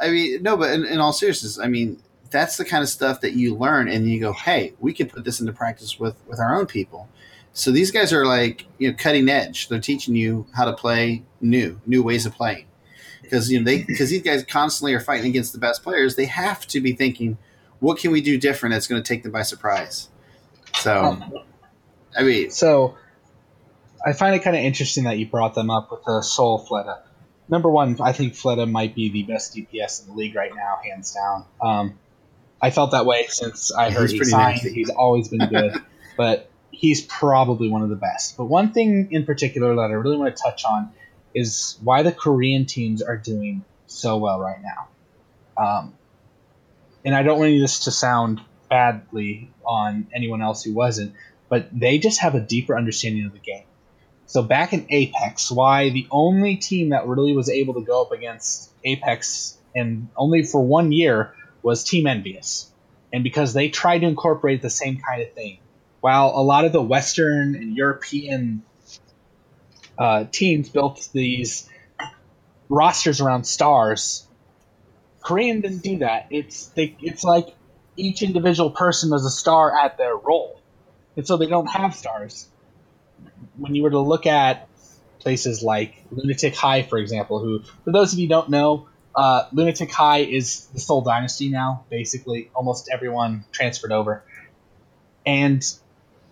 I 0.00 0.10
mean, 0.10 0.42
no, 0.42 0.56
but 0.56 0.70
in, 0.72 0.84
in 0.84 0.98
all 0.98 1.12
seriousness, 1.12 1.58
I 1.58 1.68
mean, 1.68 2.00
that's 2.34 2.56
the 2.56 2.64
kind 2.64 2.82
of 2.82 2.88
stuff 2.88 3.20
that 3.20 3.34
you 3.34 3.54
learn, 3.54 3.88
and 3.88 4.10
you 4.10 4.20
go, 4.20 4.32
"Hey, 4.32 4.74
we 4.80 4.92
can 4.92 5.08
put 5.08 5.24
this 5.24 5.40
into 5.40 5.52
practice 5.52 5.98
with 5.98 6.16
with 6.26 6.40
our 6.40 6.58
own 6.58 6.66
people." 6.66 7.08
So 7.52 7.70
these 7.70 7.92
guys 7.92 8.12
are 8.12 8.26
like, 8.26 8.66
you 8.78 8.90
know, 8.90 8.96
cutting 8.98 9.28
edge. 9.28 9.68
They're 9.68 9.78
teaching 9.78 10.16
you 10.16 10.44
how 10.52 10.64
to 10.64 10.72
play 10.72 11.22
new, 11.40 11.80
new 11.86 12.02
ways 12.02 12.26
of 12.26 12.34
playing, 12.34 12.66
because 13.22 13.50
you 13.50 13.60
know 13.60 13.64
they 13.64 13.84
because 13.84 14.10
these 14.10 14.22
guys 14.22 14.44
constantly 14.44 14.92
are 14.92 15.00
fighting 15.00 15.30
against 15.30 15.52
the 15.52 15.60
best 15.60 15.82
players. 15.84 16.16
They 16.16 16.26
have 16.26 16.66
to 16.66 16.80
be 16.80 16.92
thinking, 16.92 17.38
what 17.78 17.98
can 17.98 18.10
we 18.10 18.20
do 18.20 18.36
different 18.36 18.74
that's 18.74 18.88
going 18.88 19.02
to 19.02 19.06
take 19.06 19.22
them 19.22 19.30
by 19.30 19.42
surprise? 19.42 20.08
So, 20.74 21.16
I 22.18 22.24
mean, 22.24 22.50
So 22.50 22.96
I 24.04 24.12
find 24.12 24.34
it 24.34 24.40
kind 24.40 24.56
of 24.56 24.62
interesting 24.62 25.04
that 25.04 25.18
you 25.18 25.26
brought 25.26 25.54
them 25.54 25.70
up 25.70 25.92
with 25.92 26.02
the 26.04 26.20
Seoul 26.20 26.66
Fleta. 26.68 26.98
Number 27.48 27.70
one, 27.70 27.96
I 28.00 28.12
think 28.12 28.34
Fleta 28.34 28.68
might 28.68 28.94
be 28.94 29.08
the 29.10 29.22
best 29.22 29.54
DPS 29.54 30.02
in 30.02 30.08
the 30.08 30.14
league 30.14 30.34
right 30.34 30.52
now, 30.52 30.78
hands 30.82 31.14
down. 31.14 31.44
Um, 31.62 31.98
I 32.60 32.70
felt 32.70 32.92
that 32.92 33.06
way 33.06 33.26
since 33.28 33.72
I 33.72 33.88
He's 33.90 33.98
heard 33.98 34.10
he 34.10 34.24
signed. 34.24 34.54
nasty. 34.56 34.72
He's 34.72 34.90
always 34.90 35.28
been 35.28 35.46
good, 35.48 35.74
but 36.16 36.50
he's 36.70 37.02
probably 37.02 37.68
one 37.68 37.82
of 37.82 37.88
the 37.88 37.96
best. 37.96 38.36
But 38.36 38.46
one 38.46 38.72
thing 38.72 39.08
in 39.12 39.24
particular 39.26 39.74
that 39.76 39.82
I 39.82 39.92
really 39.92 40.16
want 40.16 40.34
to 40.36 40.42
touch 40.42 40.64
on 40.64 40.90
is 41.34 41.78
why 41.82 42.02
the 42.02 42.12
Korean 42.12 42.66
teams 42.66 43.02
are 43.02 43.16
doing 43.16 43.64
so 43.86 44.18
well 44.18 44.40
right 44.40 44.58
now. 44.62 44.88
Um, 45.56 45.94
and 47.04 47.14
I 47.14 47.22
don't 47.22 47.38
want 47.38 47.50
this 47.60 47.80
to 47.80 47.90
sound 47.90 48.40
badly 48.70 49.50
on 49.66 50.08
anyone 50.14 50.42
else 50.42 50.64
who 50.64 50.72
wasn't, 50.72 51.14
but 51.48 51.68
they 51.72 51.98
just 51.98 52.20
have 52.20 52.34
a 52.34 52.40
deeper 52.40 52.76
understanding 52.76 53.26
of 53.26 53.32
the 53.32 53.38
game. 53.38 53.64
So 54.26 54.42
back 54.42 54.72
in 54.72 54.86
Apex, 54.88 55.50
why 55.50 55.90
the 55.90 56.06
only 56.10 56.56
team 56.56 56.90
that 56.90 57.06
really 57.06 57.36
was 57.36 57.50
able 57.50 57.74
to 57.74 57.82
go 57.82 58.02
up 58.02 58.12
against 58.12 58.70
Apex 58.82 59.58
and 59.74 60.08
only 60.16 60.44
for 60.44 60.60
one 60.64 60.92
year 60.92 61.34
was 61.64 61.82
Team 61.82 62.04
EnVyUs. 62.04 62.66
And 63.12 63.24
because 63.24 63.54
they 63.54 63.68
tried 63.70 64.00
to 64.00 64.06
incorporate 64.06 64.62
the 64.62 64.70
same 64.70 65.00
kind 65.00 65.22
of 65.22 65.32
thing. 65.32 65.58
While 66.00 66.32
a 66.36 66.42
lot 66.42 66.64
of 66.66 66.72
the 66.72 66.82
Western 66.82 67.54
and 67.54 67.76
European 67.76 68.62
uh, 69.98 70.24
teams 70.30 70.68
built 70.68 71.08
these 71.12 71.68
rosters 72.68 73.20
around 73.20 73.44
stars, 73.44 74.26
Korean 75.22 75.62
didn't 75.62 75.82
do 75.82 75.98
that. 75.98 76.26
It's 76.30 76.66
they, 76.66 76.94
it's 77.00 77.24
like 77.24 77.54
each 77.96 78.22
individual 78.22 78.70
person 78.70 79.14
is 79.14 79.24
a 79.24 79.30
star 79.30 79.72
at 79.78 79.96
their 79.96 80.14
role, 80.14 80.60
and 81.16 81.26
so 81.26 81.38
they 81.38 81.46
don't 81.46 81.66
have 81.66 81.94
stars. 81.94 82.46
When 83.56 83.74
you 83.74 83.84
were 83.84 83.90
to 83.90 84.00
look 84.00 84.26
at 84.26 84.68
places 85.20 85.62
like 85.62 85.94
Lunatic-Hai, 86.10 86.82
for 86.82 86.98
example, 86.98 87.38
who, 87.38 87.62
for 87.84 87.92
those 87.92 88.12
of 88.12 88.18
you 88.18 88.28
don't 88.28 88.50
know, 88.50 88.88
uh, 89.16 89.44
Lunatic-Hai 89.52 90.18
is 90.18 90.66
the 90.66 90.80
Seoul 90.80 91.02
Dynasty 91.02 91.48
now. 91.48 91.84
Basically, 91.90 92.50
almost 92.54 92.88
everyone 92.92 93.44
transferred 93.52 93.92
over, 93.92 94.24
and 95.24 95.64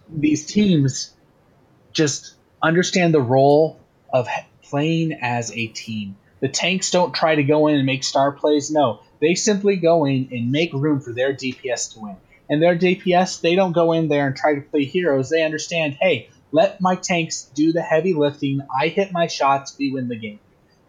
these 0.09 0.47
teams 0.47 1.15
just 1.93 2.35
understand 2.63 3.15
the 3.15 3.21
role 3.21 3.79
of 4.13 4.29
playing 4.63 5.13
as 5.21 5.53
a 5.53 5.67
team. 5.69 6.17
The 6.41 6.49
tanks 6.49 6.91
don't 6.91 7.15
try 7.15 7.37
to 7.37 7.43
go 7.43 7.69
in 7.69 7.77
and 7.77 7.87
make 7.87 8.03
star 8.03 8.33
plays. 8.33 8.71
No, 8.71 9.01
they 9.21 9.35
simply 9.35 9.77
go 9.77 10.05
in 10.05 10.29
and 10.33 10.51
make 10.51 10.73
room 10.73 11.01
for 11.01 11.13
their 11.13 11.33
DPS 11.33 11.95
to 11.95 12.01
win. 12.01 12.17
And 12.51 12.61
their 12.61 12.77
DPS, 12.77 13.41
they 13.41 13.55
don't 13.55 13.73
go 13.73 13.93
in 13.93 14.09
there 14.09 14.27
and 14.27 14.37
try 14.37 14.57
to 14.57 14.61
play 14.61 14.85
heroes. 14.85 15.31
They 15.31 15.45
understand, 15.45 15.97
hey, 16.01 16.29
let 16.51 16.81
my 16.81 16.97
tanks 16.97 17.45
do 17.55 17.73
the 17.73 17.81
heavy 17.81 18.13
lifting. 18.13 18.61
I 18.77 18.89
hit 18.89 19.13
my 19.13 19.29
shots, 19.29 19.77
we 19.79 19.93
win 19.93 20.09
the 20.09 20.17
game. 20.17 20.41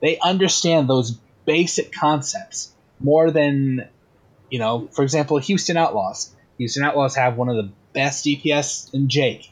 They 0.01 0.17
understand 0.17 0.89
those 0.89 1.17
basic 1.45 1.91
concepts 1.91 2.73
more 2.99 3.32
than, 3.32 3.88
you 4.49 4.60
know, 4.60 4.88
for 4.91 5.03
example, 5.03 5.38
Houston 5.38 5.77
Outlaws. 5.77 6.34
Houston 6.58 6.84
Outlaws 6.84 7.15
have 7.15 7.38
one 7.38 7.49
of 7.49 7.56
the 7.56 7.71
best 7.93 8.25
DPS 8.25 8.93
in 8.93 9.10
Jake. 9.10 9.51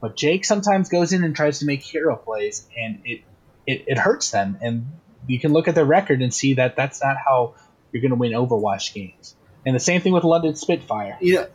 But 0.00 0.16
Jake 0.16 0.44
sometimes 0.44 0.88
goes 0.88 1.12
in 1.12 1.22
and 1.22 1.34
tries 1.34 1.60
to 1.60 1.64
make 1.64 1.80
hero 1.80 2.16
plays, 2.16 2.66
and 2.76 3.00
it, 3.04 3.22
it, 3.66 3.84
it 3.86 3.98
hurts 3.98 4.30
them. 4.30 4.58
And 4.60 4.86
you 5.26 5.38
can 5.38 5.52
look 5.52 5.68
at 5.68 5.74
their 5.74 5.84
record 5.84 6.22
and 6.22 6.34
see 6.34 6.54
that 6.54 6.74
that's 6.74 7.02
not 7.02 7.16
how 7.16 7.54
you're 7.92 8.02
going 8.02 8.10
to 8.10 8.16
win 8.16 8.32
Overwatch 8.32 8.94
games. 8.94 9.36
And 9.64 9.76
the 9.76 9.80
same 9.80 10.00
thing 10.00 10.12
with 10.12 10.24
London 10.24 10.56
Spitfire. 10.56 11.16
you 11.20 11.36
know, 11.36 11.46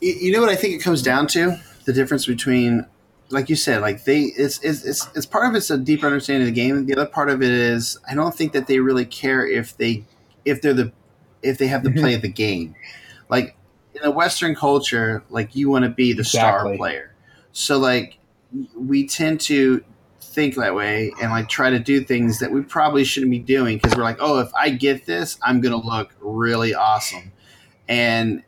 you, 0.00 0.32
know 0.32 0.40
what 0.40 0.48
I 0.48 0.56
think 0.56 0.74
it 0.74 0.82
comes 0.82 1.02
down 1.02 1.26
to 1.28 1.58
the 1.84 1.92
difference 1.92 2.26
between, 2.26 2.86
like 3.30 3.48
you 3.48 3.56
said, 3.56 3.80
like 3.80 4.04
they 4.04 4.22
it's 4.22 4.58
it's 4.62 4.84
it's, 4.84 5.08
it's 5.14 5.26
part 5.26 5.48
of 5.48 5.54
it's 5.54 5.70
a 5.70 5.78
deeper 5.78 6.06
understanding 6.06 6.48
of 6.48 6.54
the 6.54 6.60
game. 6.60 6.86
The 6.86 6.94
other 6.94 7.06
part 7.06 7.28
of 7.28 7.42
it 7.42 7.50
is 7.50 7.98
I 8.08 8.14
don't 8.14 8.34
think 8.34 8.52
that 8.52 8.66
they 8.66 8.78
really 8.78 9.04
care 9.04 9.46
if 9.46 9.76
they 9.76 10.04
if 10.44 10.62
they're 10.62 10.74
the 10.74 10.92
if 11.42 11.58
they 11.58 11.66
have 11.66 11.82
the 11.82 11.90
play 11.90 12.14
of 12.14 12.22
the 12.22 12.28
game. 12.32 12.74
Like 13.28 13.56
in 13.92 14.04
a 14.04 14.10
Western 14.12 14.54
culture, 14.54 15.24
like 15.30 15.56
you 15.56 15.68
want 15.68 15.84
to 15.84 15.88
be 15.88 16.12
the 16.12 16.22
star 16.22 16.76
player. 16.76 17.12
So 17.50 17.76
like 17.76 18.18
we 18.76 19.04
tend 19.04 19.40
to 19.42 19.82
think 20.20 20.54
that 20.54 20.76
way 20.76 21.12
and 21.20 21.32
like 21.32 21.48
try 21.48 21.70
to 21.70 21.80
do 21.80 22.04
things 22.04 22.38
that 22.38 22.52
we 22.52 22.60
probably 22.60 23.02
shouldn't 23.02 23.32
be 23.32 23.40
doing 23.40 23.78
because 23.78 23.96
we're 23.96 24.04
like, 24.04 24.18
oh, 24.20 24.38
if 24.38 24.54
I 24.54 24.70
get 24.70 25.06
this, 25.06 25.38
I'm 25.42 25.60
gonna 25.60 25.76
look 25.76 26.14
really 26.20 26.72
awesome, 26.72 27.32
and 27.88 28.44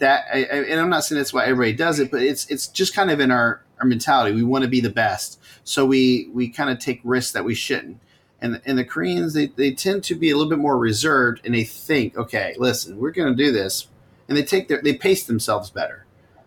that 0.00 0.24
I, 0.32 0.38
I, 0.38 0.56
and 0.64 0.80
I'm 0.80 0.90
not 0.90 1.04
saying 1.04 1.18
that's 1.18 1.32
why 1.32 1.44
everybody 1.44 1.74
does 1.74 2.00
it, 2.00 2.10
but 2.10 2.22
it's 2.22 2.50
it's 2.50 2.66
just 2.66 2.94
kind 2.94 3.10
of 3.10 3.20
in 3.20 3.30
our 3.30 3.62
our 3.80 3.86
mentality. 3.86 4.34
We 4.34 4.42
want 4.42 4.62
to 4.62 4.68
be 4.68 4.80
the 4.80 4.90
best, 4.90 5.40
so 5.64 5.84
we 5.84 6.28
we 6.32 6.48
kind 6.48 6.70
of 6.70 6.78
take 6.78 7.00
risks 7.04 7.32
that 7.32 7.44
we 7.44 7.54
shouldn't. 7.54 8.00
And 8.40 8.60
and 8.64 8.78
the 8.78 8.84
Koreans 8.84 9.34
they, 9.34 9.46
they 9.46 9.72
tend 9.72 10.04
to 10.04 10.14
be 10.14 10.30
a 10.30 10.36
little 10.36 10.50
bit 10.50 10.58
more 10.58 10.78
reserved, 10.78 11.40
and 11.44 11.54
they 11.54 11.64
think, 11.64 12.16
okay, 12.16 12.54
listen, 12.58 12.98
we're 12.98 13.10
going 13.10 13.36
to 13.36 13.44
do 13.44 13.52
this, 13.52 13.88
and 14.28 14.36
they 14.36 14.44
take 14.44 14.68
their 14.68 14.82
they 14.82 14.94
pace 14.94 15.24
themselves 15.24 15.70
better. 15.70 16.04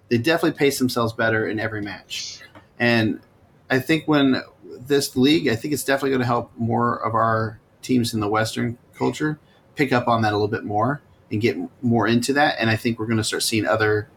They 0.09 0.17
definitely 0.17 0.57
pace 0.57 0.77
themselves 0.77 1.13
better 1.13 1.47
in 1.47 1.59
every 1.59 1.81
match, 1.81 2.39
and 2.79 3.21
I 3.69 3.79
think 3.79 4.07
when 4.07 4.41
this 4.63 5.15
league, 5.15 5.47
I 5.47 5.55
think 5.55 5.73
it's 5.73 5.83
definitely 5.83 6.11
going 6.11 6.21
to 6.21 6.25
help 6.25 6.51
more 6.57 6.95
of 6.95 7.15
our 7.15 7.59
teams 7.81 8.13
in 8.13 8.19
the 8.19 8.27
Western 8.27 8.77
culture 8.95 9.39
pick 9.75 9.93
up 9.93 10.07
on 10.07 10.21
that 10.21 10.33
a 10.33 10.35
little 10.35 10.47
bit 10.47 10.63
more 10.63 11.01
and 11.31 11.41
get 11.41 11.57
more 11.81 12.07
into 12.07 12.33
that. 12.33 12.57
And 12.59 12.69
I 12.69 12.75
think 12.75 12.99
we're 12.99 13.05
going 13.05 13.17
to 13.17 13.23
start 13.23 13.43
seeing 13.43 13.65
other 13.65 14.09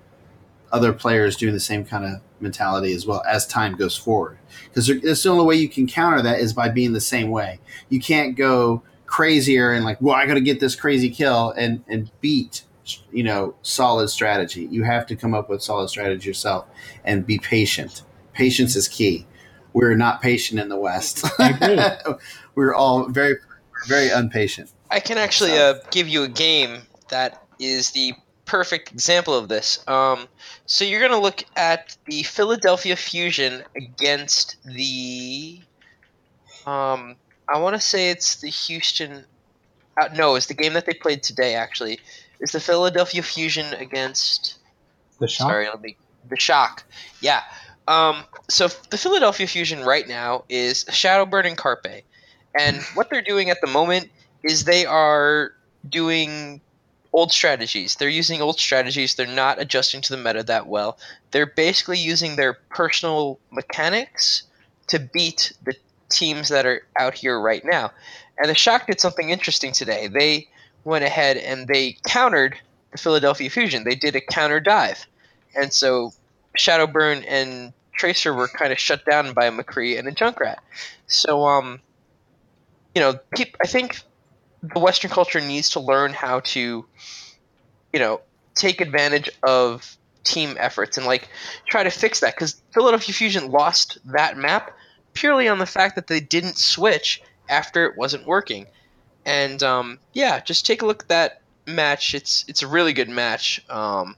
other 0.74 0.92
players 0.92 1.36
doing 1.36 1.54
the 1.54 1.60
same 1.60 1.84
kind 1.84 2.04
of 2.04 2.20
mentality 2.40 2.92
as 2.92 3.06
well 3.06 3.22
as 3.28 3.46
time 3.46 3.76
goes 3.76 3.96
forward. 3.96 4.36
Because 4.68 4.90
that's 5.02 5.22
the 5.22 5.28
only 5.30 5.44
way 5.46 5.54
you 5.54 5.68
can 5.68 5.86
counter 5.86 6.20
that 6.22 6.40
is 6.40 6.52
by 6.52 6.68
being 6.68 6.92
the 6.92 7.00
same 7.00 7.30
way. 7.30 7.60
You 7.88 8.00
can't 8.00 8.36
go 8.36 8.82
crazier 9.06 9.72
and 9.72 9.84
like, 9.84 9.98
well, 10.00 10.16
I 10.16 10.26
got 10.26 10.34
to 10.34 10.40
get 10.40 10.58
this 10.60 10.74
crazy 10.74 11.08
kill 11.10 11.52
and 11.52 11.84
and 11.88 12.10
beat 12.20 12.64
you 13.12 13.22
know 13.22 13.54
solid 13.62 14.08
strategy. 14.08 14.66
You 14.70 14.82
have 14.82 15.06
to 15.06 15.16
come 15.16 15.32
up 15.32 15.48
with 15.48 15.62
solid 15.62 15.88
strategy 15.88 16.28
yourself 16.28 16.66
and 17.04 17.24
be 17.24 17.38
patient. 17.38 18.02
Patience 18.32 18.74
is 18.76 18.88
key. 18.88 19.26
We're 19.72 19.94
not 19.96 20.20
patient 20.20 20.60
in 20.60 20.68
the 20.68 20.76
West. 20.78 21.24
We're 22.54 22.74
all 22.74 23.08
very 23.08 23.36
very 23.86 24.08
impatient. 24.10 24.70
I 24.90 25.00
can 25.00 25.18
actually 25.18 25.50
So- 25.50 25.70
uh, 25.70 25.78
give 25.90 26.08
you 26.08 26.24
a 26.24 26.28
game 26.28 26.82
that 27.10 27.42
is 27.60 27.90
the 27.92 28.12
perfect 28.44 28.92
example 28.92 29.34
of 29.34 29.48
this. 29.48 29.86
Um, 29.88 30.26
so 30.66 30.84
you're 30.84 31.00
going 31.00 31.12
to 31.12 31.18
look 31.18 31.44
at 31.56 31.96
the 32.06 32.22
Philadelphia 32.22 32.96
Fusion 32.96 33.62
against 33.76 34.56
the. 34.64 35.60
Um, 36.66 37.16
I 37.48 37.58
want 37.58 37.76
to 37.76 37.80
say 37.80 38.10
it's 38.10 38.40
the 38.40 38.48
Houston. 38.48 39.24
Uh, 40.00 40.08
no, 40.14 40.34
it's 40.34 40.46
the 40.46 40.54
game 40.54 40.72
that 40.74 40.86
they 40.86 40.94
played 40.94 41.22
today. 41.22 41.54
Actually, 41.54 42.00
it's 42.40 42.52
the 42.52 42.60
Philadelphia 42.60 43.22
Fusion 43.22 43.72
against. 43.74 44.58
The 45.20 45.28
shot. 45.28 45.48
Sorry, 45.48 45.66
let 45.66 45.80
me. 45.80 45.96
The 46.28 46.38
shock. 46.38 46.84
Yeah. 47.20 47.42
Um, 47.86 48.24
so 48.48 48.68
the 48.90 48.96
Philadelphia 48.96 49.46
Fusion 49.46 49.84
right 49.84 50.08
now 50.08 50.44
is 50.48 50.84
Shadowburn 50.86 51.46
and 51.46 51.56
Carpe. 51.56 52.02
And 52.58 52.82
what 52.94 53.10
they're 53.10 53.22
doing 53.22 53.50
at 53.50 53.60
the 53.60 53.66
moment 53.66 54.10
is 54.42 54.64
they 54.64 54.86
are 54.86 55.52
doing 55.88 56.60
old 57.14 57.32
strategies. 57.32 57.94
They're 57.94 58.08
using 58.08 58.42
old 58.42 58.58
strategies. 58.58 59.14
They're 59.14 59.26
not 59.26 59.60
adjusting 59.60 60.00
to 60.02 60.16
the 60.16 60.22
meta 60.22 60.42
that 60.42 60.66
well. 60.66 60.98
They're 61.30 61.46
basically 61.46 61.98
using 61.98 62.34
their 62.34 62.54
personal 62.70 63.38
mechanics 63.50 64.42
to 64.88 64.98
beat 64.98 65.52
the 65.64 65.76
teams 66.10 66.48
that 66.48 66.66
are 66.66 66.82
out 66.98 67.14
here 67.14 67.40
right 67.40 67.64
now. 67.64 67.92
And 68.36 68.50
the 68.50 68.54
Shock 68.54 68.88
did 68.88 69.00
something 69.00 69.30
interesting 69.30 69.72
today. 69.72 70.08
They 70.08 70.48
went 70.82 71.04
ahead 71.04 71.36
and 71.36 71.68
they 71.68 71.96
countered 72.04 72.58
the 72.90 72.98
Philadelphia 72.98 73.48
Fusion. 73.48 73.84
They 73.84 73.94
did 73.94 74.16
a 74.16 74.20
counter 74.20 74.58
dive. 74.58 75.06
And 75.54 75.72
so 75.72 76.12
Shadowburn 76.58 77.24
and 77.28 77.72
Tracer 77.94 78.34
were 78.34 78.48
kind 78.48 78.72
of 78.72 78.78
shut 78.78 79.04
down 79.04 79.34
by 79.34 79.48
McCree 79.50 79.96
and 79.96 80.08
a 80.08 80.12
Junkrat. 80.12 80.56
So, 81.06 81.46
um, 81.46 81.80
you 82.92 83.00
know, 83.00 83.20
I 83.38 83.66
think 83.68 84.00
the 84.72 84.80
Western 84.80 85.10
culture 85.10 85.40
needs 85.40 85.70
to 85.70 85.80
learn 85.80 86.12
how 86.12 86.40
to, 86.40 86.86
you 87.92 88.00
know, 88.00 88.20
take 88.54 88.80
advantage 88.80 89.28
of 89.42 89.96
team 90.24 90.56
efforts 90.58 90.96
and 90.96 91.06
like 91.06 91.28
try 91.68 91.82
to 91.82 91.90
fix 91.90 92.20
that 92.20 92.34
because 92.34 92.62
Philadelphia 92.72 93.14
Fusion 93.14 93.50
lost 93.50 93.98
that 94.06 94.36
map 94.38 94.74
purely 95.12 95.48
on 95.48 95.58
the 95.58 95.66
fact 95.66 95.96
that 95.96 96.06
they 96.06 96.20
didn't 96.20 96.56
switch 96.56 97.20
after 97.48 97.84
it 97.84 97.96
wasn't 97.96 98.26
working. 98.26 98.66
And 99.26 99.62
um, 99.62 99.98
yeah, 100.12 100.40
just 100.40 100.64
take 100.66 100.82
a 100.82 100.86
look 100.86 101.02
at 101.02 101.08
that 101.08 101.42
match. 101.66 102.14
It's 102.14 102.44
it's 102.48 102.62
a 102.62 102.66
really 102.68 102.92
good 102.92 103.08
match, 103.08 103.60
um, 103.70 104.16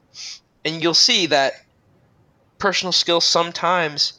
and 0.65 0.83
you'll 0.83 0.95
see 0.95 1.27
that 1.27 1.55
personal 2.59 2.93
skill 2.93 3.21
sometimes 3.21 4.15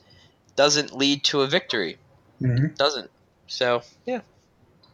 doesn't 0.56 0.96
lead 0.96 1.24
to 1.26 1.42
a 1.42 1.48
victory. 1.48 1.98
Mhm. 2.42 2.76
Doesn't. 2.78 3.10
So 3.48 3.82
yeah, 4.06 4.22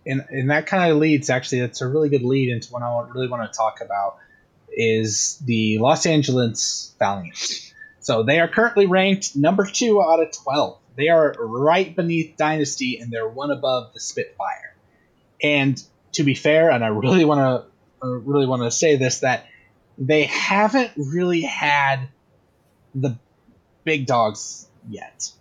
and 0.06 0.26
and 0.30 0.50
that 0.52 0.68
kind 0.68 0.92
of 0.92 0.98
leads 0.98 1.30
actually. 1.30 1.62
That's 1.62 1.82
a 1.82 1.88
really 1.88 2.10
good 2.10 2.24
lead 2.24 2.50
into 2.50 2.72
what 2.72 2.84
I 2.84 3.08
really 3.14 3.28
want 3.28 3.52
to 3.52 3.58
talk 3.58 3.82
about 3.82 4.18
is 4.70 5.38
the 5.46 5.78
Los 5.80 6.06
Angeles 6.06 6.96
Valiant. 7.00 7.72
So 8.00 8.24
they 8.24 8.40
are 8.40 8.48
currently 8.48 8.86
ranked 8.86 9.36
number 9.36 9.66
two 9.66 10.02
out 10.02 10.22
of 10.22 10.32
twelve. 10.32 10.80
They 10.96 11.10
are 11.10 11.34
right 11.40 11.96
beneath 11.96 12.38
Dynasty, 12.38 13.00
and 13.00 13.12
they're 13.12 13.28
one 13.28 13.50
above 13.52 13.94
the 13.94 14.00
Spitfire. 14.00 14.76
And 15.42 15.82
to 16.14 16.24
be 16.24 16.36
fair, 16.36 16.70
and 16.70 16.84
I 16.84 16.88
really 16.88 17.26
want 17.26 17.40
to 17.40 18.06
uh, 18.06 18.10
really 18.12 18.46
want 18.46 18.62
to 18.64 18.72
say 18.72 18.98
this 18.98 19.20
that 19.20 19.46
they 19.98 20.24
haven't 20.24 20.92
really 20.98 21.42
had 21.42 22.08
the 22.94 23.18
big 23.84 24.06
dogs 24.06 24.68
yet. 24.90 25.32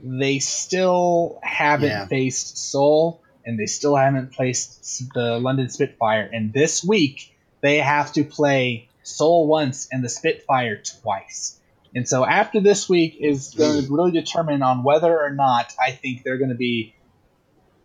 They 0.00 0.38
still 0.38 1.38
haven't 1.42 1.88
Yeah. 1.88 2.06
faced 2.06 2.56
Seoul, 2.56 3.20
and 3.48 3.58
they 3.58 3.66
still 3.66 3.96
haven't 3.96 4.34
faced 4.34 5.10
the 5.14 5.38
London 5.40 5.70
Spitfire. 5.70 6.28
And 6.30 6.52
this 6.52 6.84
week, 6.84 7.34
they 7.62 7.78
have 7.78 8.12
to 8.12 8.22
play 8.22 8.88
Seoul 9.02 9.48
once 9.48 9.88
and 9.90 10.04
the 10.04 10.08
Spitfire 10.10 10.82
twice. 11.02 11.58
And 11.94 12.06
so 12.06 12.26
after 12.26 12.60
this 12.60 12.90
week 12.90 13.16
is 13.18 13.54
going 13.54 13.82
to 13.82 13.90
really 13.90 14.10
determine 14.12 14.62
on 14.62 14.84
whether 14.84 15.18
or 15.18 15.30
not 15.30 15.72
I 15.80 15.92
think 15.92 16.22
they're 16.22 16.36
going 16.36 16.50
to 16.50 16.56
be 16.56 16.94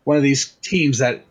one 0.04 0.18
of 0.18 0.24
these 0.24 0.50
teams 0.62 0.98
that 0.98 1.24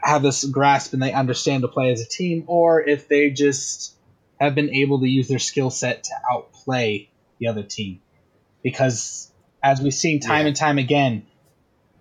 have 0.00 0.22
this 0.22 0.44
grasp 0.44 0.92
and 0.92 1.02
they 1.02 1.12
understand 1.12 1.62
to 1.62 1.68
play 1.68 1.90
as 1.90 2.00
a 2.00 2.08
team, 2.08 2.44
or 2.46 2.80
if 2.80 3.08
they 3.08 3.30
just 3.30 3.96
have 4.40 4.54
been 4.54 4.70
able 4.72 5.00
to 5.00 5.08
use 5.08 5.26
their 5.26 5.40
skill 5.40 5.68
set 5.68 6.04
to 6.04 6.12
outplay 6.32 7.10
the 7.40 7.48
other 7.48 7.64
team. 7.64 8.00
Because 8.62 9.30
as 9.62 9.80
we've 9.80 9.92
seen 9.92 10.20
time 10.20 10.42
Yeah. 10.42 10.48
and 10.48 10.56
time 10.56 10.78
again, 10.78 11.26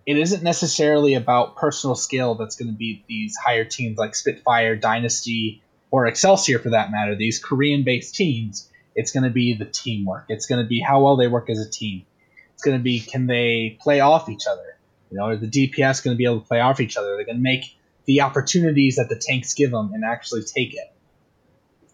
it 0.09 0.17
isn't 0.17 0.41
necessarily 0.41 1.13
about 1.13 1.55
personal 1.55 1.95
skill 1.95 2.33
that's 2.33 2.55
going 2.55 2.71
to 2.71 2.75
beat 2.75 3.05
these 3.05 3.37
higher 3.37 3.63
teams 3.63 3.99
like 3.99 4.15
Spitfire, 4.15 4.75
Dynasty, 4.75 5.61
or 5.91 6.07
Excelsior 6.07 6.57
for 6.57 6.71
that 6.71 6.89
matter, 6.89 7.15
these 7.15 7.37
Korean 7.37 7.83
based 7.83 8.15
teams. 8.15 8.67
It's 8.95 9.11
going 9.11 9.25
to 9.25 9.29
be 9.29 9.53
the 9.53 9.65
teamwork. 9.65 10.25
It's 10.27 10.47
going 10.47 10.63
to 10.63 10.67
be 10.67 10.79
how 10.79 11.03
well 11.03 11.15
they 11.15 11.27
work 11.27 11.51
as 11.51 11.59
a 11.59 11.69
team. 11.69 12.07
It's 12.55 12.63
going 12.63 12.75
to 12.75 12.83
be 12.83 12.99
can 12.99 13.27
they 13.27 13.77
play 13.79 13.99
off 13.99 14.29
each 14.29 14.47
other? 14.47 14.79
You 15.11 15.19
know, 15.19 15.25
are 15.25 15.35
the 15.35 15.45
DPS 15.45 16.03
going 16.03 16.15
to 16.15 16.17
be 16.17 16.25
able 16.25 16.39
to 16.39 16.47
play 16.47 16.59
off 16.59 16.79
each 16.79 16.97
other? 16.97 17.15
They're 17.15 17.25
going 17.25 17.37
to 17.37 17.43
make 17.43 17.77
the 18.05 18.21
opportunities 18.21 18.95
that 18.95 19.09
the 19.09 19.15
tanks 19.15 19.53
give 19.53 19.69
them 19.69 19.91
and 19.93 20.03
actually 20.03 20.41
take 20.41 20.73
it. 20.73 20.91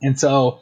And 0.01 0.17
so 0.17 0.61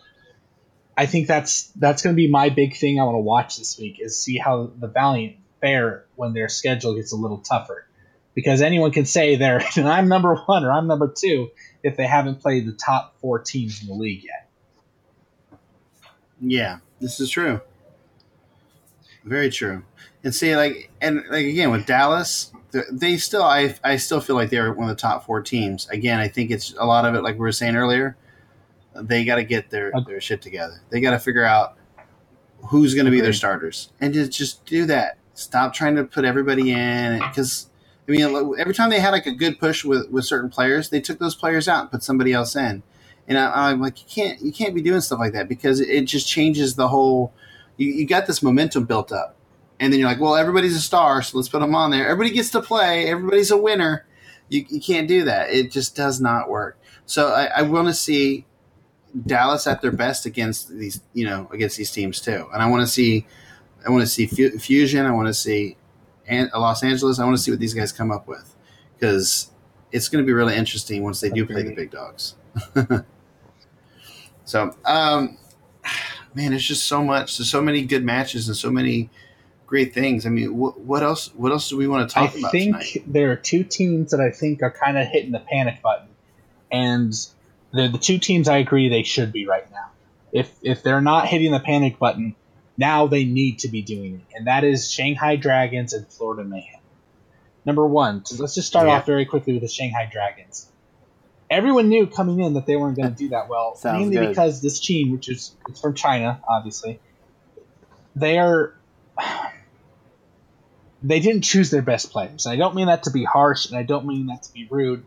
I 0.97 1.05
think 1.05 1.27
that's 1.27 1.67
that's 1.75 2.01
going 2.01 2.15
to 2.15 2.17
be 2.17 2.27
my 2.27 2.49
big 2.49 2.77
thing 2.77 2.99
I 2.99 3.03
want 3.03 3.13
to 3.15 3.19
watch 3.19 3.57
this 3.57 3.77
week 3.77 3.97
is 3.99 4.19
see 4.19 4.39
how 4.39 4.71
the 4.75 4.87
Valiant 4.87 5.35
fare 5.63 6.03
when 6.15 6.33
their 6.33 6.49
schedule 6.49 6.95
gets 6.95 7.13
a 7.13 7.15
little 7.15 7.37
tougher. 7.37 7.87
Because 8.35 8.61
anyone 8.61 8.91
can 8.91 9.05
say 9.05 9.35
they're 9.35 9.61
I'm 9.77 10.09
number 10.09 10.35
one 10.35 10.65
or 10.65 10.71
I'm 10.71 10.87
number 10.87 11.07
two 11.07 11.51
if 11.81 11.95
they 11.95 12.05
haven't 12.05 12.41
played 12.41 12.67
the 12.67 12.73
top 12.73 13.15
four 13.19 13.39
teams 13.39 13.81
in 13.81 13.87
the 13.87 13.93
league 13.93 14.23
yet. 14.23 14.49
Yeah, 16.41 16.79
this 16.99 17.19
is 17.19 17.29
true. 17.29 17.61
Very 19.23 19.49
true. 19.49 19.83
And 20.23 20.35
see, 20.35 20.55
like, 20.55 20.91
and 21.01 21.23
like 21.29 21.45
again 21.45 21.71
with 21.71 21.85
Dallas, 21.85 22.51
they 22.91 23.17
still, 23.17 23.43
I, 23.43 23.75
I 23.83 23.97
still 23.97 24.19
feel 24.19 24.35
like 24.35 24.49
they're 24.49 24.73
one 24.73 24.89
of 24.89 24.95
the 24.95 25.01
top 25.01 25.25
four 25.25 25.41
teams. 25.41 25.87
Again, 25.89 26.19
I 26.19 26.27
think 26.27 26.51
it's 26.51 26.73
a 26.77 26.85
lot 26.85 27.05
of 27.05 27.15
it, 27.15 27.21
like 27.21 27.35
we 27.35 27.41
were 27.41 27.51
saying 27.51 27.75
earlier. 27.75 28.17
They 28.95 29.25
got 29.25 29.35
to 29.35 29.43
get 29.43 29.69
their 29.69 29.91
their 30.05 30.21
shit 30.21 30.41
together. 30.41 30.81
They 30.89 31.01
got 31.01 31.11
to 31.11 31.19
figure 31.19 31.43
out 31.43 31.77
who's 32.67 32.93
going 32.93 33.05
to 33.05 33.11
be 33.11 33.21
their 33.21 33.33
starters, 33.33 33.89
and 33.99 34.13
just 34.13 34.31
just 34.31 34.65
do 34.65 34.85
that. 34.85 35.17
Stop 35.33 35.73
trying 35.73 35.95
to 35.95 36.03
put 36.03 36.25
everybody 36.25 36.71
in 36.71 37.19
because. 37.19 37.69
I 38.05 38.11
mean, 38.11 38.55
every 38.59 38.73
time 38.73 38.89
they 38.89 38.99
had 38.99 39.11
like 39.11 39.27
a 39.27 39.31
good 39.31 39.57
push 39.57 39.85
with, 39.85 40.09
with 40.11 40.25
certain 40.25 40.49
players, 40.49 40.89
they 40.89 40.99
took 40.99 41.19
those 41.19 41.35
players 41.35 41.69
out 41.69 41.83
and 41.83 41.91
put 41.91 42.03
somebody 42.03 42.33
else 42.33 42.53
in. 42.53 42.83
And 43.29 43.37
I, 43.37 43.69
I'm 43.69 43.79
like, 43.79 44.01
you 44.01 44.05
can't 44.09 44.41
you 44.41 44.51
can't 44.51 44.75
be 44.75 44.81
doing 44.81 44.99
stuff 44.99 45.19
like 45.19 45.31
that 45.31 45.47
because 45.47 45.79
it 45.79 46.03
just 46.03 46.27
changes 46.27 46.75
the 46.75 46.89
whole. 46.89 47.33
You, 47.77 47.87
you 47.87 48.05
got 48.05 48.27
this 48.27 48.43
momentum 48.43 48.83
built 48.83 49.13
up, 49.13 49.37
and 49.79 49.91
then 49.91 50.01
you're 50.01 50.09
like, 50.09 50.19
well, 50.19 50.35
everybody's 50.35 50.75
a 50.75 50.81
star, 50.81 51.21
so 51.21 51.37
let's 51.37 51.47
put 51.47 51.61
them 51.61 51.75
on 51.75 51.91
there. 51.91 52.05
Everybody 52.05 52.35
gets 52.35 52.49
to 52.49 52.61
play. 52.61 53.07
Everybody's 53.07 53.51
a 53.51 53.57
winner. 53.57 54.05
You, 54.49 54.65
you 54.69 54.81
can't 54.81 55.07
do 55.07 55.23
that. 55.23 55.49
It 55.51 55.71
just 55.71 55.95
does 55.95 56.19
not 56.19 56.49
work. 56.49 56.77
So 57.05 57.29
I, 57.29 57.45
I 57.45 57.61
want 57.61 57.87
to 57.87 57.93
see 57.93 58.45
Dallas 59.25 59.65
at 59.65 59.81
their 59.81 59.91
best 59.91 60.25
against 60.25 60.69
these, 60.69 60.99
you 61.13 61.25
know, 61.25 61.49
against 61.53 61.77
these 61.77 61.91
teams 61.91 62.19
too. 62.19 62.47
And 62.53 62.61
I 62.61 62.69
want 62.69 62.81
to 62.81 62.87
see, 62.87 63.25
I 63.85 63.89
want 63.89 64.01
to 64.01 64.07
see 64.07 64.25
Fu- 64.25 64.57
Fusion. 64.57 65.05
I 65.05 65.11
want 65.11 65.27
to 65.27 65.33
see 65.33 65.77
An- 66.27 66.49
Los 66.53 66.83
Angeles. 66.83 67.19
I 67.19 67.25
want 67.25 67.37
to 67.37 67.43
see 67.43 67.51
what 67.51 67.59
these 67.59 67.73
guys 67.73 67.91
come 67.91 68.11
up 68.11 68.27
with 68.27 68.55
because 68.95 69.51
it's 69.91 70.09
going 70.09 70.23
to 70.23 70.25
be 70.25 70.33
really 70.33 70.55
interesting 70.55 71.03
once 71.03 71.19
they 71.19 71.29
do 71.29 71.45
play 71.45 71.63
the 71.63 71.75
big 71.75 71.91
dogs. 71.91 72.35
so, 74.45 74.75
um, 74.85 75.37
man, 76.33 76.53
it's 76.53 76.63
just 76.63 76.85
so 76.85 77.03
much. 77.03 77.37
There's 77.37 77.49
so 77.49 77.61
many 77.61 77.83
good 77.83 78.03
matches 78.03 78.47
and 78.47 78.57
so 78.57 78.71
many 78.71 79.09
great 79.67 79.93
things. 79.93 80.25
I 80.25 80.29
mean, 80.29 80.57
what, 80.57 80.79
what 80.79 81.03
else? 81.03 81.33
What 81.35 81.51
else 81.51 81.69
do 81.69 81.77
we 81.77 81.87
want 81.87 82.09
to 82.09 82.19
I 82.19 82.27
talk 82.27 82.37
about 82.37 82.47
I 82.47 82.51
think 82.51 82.75
tonight? 82.77 83.03
there 83.07 83.31
are 83.31 83.35
two 83.35 83.63
teams 83.63 84.11
that 84.11 84.19
I 84.19 84.31
think 84.31 84.61
are 84.63 84.71
kind 84.71 84.97
of 84.97 85.07
hitting 85.07 85.31
the 85.31 85.39
panic 85.39 85.81
button, 85.81 86.09
and 86.71 87.13
they're 87.73 87.89
the 87.89 87.97
two 87.97 88.17
teams 88.17 88.47
I 88.47 88.57
agree 88.57 88.89
they 88.89 89.03
should 89.03 89.31
be 89.31 89.45
right 89.45 89.69
now. 89.71 89.91
If 90.31 90.51
if 90.61 90.83
they're 90.83 91.01
not 91.01 91.27
hitting 91.27 91.51
the 91.51 91.59
panic 91.59 91.99
button, 91.99 92.35
now 92.77 93.07
they 93.07 93.25
need 93.25 93.59
to 93.59 93.67
be 93.67 93.81
doing 93.81 94.15
it, 94.15 94.35
and 94.37 94.47
that 94.47 94.63
is 94.63 94.91
Shanghai 94.91 95.35
Dragons 95.35 95.93
and 95.93 96.07
Florida 96.07 96.43
Mayhem. 96.43 96.79
Number 97.65 97.85
one, 97.85 98.25
so 98.25 98.41
let's 98.41 98.55
just 98.55 98.67
start 98.67 98.87
Yeah. 98.87 98.95
off 98.95 99.05
very 99.05 99.25
quickly 99.25 99.53
with 99.53 99.61
the 99.61 99.67
Shanghai 99.69 100.09
Dragons. 100.11 100.69
Everyone 101.49 101.87
knew 101.89 102.07
coming 102.07 102.39
in 102.39 102.53
that 102.55 102.65
they 102.65 102.75
weren't 102.75 102.97
going 102.97 103.09
to 103.11 103.15
do 103.15 103.29
that 103.29 103.47
well, 103.47 103.77
mainly 103.83 104.15
good. 104.15 104.29
because 104.29 104.61
this 104.61 104.79
team, 104.79 105.11
which 105.11 105.29
is 105.29 105.55
it's 105.69 105.79
from 105.79 105.93
China, 105.93 106.41
obviously, 106.49 106.99
they 108.15 108.39
are 108.39 108.73
they 111.03 111.19
didn't 111.19 111.43
choose 111.43 111.69
their 111.69 111.81
best 111.81 112.11
players. 112.11 112.47
I 112.47 112.55
don't 112.55 112.75
mean 112.75 112.87
that 112.87 113.03
to 113.03 113.11
be 113.11 113.23
harsh, 113.23 113.67
and 113.67 113.77
I 113.77 113.83
don't 113.83 114.05
mean 114.05 114.27
that 114.27 114.43
to 114.43 114.53
be 114.53 114.67
rude. 114.69 115.05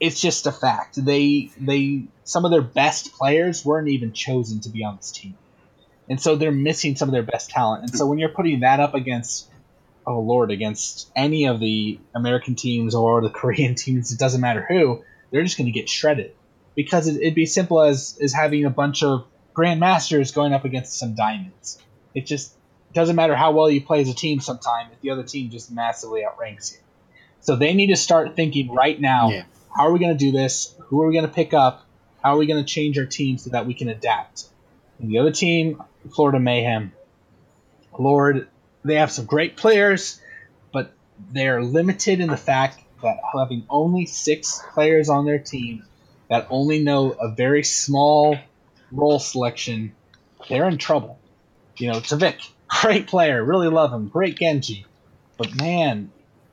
It's 0.00 0.20
just 0.20 0.46
a 0.46 0.52
fact. 0.52 1.02
They 1.02 1.50
they 1.58 2.04
some 2.24 2.44
of 2.44 2.50
their 2.50 2.62
best 2.62 3.12
players 3.14 3.64
weren't 3.64 3.88
even 3.88 4.12
chosen 4.12 4.60
to 4.60 4.68
be 4.68 4.84
on 4.84 4.96
this 4.96 5.12
team, 5.12 5.36
and 6.08 6.20
so 6.20 6.36
they're 6.36 6.52
missing 6.52 6.96
some 6.96 7.08
of 7.08 7.12
their 7.12 7.22
best 7.22 7.50
talent. 7.50 7.82
And 7.82 7.96
so 7.96 8.06
when 8.06 8.18
you're 8.18 8.28
putting 8.28 8.60
that 8.60 8.80
up 8.80 8.94
against, 8.94 9.48
oh 10.06 10.20
lord, 10.20 10.50
against 10.50 11.10
any 11.16 11.46
of 11.46 11.60
the 11.60 11.98
American 12.14 12.54
teams 12.56 12.94
or 12.94 13.22
the 13.22 13.30
Korean 13.40 13.74
teams, 13.74 14.12
it 14.12 14.18
doesn't 14.18 14.40
matter 14.40 14.64
who, 14.68 15.02
they're 15.30 15.42
just 15.42 15.56
going 15.58 15.66
to 15.66 15.72
get 15.72 15.88
shredded 15.88 16.32
because 16.76 17.06
it, 17.08 17.16
it'd 17.20 17.34
be 17.34 17.46
simple 17.46 17.80
as 17.82 18.18
as 18.22 18.32
having 18.32 18.64
a 18.64 18.70
bunch 18.70 19.02
of 19.02 19.24
grandmasters 19.54 20.34
going 20.34 20.52
up 20.52 20.64
against 20.64 20.98
some 20.98 21.14
diamonds. 21.14 21.78
It 22.14 22.26
just 22.26 22.54
doesn't 22.92 23.16
matter 23.16 23.34
how 23.34 23.52
well 23.52 23.70
you 23.70 23.80
play 23.80 24.00
as 24.00 24.08
a 24.08 24.14
team 24.14 24.40
sometime 24.40 24.88
if 24.92 25.00
the 25.00 25.10
other 25.10 25.22
team 25.24 25.50
just 25.50 25.70
massively 25.72 26.24
outranks 26.24 26.72
you. 26.72 26.78
So 27.40 27.56
they 27.56 27.74
need 27.74 27.88
to 27.88 27.96
start 27.96 28.36
thinking 28.36 28.72
right 28.72 29.00
now 29.00 29.30
Yeah. 29.30 29.44
how 29.76 29.86
are 29.86 29.92
we 29.92 29.98
going 29.98 30.16
to 30.16 30.24
do 30.24 30.32
this? 30.32 30.74
Who 30.86 31.02
are 31.02 31.08
we 31.08 31.14
going 31.14 31.26
to 31.26 31.32
pick 31.32 31.54
up? 31.54 31.84
How 32.22 32.34
are 32.34 32.38
we 32.38 32.46
going 32.46 32.62
to 32.64 32.68
change 32.68 32.98
our 32.98 33.04
team 33.06 33.36
so 33.38 33.50
that 33.50 33.66
we 33.66 33.74
can 33.74 33.88
adapt? 33.88 34.44
And 34.98 35.10
the 35.10 35.18
other 35.18 35.32
team, 35.32 35.82
Florida 36.12 36.40
Mayhem, 36.40 36.92
Lord, 37.98 38.48
they 38.84 38.96
have 38.96 39.10
some 39.10 39.26
great 39.26 39.56
players, 39.56 40.20
but 40.72 40.92
they're 41.32 41.62
limited 41.62 42.20
in 42.20 42.28
the 42.28 42.36
fact 42.36 42.80
that 43.02 43.18
having 43.36 43.64
only 43.68 44.06
six 44.06 44.62
players 44.72 45.08
on 45.08 45.24
their 45.24 45.38
team 45.38 45.84
that 46.28 46.46
only 46.50 46.82
know 46.82 47.12
a 47.12 47.30
very 47.30 47.62
small 47.62 48.38
role 48.90 49.18
selection, 49.18 49.94
they're 50.48 50.68
in 50.68 50.78
trouble. 50.78 51.18
You 51.76 51.92
know, 51.92 52.00
TviQ, 52.00 52.48
great 52.68 53.06
player, 53.06 53.42
really 53.42 53.68
love 53.68 53.92
him, 53.92 54.08
great 54.08 54.38
Genji, 54.38 54.86
but 55.36 55.54
man, 55.54 56.10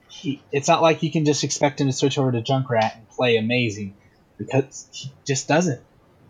he, 0.09 0.41
it's 0.51 0.67
not 0.67 0.81
like 0.81 1.03
you 1.03 1.11
can 1.11 1.25
just 1.25 1.43
expect 1.43 1.79
him 1.79 1.87
to 1.87 1.93
switch 1.93 2.17
over 2.17 2.31
to 2.31 2.41
Junkrat 2.41 2.95
and 2.95 3.09
play 3.09 3.37
amazing 3.37 3.95
because 4.37 4.87
he 4.91 5.11
just 5.25 5.47
doesn't. 5.47 5.81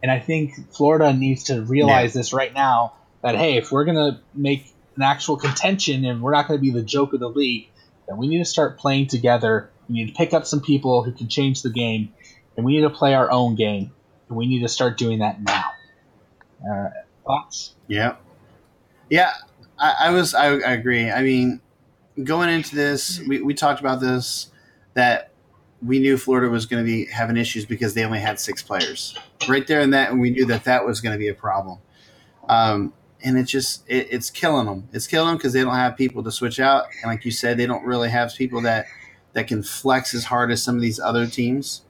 And 0.04 0.12
I 0.12 0.20
think 0.20 0.74
Florida 0.74 1.14
needs 1.14 1.46
to 1.46 1.62
realize 1.62 2.14
this 2.14 2.34
right 2.34 2.54
now 2.54 2.94
that 3.24 3.36
hey, 3.36 3.58
if 3.58 3.72
we're 3.72 3.86
gonna 3.86 4.22
make 4.34 4.74
an 4.96 5.04
actual 5.04 5.38
contention 5.38 6.06
and 6.06 6.22
we're 6.22 6.32
not 6.32 6.48
gonna 6.48 6.60
be 6.60 6.72
the 6.72 6.82
joke 6.82 7.14
of 7.14 7.20
the 7.20 7.30
league, 7.30 7.70
then 8.08 8.18
we 8.18 8.28
need 8.28 8.40
to 8.40 8.46
start 8.46 8.78
playing 8.78 9.08
together. 9.08 9.70
We 9.88 9.96
need 9.96 10.08
to 10.08 10.14
pick 10.14 10.34
up 10.34 10.46
some 10.46 10.62
people 10.62 11.04
who 11.04 11.12
can 11.12 11.28
change 11.28 11.62
the 11.62 11.70
game, 11.70 12.14
and 12.56 12.66
we 12.66 12.74
need 12.74 12.82
to 12.82 12.90
play 12.90 13.14
our 13.14 13.32
own 13.32 13.56
game. 13.56 13.92
And 14.28 14.38
we 14.38 14.48
need 14.48 14.62
to 14.62 14.70
start 14.70 14.98
doing 14.98 15.20
that 15.20 15.42
now. 15.42 15.72
Uh, 16.70 16.90
thoughts? 17.26 17.76
Yeah, 17.88 18.16
yeah. 19.10 19.34
I, 19.78 19.96
I 20.00 20.10
was. 20.12 20.34
I, 20.34 20.48
I 20.48 20.74
agree. 20.74 21.10
I 21.10 21.22
mean, 21.24 21.62
going 22.24 22.50
into 22.50 22.76
this, 22.76 23.20
we, 23.28 23.42
we 23.42 23.54
talked 23.54 23.80
about 23.80 24.00
this 24.00 24.50
that 24.94 25.32
we 25.86 26.00
knew 26.00 26.18
Florida 26.18 26.50
was 26.50 26.66
going 26.66 26.84
to 26.84 26.86
be 26.86 27.06
having 27.06 27.38
issues 27.38 27.66
because 27.66 27.94
they 27.94 28.04
only 28.04 28.20
had 28.20 28.40
six 28.40 28.62
players 28.62 29.18
right 29.48 29.66
there 29.66 29.82
and 29.82 29.94
that, 29.94 30.12
and 30.12 30.22
we 30.22 30.30
knew 30.30 30.46
that 30.46 30.66
that 30.66 30.86
was 30.86 31.02
going 31.02 31.14
to 31.14 31.20
be 31.20 31.28
a 31.28 31.34
problem. 31.34 31.80
Um, 32.48 32.94
and 33.24 33.38
it's 33.38 33.52
just 33.52 33.84
it, 33.88 34.08
it's 34.12 34.30
killing 34.30 34.66
them. 34.66 34.88
It's 34.94 35.08
killing 35.08 35.28
them 35.28 35.38
because 35.38 35.54
they 35.54 35.62
don't 35.62 35.76
have 35.76 35.98
people 35.98 36.24
to 36.24 36.32
switch 36.32 36.60
out, 36.60 36.86
and 37.02 37.12
like 37.12 37.26
you 37.26 37.32
said, 37.32 37.58
they 37.58 37.66
don't 37.66 37.86
really 37.86 38.10
have 38.10 38.34
people 38.36 38.62
that 38.62 38.86
that 39.34 39.48
can 39.48 39.64
flex 39.64 40.14
as 40.14 40.26
hard 40.26 40.52
as 40.52 40.62
some 40.62 40.76
of 40.76 40.82
these 40.82 41.00
other 41.00 41.28
teams. 41.28 41.84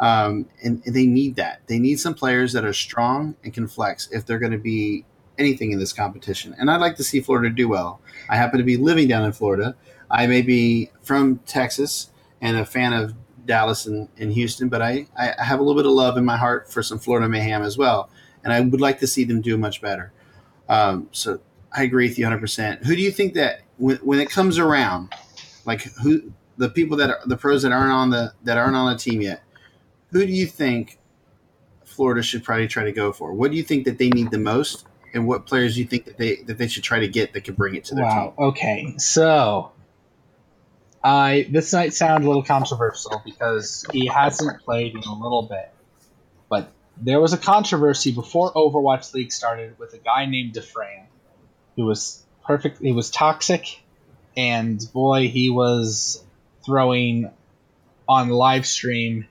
Um, 0.00 0.46
and, 0.62 0.82
and 0.84 0.94
they 0.94 1.06
need 1.06 1.36
that. 1.36 1.60
They 1.66 1.78
need 1.78 2.00
some 2.00 2.14
players 2.14 2.52
that 2.52 2.64
are 2.64 2.72
strong 2.72 3.36
and 3.44 3.54
can 3.54 3.68
flex 3.68 4.08
if 4.10 4.26
they're 4.26 4.40
going 4.40 4.52
to 4.52 4.58
be 4.58 5.04
anything 5.38 5.72
in 5.72 5.78
this 5.78 5.92
competition. 5.92 6.54
And 6.58 6.70
I'd 6.70 6.80
like 6.80 6.96
to 6.96 7.04
see 7.04 7.20
Florida 7.20 7.48
do 7.48 7.68
well. 7.68 8.00
I 8.28 8.36
happen 8.36 8.58
to 8.58 8.64
be 8.64 8.76
living 8.76 9.08
down 9.08 9.24
in 9.24 9.32
Florida. 9.32 9.76
I 10.10 10.26
may 10.26 10.42
be 10.42 10.90
from 11.02 11.38
Texas 11.46 12.10
and 12.40 12.56
a 12.56 12.64
fan 12.64 12.92
of 12.92 13.14
Dallas 13.46 13.86
and, 13.86 14.08
and 14.18 14.32
Houston, 14.32 14.68
but 14.68 14.82
I, 14.82 15.06
I 15.16 15.42
have 15.42 15.60
a 15.60 15.62
little 15.62 15.80
bit 15.80 15.86
of 15.86 15.92
love 15.92 16.16
in 16.16 16.24
my 16.24 16.36
heart 16.36 16.70
for 16.70 16.82
some 16.82 16.98
Florida 16.98 17.28
mayhem 17.28 17.62
as 17.62 17.78
well. 17.78 18.10
And 18.42 18.52
I 18.52 18.60
would 18.60 18.80
like 18.80 19.00
to 19.00 19.06
see 19.06 19.24
them 19.24 19.40
do 19.40 19.56
much 19.56 19.80
better. 19.80 20.12
Um, 20.68 21.08
so 21.12 21.40
I 21.72 21.82
agree 21.82 22.08
with 22.08 22.18
you 22.18 22.26
100%. 22.26 22.84
Who 22.84 22.94
do 22.94 23.02
you 23.02 23.10
think 23.10 23.34
that 23.34 23.60
when, 23.76 23.96
when 23.98 24.20
it 24.20 24.30
comes 24.30 24.58
around, 24.58 25.12
like 25.64 25.82
who 26.02 26.32
the 26.56 26.68
people 26.68 26.96
that 26.98 27.10
are 27.10 27.20
the 27.26 27.36
pros 27.36 27.62
that 27.62 27.72
aren't 27.72 27.92
on 27.92 28.10
the 28.10 28.32
that 28.44 28.56
aren't 28.56 28.76
on 28.76 28.92
a 28.92 28.98
team 28.98 29.20
yet, 29.20 29.42
who 30.10 30.24
do 30.24 30.32
you 30.32 30.46
think 30.46 30.98
Florida 31.84 32.22
should 32.22 32.44
probably 32.44 32.68
try 32.68 32.84
to 32.84 32.92
go 32.92 33.12
for? 33.12 33.32
What 33.32 33.50
do 33.50 33.56
you 33.56 33.62
think 33.62 33.84
that 33.84 33.98
they 33.98 34.08
need 34.08 34.30
the 34.30 34.38
most, 34.38 34.86
and 35.12 35.26
what 35.26 35.46
players 35.46 35.74
do 35.74 35.80
you 35.80 35.86
think 35.86 36.04
that 36.04 36.18
they 36.18 36.36
that 36.42 36.58
they 36.58 36.68
should 36.68 36.84
try 36.84 37.00
to 37.00 37.08
get 37.08 37.32
that 37.32 37.42
could 37.42 37.56
bring 37.56 37.74
it 37.74 37.84
to 37.86 37.94
their 37.94 38.04
wow. 38.04 38.34
team? 38.36 38.46
Okay, 38.46 38.94
so 38.98 39.72
I 41.02 41.48
this 41.50 41.72
might 41.72 41.92
sound 41.92 42.24
a 42.24 42.26
little 42.26 42.44
controversial 42.44 43.20
because 43.24 43.84
he 43.92 44.06
hasn't 44.06 44.62
played 44.62 44.94
in 44.94 45.02
a 45.02 45.14
little 45.14 45.42
bit, 45.42 45.72
there 46.96 47.20
was 47.20 47.32
a 47.32 47.38
controversy 47.38 48.12
before 48.12 48.52
Overwatch 48.52 49.12
League 49.14 49.32
started 49.32 49.78
with 49.78 49.94
a 49.94 49.98
guy 49.98 50.26
named 50.26 50.54
Dafran, 50.54 51.06
who 51.76 51.84
was 51.84 52.24
perfect. 52.44 52.80
He 52.80 52.92
was 52.92 53.10
toxic, 53.10 53.80
and 54.36 54.80
boy, 54.92 55.28
he 55.28 55.50
was 55.50 56.22
throwing 56.64 57.30
on 58.08 58.28
live 58.28 58.66
stream, 58.66 59.26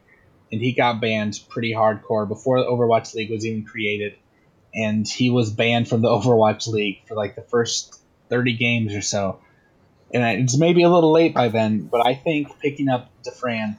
and 0.52 0.62
he 0.62 0.74
got 0.74 1.02
banned 1.02 1.40
pretty 1.50 1.74
hardcore 1.74 2.28
before 2.28 2.60
the 2.60 2.66
Overwatch 2.66 3.14
League 3.14 3.32
was 3.32 3.46
even 3.46 3.66
created, 3.66 4.16
and 4.74 5.08
he 5.08 5.30
was 5.30 5.52
banned 5.52 5.88
from 5.88 6.02
the 6.02 6.10
Overwatch 6.10 6.68
League 6.68 7.02
for 7.08 7.16
like 7.16 7.36
the 7.36 7.42
first 7.42 8.00
thirty 8.30 8.58
games 8.58 8.94
or 8.94 9.02
so 9.02 9.40
and 10.14 10.42
it's 10.42 10.58
maybe 10.58 10.84
a 10.84 10.90
little 10.90 11.12
late 11.12 11.34
by 11.34 11.48
then, 11.48 11.82
but 11.82 12.06
I 12.06 12.14
think 12.14 12.60
picking 12.60 12.88
up 12.88 13.10
Dafran 13.24 13.78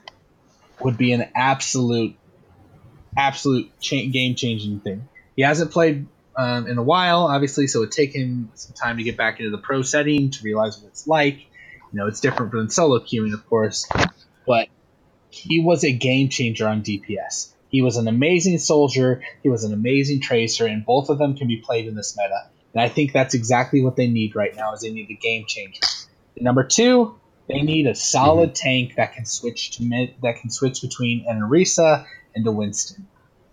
would 0.81 0.99
be 0.99 1.13
an 1.13 1.29
absolute, 1.35 2.17
absolute 3.17 3.71
cha- 3.81 4.07
game 4.11 4.35
changing 4.35 4.81
thing. 4.81 5.09
He 5.37 5.43
hasn't 5.43 5.71
played 5.71 6.07
um, 6.37 6.67
in 6.67 6.79
a 6.79 6.83
while, 6.83 7.25
obviously, 7.25 7.67
so 7.67 7.81
it 7.81 7.81
would 7.81 7.93
take 7.93 8.15
him 8.15 8.51
some 8.55 8.75
time 8.75 8.99
to 8.99 9.03
get 9.03 9.17
back 9.17 9.39
into 9.41 9.51
the 9.51 9.59
pro 9.59 9.83
setting 9.83 10.31
to 10.31 10.45
realize 10.45 10.79
what 10.79 10.89
it's 10.89 11.07
like. 11.07 11.39
You 11.93 12.01
know, 12.01 12.07
it's 12.07 12.21
different 12.21 12.53
than 12.53 12.71
solo 12.71 12.99
queuing, 12.99 13.35
of 13.35 13.49
course, 13.49 13.89
but 14.47 14.69
he 15.31 15.61
was 15.61 15.85
a 15.85 15.93
game 15.93 16.29
changer 16.29 16.69
on 16.69 16.83
DPS. 16.83 17.53
He 17.69 17.83
was 17.83 17.97
an 17.97 18.09
amazing 18.09 18.59
soldier. 18.59 19.23
He 19.43 19.49
was 19.49 19.65
an 19.65 19.73
amazing 19.73 20.21
tracer, 20.21 20.67
and 20.67 20.85
both 20.85 21.09
of 21.09 21.19
them 21.19 21.37
can 21.37 21.49
be 21.49 21.57
played 21.57 21.87
in 21.87 21.95
this 21.95 22.17
meta. 22.17 22.49
And 22.73 22.83
I 22.83 22.89
think 22.89 23.13
that's 23.13 23.35
exactly 23.35 23.83
what 23.83 23.97
they 23.97 24.09
need 24.09 24.35
right 24.35 24.55
now. 24.55 24.73
Is 24.75 24.81
they 24.81 24.91
need 24.91 25.11
a 25.11 25.15
game 25.15 25.45
changer. 25.47 25.81
Number 26.37 26.65
two, 26.65 27.17
they 27.49 27.63
need 27.63 27.87
a 27.87 27.95
solid 27.95 28.51
mm-hmm. 28.51 28.69
tank 28.69 28.95
that 28.97 29.15
can 29.15 29.25
switch 29.25 29.73
to 29.73 29.85
mid, 29.85 30.15
that 30.23 30.41
can 30.41 30.51
switch 30.51 30.83
between 30.83 31.27
an 31.29 31.41
Orisa 31.41 32.07
and 32.35 32.47
a 32.47 32.53
Winston. 32.53 33.07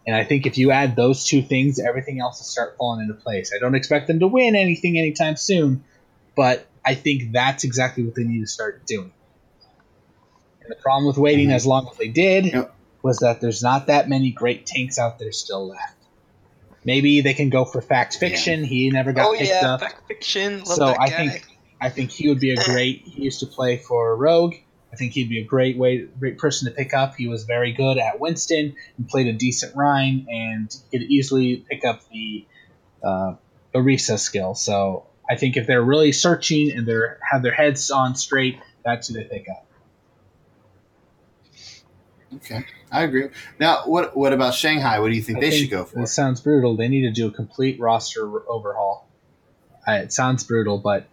And 0.06 0.16
I 0.16 0.24
think 0.24 0.46
if 0.46 0.58
you 0.58 0.72
add 0.72 0.96
those 0.96 1.26
two 1.26 1.42
things, 1.42 1.80
everything 1.80 2.20
else 2.20 2.40
will 2.40 2.46
start 2.46 2.76
falling 2.78 3.02
into 3.02 3.14
place. 3.14 3.54
I 3.56 3.60
don't 3.60 3.76
expect 3.76 4.08
them 4.08 4.20
to 4.20 4.28
win 4.28 4.56
anything 4.56 4.98
anytime 4.98 5.36
soon, 5.36 5.84
but 6.36 6.68
I 6.84 6.96
think 6.96 7.32
that's 7.32 7.64
exactly 7.64 8.04
what 8.04 8.16
they 8.16 8.24
need 8.24 8.42
to 8.42 8.48
start 8.48 8.86
doing. 8.88 9.12
And 10.62 10.72
the 10.72 10.76
problem 10.76 11.06
with 11.06 11.18
waiting 11.18 11.48
mm-hmm. 11.48 11.56
as 11.56 11.66
long 11.66 11.88
as 11.92 11.98
they 11.98 12.08
did 12.08 12.46
yep. 12.46 12.76
was 13.04 13.20
that 13.20 13.42
there's 13.42 13.62
not 13.62 13.88
that 13.88 14.10
many 14.10 14.32
great 14.32 14.66
tanks 14.66 14.98
out 14.98 15.20
there 15.20 15.32
still 15.32 15.68
left. 15.68 15.98
Maybe 16.84 17.22
they 17.22 17.36
can 17.36 17.50
go 17.50 17.64
for 17.64 17.80
FCTFCTN. 17.82 18.62
Yeah. 18.62 18.66
He 18.66 18.90
never 18.90 19.14
got 19.14 19.28
oh, 19.28 19.38
picked 19.38 19.50
yeah, 19.50 19.74
up. 19.74 19.82
FCTFCTN. 19.82 20.66
Love 20.66 20.76
so 20.76 20.86
I 20.88 21.10
guy. 21.10 21.30
think 21.30 21.46
I 21.80 21.90
think 21.90 22.12
he 22.12 22.30
would 22.30 22.40
be 22.40 22.52
a 22.52 22.64
great. 22.64 23.04
He 23.06 23.24
used 23.24 23.40
to 23.42 23.48
play 23.48 23.78
for 23.78 24.16
Rogue. 24.16 24.56
I 24.92 24.98
think 24.98 25.14
he'd 25.14 25.30
be 25.30 25.40
a 25.40 25.46
great 25.46 25.78
way, 25.78 26.06
great 26.20 26.38
person 26.38 26.68
to 26.68 26.76
pick 26.76 26.94
up. 26.94 27.16
He 27.16 27.28
was 27.28 27.46
very 27.46 27.72
good 27.72 27.98
at 27.98 28.20
Winston 28.20 28.76
and 28.98 29.08
played 29.08 29.28
a 29.28 29.34
decent 29.34 29.76
Rein, 29.76 30.28
and 30.30 30.76
could 30.92 31.04
easily 31.04 31.66
pick 31.70 31.86
up 31.86 32.02
the 32.10 32.46
uh, 33.04 33.36
Orisa 33.74 34.20
skill. 34.20 34.54
So 34.54 35.08
I 35.30 35.38
think 35.38 35.56
if 35.56 35.66
they're 35.66 35.82
really 35.82 36.12
searching 36.12 36.72
and 36.72 36.86
they're 36.86 37.20
have 37.30 37.42
their 37.42 37.54
heads 37.54 37.90
on 37.90 38.16
straight, 38.16 38.60
that's 38.84 39.08
who 39.08 39.14
they 39.14 39.24
pick 39.24 39.48
up. 39.50 39.66
Okay, 42.36 42.66
I 42.92 43.04
agree. 43.04 43.30
Now, 43.60 43.84
what 43.86 44.16
what 44.16 44.34
about 44.34 44.54
Shanghai? 44.54 45.00
What 45.00 45.10
do 45.10 45.16
you 45.16 45.22
think 45.22 45.38
I 45.38 45.42
they 45.42 45.50
think 45.52 45.62
should 45.64 45.72
go 45.72 45.86
for? 45.86 46.02
It 46.02 46.08
sounds 46.08 46.42
brutal. 46.42 46.76
They 46.76 46.88
need 46.88 47.02
to 47.02 47.12
do 47.12 47.28
a 47.28 47.32
complete 47.32 47.80
roster 47.80 48.50
overhaul. 48.50 49.08
Uh, 49.88 49.94
it 49.94 50.14
sounds 50.14 50.44
brutal, 50.44 50.78
but 50.78 51.08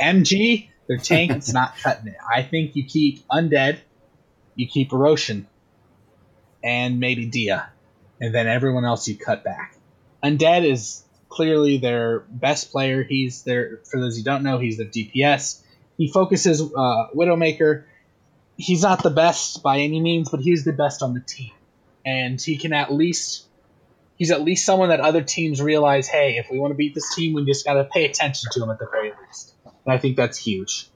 MG, 0.00 0.67
their 0.88 0.96
tank, 0.96 1.30
it's 1.30 1.52
not 1.52 1.76
cutting 1.76 2.08
it. 2.08 2.16
I 2.28 2.42
think 2.42 2.74
you 2.74 2.84
keep 2.84 3.26
Undead, 3.28 3.78
you 4.54 4.66
keep 4.66 4.90
Roshan, 4.92 5.46
and 6.64 6.98
maybe 6.98 7.30
Diya, 7.30 7.66
and 8.20 8.34
then 8.34 8.46
everyone 8.48 8.84
else 8.84 9.06
you 9.06 9.16
cut 9.16 9.44
back. 9.44 9.76
Undead 10.24 10.64
is 10.64 11.04
clearly 11.28 11.78
their 11.78 12.20
best 12.20 12.72
player. 12.72 13.04
He's 13.04 13.42
their, 13.42 13.80
for 13.90 14.00
those 14.00 14.16
who 14.16 14.24
don't 14.24 14.42
know, 14.42 14.58
he's 14.58 14.78
the 14.78 14.86
DPS. 14.86 15.62
He 15.96 16.10
focuses 16.10 16.60
uh, 16.60 17.08
Widowmaker. 17.14 17.84
He's 18.56 18.82
not 18.82 19.02
the 19.02 19.10
best 19.10 19.62
by 19.62 19.78
any 19.78 20.00
means, 20.00 20.30
but 20.30 20.40
he's 20.40 20.64
the 20.64 20.72
best 20.72 21.02
on 21.02 21.14
the 21.14 21.20
team. 21.20 21.52
And 22.04 22.40
he 22.40 22.56
can 22.56 22.72
at 22.72 22.92
least 22.92 23.44
he's 24.16 24.30
at 24.30 24.42
least 24.42 24.64
someone 24.64 24.88
that 24.88 25.00
other 25.00 25.22
teams 25.22 25.60
realize, 25.62 26.08
hey, 26.08 26.38
if 26.38 26.50
we 26.50 26.58
want 26.58 26.72
to 26.72 26.76
beat 26.76 26.94
this 26.94 27.14
team, 27.14 27.34
we 27.34 27.44
just 27.44 27.64
got 27.64 27.74
to 27.74 27.84
pay 27.84 28.04
attention 28.04 28.48
to 28.52 28.62
him 28.62 28.70
at 28.70 28.78
the 28.78 28.88
very 28.90 29.12
least 29.26 29.54
and 29.88 29.94
I 29.94 29.98
think 29.98 30.18
that's 30.18 30.36
huge. 30.36 30.88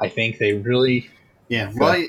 I 0.00 0.08
think 0.08 0.38
they 0.38 0.52
really. 0.52 1.10
Yeah, 1.48 1.72
well, 1.74 1.90
I, 1.90 2.08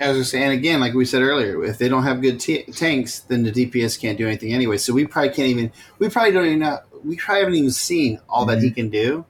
as 0.00 0.16
I 0.16 0.18
was 0.18 0.30
saying 0.30 0.50
again, 0.50 0.80
like 0.80 0.92
we 0.92 1.04
said 1.04 1.22
earlier, 1.22 1.62
if 1.64 1.78
they 1.78 1.88
don't 1.88 2.02
have 2.02 2.20
good 2.20 2.40
t- 2.40 2.64
tanks, 2.64 3.20
then 3.20 3.44
the 3.44 3.52
DPS 3.52 4.00
can't 4.00 4.18
do 4.18 4.26
anything 4.26 4.52
anyway. 4.52 4.76
So 4.76 4.92
we 4.92 5.06
probably 5.06 5.30
can't 5.30 5.48
even. 5.48 5.72
We 6.00 6.08
probably 6.08 6.32
don't 6.32 6.46
even 6.46 6.58
know. 6.58 6.80
We 7.04 7.16
probably 7.16 7.40
haven't 7.42 7.54
even 7.54 7.70
seen 7.70 8.20
all 8.28 8.40
mm-hmm. 8.40 8.50
that 8.50 8.62
he 8.62 8.70
mm-hmm. 8.70 8.74
can 8.74 8.88
do 8.90 9.24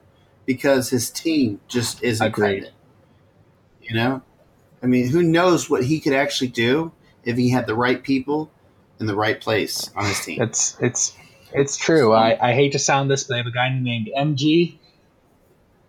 because 0.47 0.89
his 0.89 1.11
team 1.11 1.61
just 1.68 2.03
isn't 2.03 2.32
great. 2.32 2.70
You 3.82 3.95
know, 3.95 4.22
I 4.82 4.86
mean, 4.86 5.09
who 5.09 5.22
knows 5.22 5.68
what 5.68 5.84
he 5.84 6.01
could 6.01 6.14
actually 6.14 6.49
do 6.49 6.93
if 7.24 7.36
he 7.36 7.51
had 7.51 7.66
the 7.66 7.74
right 7.74 8.03
people 8.03 8.51
in 9.01 9.07
the 9.07 9.14
right 9.14 9.39
place 9.39 9.91
on 9.95 10.07
his 10.07 10.24
team? 10.24 10.41
It's 10.41 10.78
it's 10.80 11.14
it's 11.53 11.76
true. 11.76 12.12
I, 12.12 12.51
I 12.51 12.53
hate 12.55 12.72
to 12.72 12.78
sound 12.78 13.11
this, 13.11 13.24
but 13.24 13.34
they 13.34 13.38
have 13.38 13.46
a 13.46 13.53
guy 13.53 13.68
named 13.70 14.11
MG. 14.16 14.78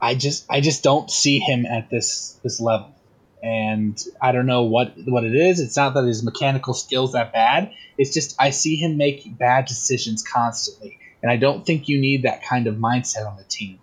I 0.02 0.16
just 0.16 0.46
I 0.50 0.62
just 0.62 0.84
don't 0.84 1.12
see 1.12 1.40
him 1.40 1.66
at 1.66 1.90
this 1.90 2.40
this 2.44 2.62
level, 2.62 2.96
and 3.44 4.02
I 4.22 4.32
don't 4.32 4.46
know 4.46 4.64
what 4.64 4.94
what 5.06 5.24
it 5.24 5.36
is. 5.36 5.60
It's 5.60 5.76
not 5.76 5.94
that 5.96 6.06
his 6.06 6.24
mechanical 6.24 6.74
skills 6.74 7.14
that 7.14 7.34
bad. 7.34 7.74
It's 7.98 8.14
just 8.14 8.36
I 8.40 8.52
see 8.52 8.78
him 8.78 8.98
make 8.98 9.38
bad 9.38 9.66
decisions 9.66 10.24
constantly, 10.24 11.00
and 11.22 11.30
I 11.32 11.36
don't 11.36 11.66
think 11.66 11.90
you 11.90 12.00
need 12.00 12.24
that 12.24 12.44
kind 12.44 12.68
of 12.68 12.76
mindset 12.76 13.28
on 13.28 13.36
the 13.36 13.44
team. 13.44 13.80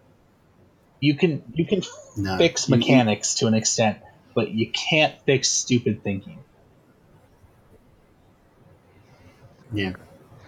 You 1.00 1.14
can 1.14 1.42
you 1.52 1.66
can 1.66 1.82
no. 2.16 2.38
fix 2.38 2.68
mechanics 2.68 3.34
to 3.36 3.46
an 3.46 3.54
extent, 3.54 3.98
but 4.34 4.50
you 4.50 4.70
can't 4.70 5.14
fix 5.26 5.50
stupid 5.50 6.02
thinking. 6.02 6.38
Yeah, 9.72 9.92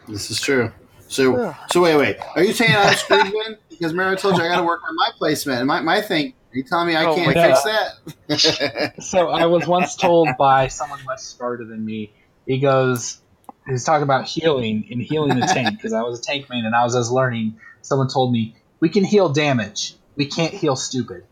this 0.07 0.31
is 0.31 0.41
true. 0.41 0.73
So, 1.09 1.55
so 1.71 1.83
wait, 1.83 1.97
wait. 1.97 2.17
Are 2.37 2.45
you 2.45 2.53
saying 2.53 2.75
I'm 2.77 2.95
screwed 2.97 3.27
then? 3.27 3.57
Because 3.79 3.93
remember 3.93 4.17
I 4.19 4.21
told 4.21 4.37
you 4.37 4.43
I 4.43 4.49
got 4.49 4.57
to 4.57 4.65
work 4.65 4.81
on 4.89 4.97
my 4.97 5.11
placement 5.19 5.61
and 5.61 5.69
my, 5.69 5.81
my 5.81 6.01
thing. 6.01 6.35
Are 6.53 6.57
you 6.57 6.65
telling 6.65 6.89
me 6.89 6.97
I 6.97 7.05
oh 7.05 7.15
can't 7.15 7.33
fix 7.33 7.63
that? 7.63 8.95
so 9.03 9.29
I 9.29 9.47
was 9.47 9.69
once 9.69 9.95
told 9.95 10.31
by 10.37 10.67
someone 10.67 10.99
much 11.05 11.21
smarter 11.21 11.65
than 11.65 11.85
me. 11.85 12.13
He 12.45 12.59
goes, 12.59 13.21
he's 13.69 13.85
talking 13.85 14.03
about 14.03 14.25
healing 14.25 14.89
and 14.91 15.01
healing 15.01 15.39
the 15.39 15.47
tank 15.47 15.77
because 15.77 15.93
I 15.93 16.03
was 16.03 16.19
a 16.19 16.23
tank 16.23 16.51
main 16.51 16.65
and 16.65 16.75
I 16.75 16.83
was 16.83 16.95
just 16.95 17.13
learning. 17.13 17.61
Someone 17.83 18.09
told 18.09 18.33
me 18.33 18.57
we 18.81 18.89
can 18.89 19.05
heal 19.05 19.29
damage, 19.29 19.95
we 20.17 20.27
can't 20.27 20.53
heal 20.53 20.75
stupid, 20.75 21.25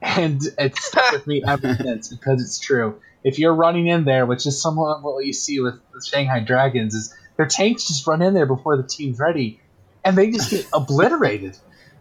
and 0.00 0.40
it's 0.58 0.84
stuck 0.86 1.12
with 1.12 1.26
me 1.26 1.42
ever 1.46 1.74
since 1.80 2.08
because 2.08 2.40
it's 2.40 2.58
true. 2.58 3.00
If 3.24 3.38
you're 3.38 3.54
running 3.54 3.86
in 3.86 4.04
there, 4.04 4.26
which 4.26 4.46
is 4.46 4.60
somewhat 4.60 5.02
what 5.02 5.24
you 5.24 5.32
see 5.32 5.60
with 5.60 5.74
the 5.92 6.04
Shanghai 6.04 6.40
Dragons, 6.40 6.94
is 6.94 7.14
their 7.42 7.48
tanks 7.48 7.88
just 7.88 8.06
run 8.06 8.22
in 8.22 8.34
there 8.34 8.46
before 8.46 8.76
the 8.76 8.84
team's 8.84 9.18
ready, 9.18 9.58
and 10.04 10.16
they 10.16 10.30
just 10.30 10.48
get 10.48 10.64
obliterated. 10.72 11.58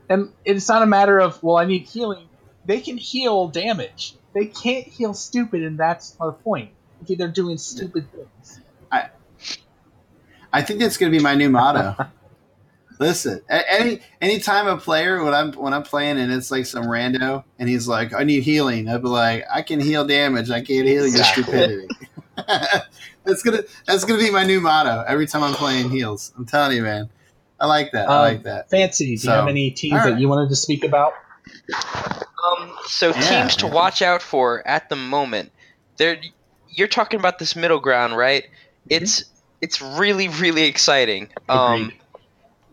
And 0.07 0.31
it's 0.45 0.69
not 0.69 0.83
a 0.83 0.85
matter 0.85 1.19
of 1.19 1.41
well, 1.41 1.57
I 1.57 1.65
need 1.65 1.87
healing. 1.87 2.27
They 2.65 2.79
can 2.79 2.95
heal 2.95 3.47
damage. 3.47 4.13
They 4.35 4.45
can't 4.45 4.85
heal 4.85 5.15
stupid, 5.15 5.63
and 5.63 5.79
that's 5.79 6.11
the 6.11 6.31
point. 6.31 6.69
Okay, 7.01 7.15
they're 7.15 7.27
doing 7.27 7.57
stupid 7.57 8.11
things. 8.11 8.61
I, 8.91 9.09
I 10.53 10.61
think 10.61 10.79
that's 10.79 10.97
going 10.97 11.11
to 11.11 11.17
be 11.17 11.23
my 11.23 11.33
new 11.33 11.49
motto. 11.49 11.95
Listen, 12.99 13.41
a- 13.49 13.73
any 13.73 13.99
anytime 14.21 14.67
a 14.67 14.77
player 14.77 15.23
when 15.23 15.33
I'm 15.33 15.53
when 15.53 15.73
I'm 15.73 15.81
playing 15.81 16.19
and 16.19 16.31
it's 16.31 16.51
like 16.51 16.67
some 16.67 16.83
rando 16.83 17.43
and 17.57 17.67
he's 17.67 17.87
like, 17.87 18.13
I 18.13 18.25
need 18.25 18.43
healing, 18.43 18.87
I'd 18.87 19.01
be 19.01 19.07
like, 19.07 19.45
I 19.51 19.63
can 19.63 19.79
heal 19.79 20.05
damage, 20.05 20.51
I 20.51 20.61
can't 20.61 20.87
heal 20.87 21.07
your 21.07 21.23
stupidity. 21.23 21.87
that's 23.23 23.43
gonna 23.43 23.63
that's 23.85 24.05
gonna 24.05 24.19
be 24.19 24.31
my 24.31 24.43
new 24.45 24.61
motto 24.61 25.03
every 25.07 25.27
time 25.27 25.43
I'm 25.43 25.53
playing 25.53 25.89
heels. 25.89 26.31
I'm 26.37 26.45
telling 26.45 26.75
you, 26.75 26.83
man. 26.83 27.09
I 27.59 27.67
like 27.67 27.91
that. 27.91 28.09
I 28.09 28.15
Um, 28.15 28.21
like 28.21 28.43
that. 28.43 28.69
Fancy, 28.69 29.15
do 29.15 29.21
So, 29.21 29.31
you 29.31 29.37
have 29.37 29.47
any 29.47 29.69
teams 29.71 29.93
all 29.93 29.99
right. 29.99 30.13
that 30.13 30.19
you 30.19 30.27
wanted 30.27 30.49
to 30.49 30.55
speak 30.55 30.83
about? 30.83 31.13
Um, 32.43 32.75
so 32.85 33.11
Yeah, 33.11 33.19
teams 33.19 33.55
to 33.57 33.67
watch 33.67 34.01
out 34.01 34.21
for 34.21 34.67
at 34.67 34.89
the 34.89 34.95
moment. 34.95 35.51
There, 35.97 36.17
you're 36.67 36.87
talking 36.87 37.19
about 37.19 37.37
this 37.37 37.55
middle 37.55 37.79
ground, 37.79 38.17
right? 38.17 38.45
It's 38.89 39.23
it's 39.61 39.81
really 39.81 40.27
really 40.27 40.63
exciting. 40.63 41.29
Um, 41.49 41.91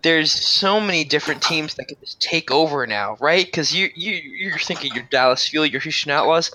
there's 0.02 0.32
so 0.32 0.80
many 0.80 1.04
different 1.04 1.42
teams 1.42 1.74
that 1.74 1.86
can 1.88 1.98
just 2.00 2.22
take 2.22 2.50
over 2.50 2.86
now, 2.86 3.16
right? 3.20 3.44
Because 3.44 3.74
you 3.74 3.88
you 3.94 4.12
you're 4.12 4.58
thinking 4.58 4.94
your 4.94 5.04
Dallas 5.10 5.46
Fuel, 5.48 5.66
your 5.66 5.80
Houston 5.80 6.12
Outlaws, 6.12 6.50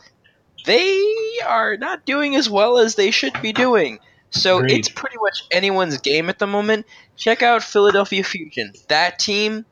they 0.66 1.40
are 1.46 1.78
not 1.78 2.06
doing 2.06 2.36
as 2.36 2.50
well 2.50 2.78
as 2.78 2.96
they 2.96 3.12
should 3.12 3.40
be 3.42 3.54
doing. 3.54 4.00
So 4.32 4.58
Agreed. 4.58 4.80
it's 4.80 4.90
pretty 4.90 5.18
much 5.22 5.46
anyone's 5.52 5.98
game 6.00 6.30
at 6.30 6.40
the 6.40 6.48
moment. 6.48 6.86
Check 7.16 7.44
out 7.44 7.64
Philadelphia 7.64 8.24
Fusion. 8.24 8.74
That 8.88 9.20
team 9.20 9.66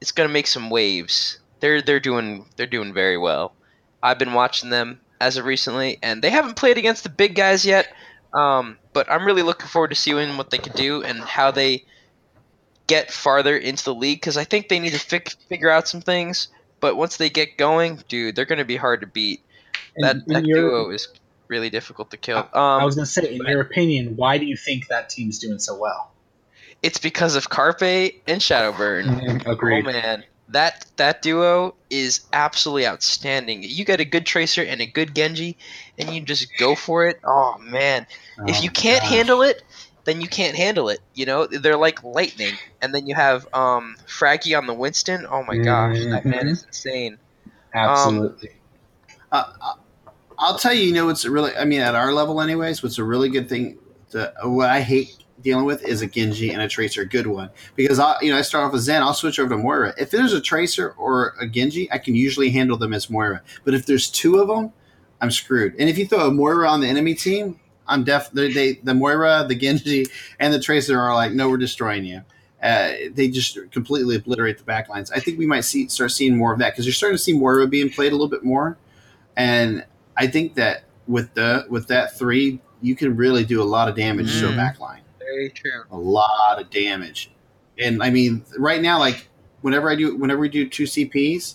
is 0.00 0.12
going 0.12 0.28
to 0.28 0.32
make 0.32 0.46
some 0.46 0.70
waves. 0.70 1.38
They're 1.60 1.82
they're 1.82 2.00
doing 2.00 2.46
they're 2.56 2.66
doing 2.66 2.94
very 2.94 3.18
well. 3.18 3.52
I've 4.02 4.18
been 4.18 4.32
watching 4.32 4.70
them 4.70 5.00
as 5.20 5.36
of 5.36 5.44
recently, 5.44 5.98
and 6.02 6.22
they 6.22 6.30
haven't 6.30 6.56
played 6.56 6.78
against 6.78 7.02
the 7.02 7.10
big 7.10 7.34
guys 7.34 7.66
yet. 7.66 7.92
Um, 8.32 8.78
but 8.92 9.10
I'm 9.10 9.24
really 9.24 9.42
looking 9.42 9.68
forward 9.68 9.88
to 9.88 9.96
seeing 9.96 10.36
what 10.36 10.50
they 10.50 10.58
can 10.58 10.72
do 10.74 11.02
and 11.02 11.18
how 11.20 11.50
they 11.50 11.84
get 12.86 13.10
farther 13.10 13.56
into 13.56 13.84
the 13.84 13.94
league 13.94 14.20
because 14.20 14.36
I 14.36 14.44
think 14.44 14.68
they 14.68 14.78
need 14.78 14.92
to 14.92 14.98
fi- 14.98 15.22
figure 15.48 15.70
out 15.70 15.88
some 15.88 16.00
things. 16.00 16.48
But 16.80 16.96
once 16.96 17.16
they 17.16 17.30
get 17.30 17.56
going, 17.56 18.02
dude, 18.08 18.36
they're 18.36 18.44
going 18.44 18.58
to 18.58 18.64
be 18.64 18.76
hard 18.76 19.00
to 19.00 19.06
beat. 19.06 19.42
In- 19.96 20.02
that 20.02 20.16
in 20.16 20.22
that 20.34 20.46
your- 20.46 20.70
duo 20.70 20.90
is 20.90 21.08
really 21.48 21.70
difficult 21.70 22.10
to 22.10 22.16
kill. 22.16 22.38
Um, 22.38 22.48
I 22.54 22.84
was 22.84 22.94
going 22.94 23.06
to 23.06 23.10
say, 23.10 23.34
in 23.34 23.42
your 23.46 23.60
opinion, 23.62 24.16
why 24.16 24.36
do 24.38 24.44
you 24.46 24.56
think 24.56 24.88
that 24.88 25.08
team's 25.08 25.38
doing 25.38 25.58
so 25.58 25.76
well? 25.78 26.12
it's 26.80 26.98
because 26.98 27.34
of 27.34 27.48
Carpe 27.48 27.82
and 28.28 28.40
Shadowburn. 28.40 29.44
Agreed. 29.46 29.84
Oh 29.84 29.90
man, 29.90 30.22
that 30.50 30.86
that 30.96 31.22
duo 31.22 31.74
is 31.90 32.20
absolutely 32.32 32.86
outstanding. 32.86 33.64
You 33.64 33.84
get 33.84 33.98
a 33.98 34.04
good 34.04 34.24
Tracer 34.26 34.62
and 34.62 34.80
a 34.80 34.86
good 34.86 35.12
Genji, 35.14 35.56
and 35.98 36.14
you 36.14 36.20
just 36.20 36.46
go 36.56 36.76
for 36.76 37.06
it. 37.08 37.18
Oh 37.24 37.56
man, 37.58 38.06
if 38.46 38.58
Oh, 38.58 38.62
you 38.62 38.70
can't 38.70 39.00
gosh. 39.00 39.10
handle 39.10 39.42
it, 39.42 39.60
then 40.04 40.20
you 40.20 40.28
can't 40.28 40.56
handle 40.56 40.88
it. 40.88 41.00
You 41.14 41.26
know, 41.26 41.46
they're 41.46 41.76
like 41.76 42.04
lightning. 42.04 42.54
And 42.80 42.94
then 42.94 43.08
you 43.08 43.16
have 43.16 43.48
um 43.52 43.96
Fragi 44.06 44.56
on 44.56 44.68
the 44.68 44.74
Winston. 44.74 45.26
Oh 45.28 45.42
my 45.42 45.56
gosh, 45.56 45.98
that 46.10 46.24
man 46.24 46.46
is 46.46 46.62
insane. 46.62 47.18
Absolutely. 47.74 48.50
Uh, 49.32 49.44
I'll 50.38 50.58
tell 50.58 50.72
you, 50.72 50.84
you 50.84 50.92
know, 50.92 51.06
what's 51.06 51.24
really, 51.24 51.54
I 51.56 51.64
mean, 51.64 51.80
at 51.80 51.94
our 51.94 52.12
level, 52.12 52.40
anyways, 52.40 52.82
what's 52.82 52.98
a 52.98 53.04
really 53.04 53.28
good 53.28 53.48
thing, 53.48 53.78
to, 54.10 54.32
what 54.44 54.70
I 54.70 54.80
hate 54.80 55.16
dealing 55.42 55.64
with 55.64 55.84
is 55.84 56.02
a 56.02 56.06
Genji 56.06 56.50
and 56.50 56.62
a 56.62 56.68
Tracer, 56.68 57.04
good 57.04 57.26
one. 57.26 57.50
Because, 57.76 57.98
I, 57.98 58.16
you 58.20 58.30
know, 58.30 58.38
I 58.38 58.42
start 58.42 58.64
off 58.64 58.72
with 58.72 58.82
Zen, 58.82 59.02
I'll 59.02 59.14
switch 59.14 59.38
over 59.38 59.50
to 59.50 59.56
Moira. 59.56 59.94
If 59.98 60.10
there's 60.10 60.32
a 60.32 60.40
Tracer 60.40 60.92
or 60.92 61.34
a 61.40 61.48
Genji, 61.48 61.90
I 61.92 61.98
can 61.98 62.14
usually 62.14 62.50
handle 62.50 62.76
them 62.76 62.92
as 62.92 63.10
Moira. 63.10 63.42
But 63.64 63.74
if 63.74 63.86
there's 63.86 64.10
two 64.10 64.38
of 64.38 64.48
them, 64.48 64.72
I'm 65.20 65.30
screwed. 65.30 65.74
And 65.78 65.88
if 65.88 65.98
you 65.98 66.06
throw 66.06 66.26
a 66.26 66.30
Moira 66.30 66.68
on 66.68 66.80
the 66.80 66.88
enemy 66.88 67.14
team, 67.14 67.58
I'm 67.86 68.04
def, 68.04 68.30
they, 68.32 68.74
the 68.74 68.94
Moira, 68.94 69.44
the 69.48 69.54
Genji, 69.54 70.06
and 70.38 70.52
the 70.52 70.60
Tracer 70.60 70.98
are 71.00 71.14
like, 71.14 71.32
no, 71.32 71.48
we're 71.48 71.56
destroying 71.56 72.04
you. 72.04 72.22
Uh, 72.62 72.92
they 73.12 73.28
just 73.28 73.58
completely 73.70 74.16
obliterate 74.16 74.58
the 74.58 74.64
backlines. 74.64 75.10
I 75.14 75.20
think 75.20 75.38
we 75.38 75.46
might 75.46 75.60
see 75.60 75.88
start 75.88 76.10
seeing 76.10 76.36
more 76.36 76.52
of 76.52 76.58
that 76.58 76.72
because 76.72 76.86
you're 76.86 76.92
starting 76.92 77.16
to 77.16 77.22
see 77.22 77.32
Moira 77.32 77.68
being 77.68 77.88
played 77.88 78.10
a 78.12 78.16
little 78.16 78.28
bit 78.28 78.44
more, 78.44 78.76
and 79.38 79.84
I 80.18 80.26
think 80.26 80.54
that 80.56 80.82
with 81.06 81.32
the 81.32 81.64
with 81.70 81.86
that 81.88 82.18
three, 82.18 82.60
you 82.82 82.94
can 82.94 83.16
really 83.16 83.44
do 83.44 83.62
a 83.62 83.64
lot 83.64 83.88
of 83.88 83.94
damage 83.96 84.38
to 84.40 84.48
a 84.48 84.52
Mhm. 84.52 84.56
backline, 84.56 85.00
Very 85.18 85.48
true. 85.50 85.84
a 85.90 85.96
lot 85.96 86.60
of 86.60 86.68
damage. 86.70 87.30
And 87.78 88.02
I 88.02 88.10
mean, 88.10 88.44
right 88.58 88.82
now, 88.82 88.98
like 88.98 89.28
whenever 89.62 89.90
I 89.90 89.94
do, 89.94 90.14
whenever 90.16 90.40
we 90.40 90.48
do 90.48 90.68
two 90.68 90.84
CPs, 90.86 91.54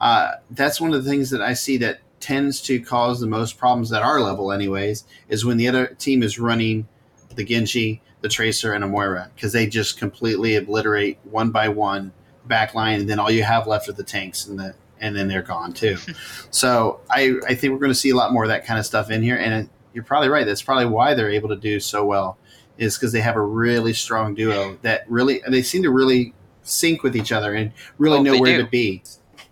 uh, 0.00 0.32
that's 0.50 0.80
one 0.80 0.92
of 0.94 1.02
the 1.02 1.10
things 1.10 1.30
that 1.30 1.42
I 1.42 1.54
see 1.54 1.76
that 1.78 1.98
tends 2.20 2.60
to 2.62 2.78
cause 2.80 3.20
the 3.20 3.26
most 3.26 3.58
problems 3.58 3.92
at 3.92 4.02
our 4.02 4.20
level, 4.20 4.52
anyways, 4.52 5.04
is 5.28 5.44
when 5.44 5.56
the 5.56 5.66
other 5.68 5.86
team 5.98 6.22
is 6.22 6.38
running 6.38 6.86
the 7.34 7.44
Genji, 7.44 8.00
the 8.20 8.28
Tracer, 8.28 8.72
and 8.72 8.84
a 8.84 8.86
Moira 8.86 9.30
because 9.34 9.52
they 9.52 9.66
just 9.66 9.98
completely 9.98 10.54
obliterate 10.56 11.18
one 11.24 11.50
by 11.50 11.68
one 11.68 12.12
backline, 12.48 13.00
and 13.00 13.08
then 13.10 13.18
all 13.18 13.30
you 13.30 13.42
have 13.42 13.66
left 13.66 13.88
are 13.88 13.92
the 13.92 14.02
tanks 14.02 14.46
and 14.46 14.58
the 14.58 14.74
and 15.00 15.14
then 15.16 15.28
they're 15.28 15.42
gone 15.42 15.72
too. 15.72 15.96
so 16.50 17.00
I 17.10 17.34
I 17.46 17.54
think 17.54 17.72
we're 17.72 17.78
going 17.80 17.90
to 17.92 17.94
see 17.98 18.10
a 18.10 18.16
lot 18.16 18.32
more 18.32 18.44
of 18.44 18.48
that 18.48 18.64
kind 18.66 18.78
of 18.78 18.86
stuff 18.86 19.10
in 19.10 19.22
here, 19.22 19.36
and 19.36 19.68
you're 19.92 20.04
probably 20.04 20.28
right. 20.28 20.44
That's 20.46 20.62
probably 20.62 20.86
why 20.86 21.14
they're 21.14 21.30
able 21.30 21.48
to 21.50 21.56
do 21.56 21.80
so 21.80 22.04
well 22.04 22.38
is 22.76 22.96
because 22.96 23.12
they 23.12 23.20
have 23.20 23.36
a 23.36 23.40
really 23.40 23.92
strong 23.92 24.34
duo 24.34 24.76
that 24.82 25.04
really 25.08 25.40
they 25.48 25.62
seem 25.62 25.82
to 25.84 25.90
really 25.90 26.34
sync 26.64 27.02
with 27.04 27.14
each 27.14 27.30
other 27.30 27.54
and 27.54 27.70
really 27.98 28.18
Oh, 28.18 28.22
know 28.22 28.38
where 28.40 28.56
do. 28.58 28.64
to 28.64 28.68
be. 28.68 29.02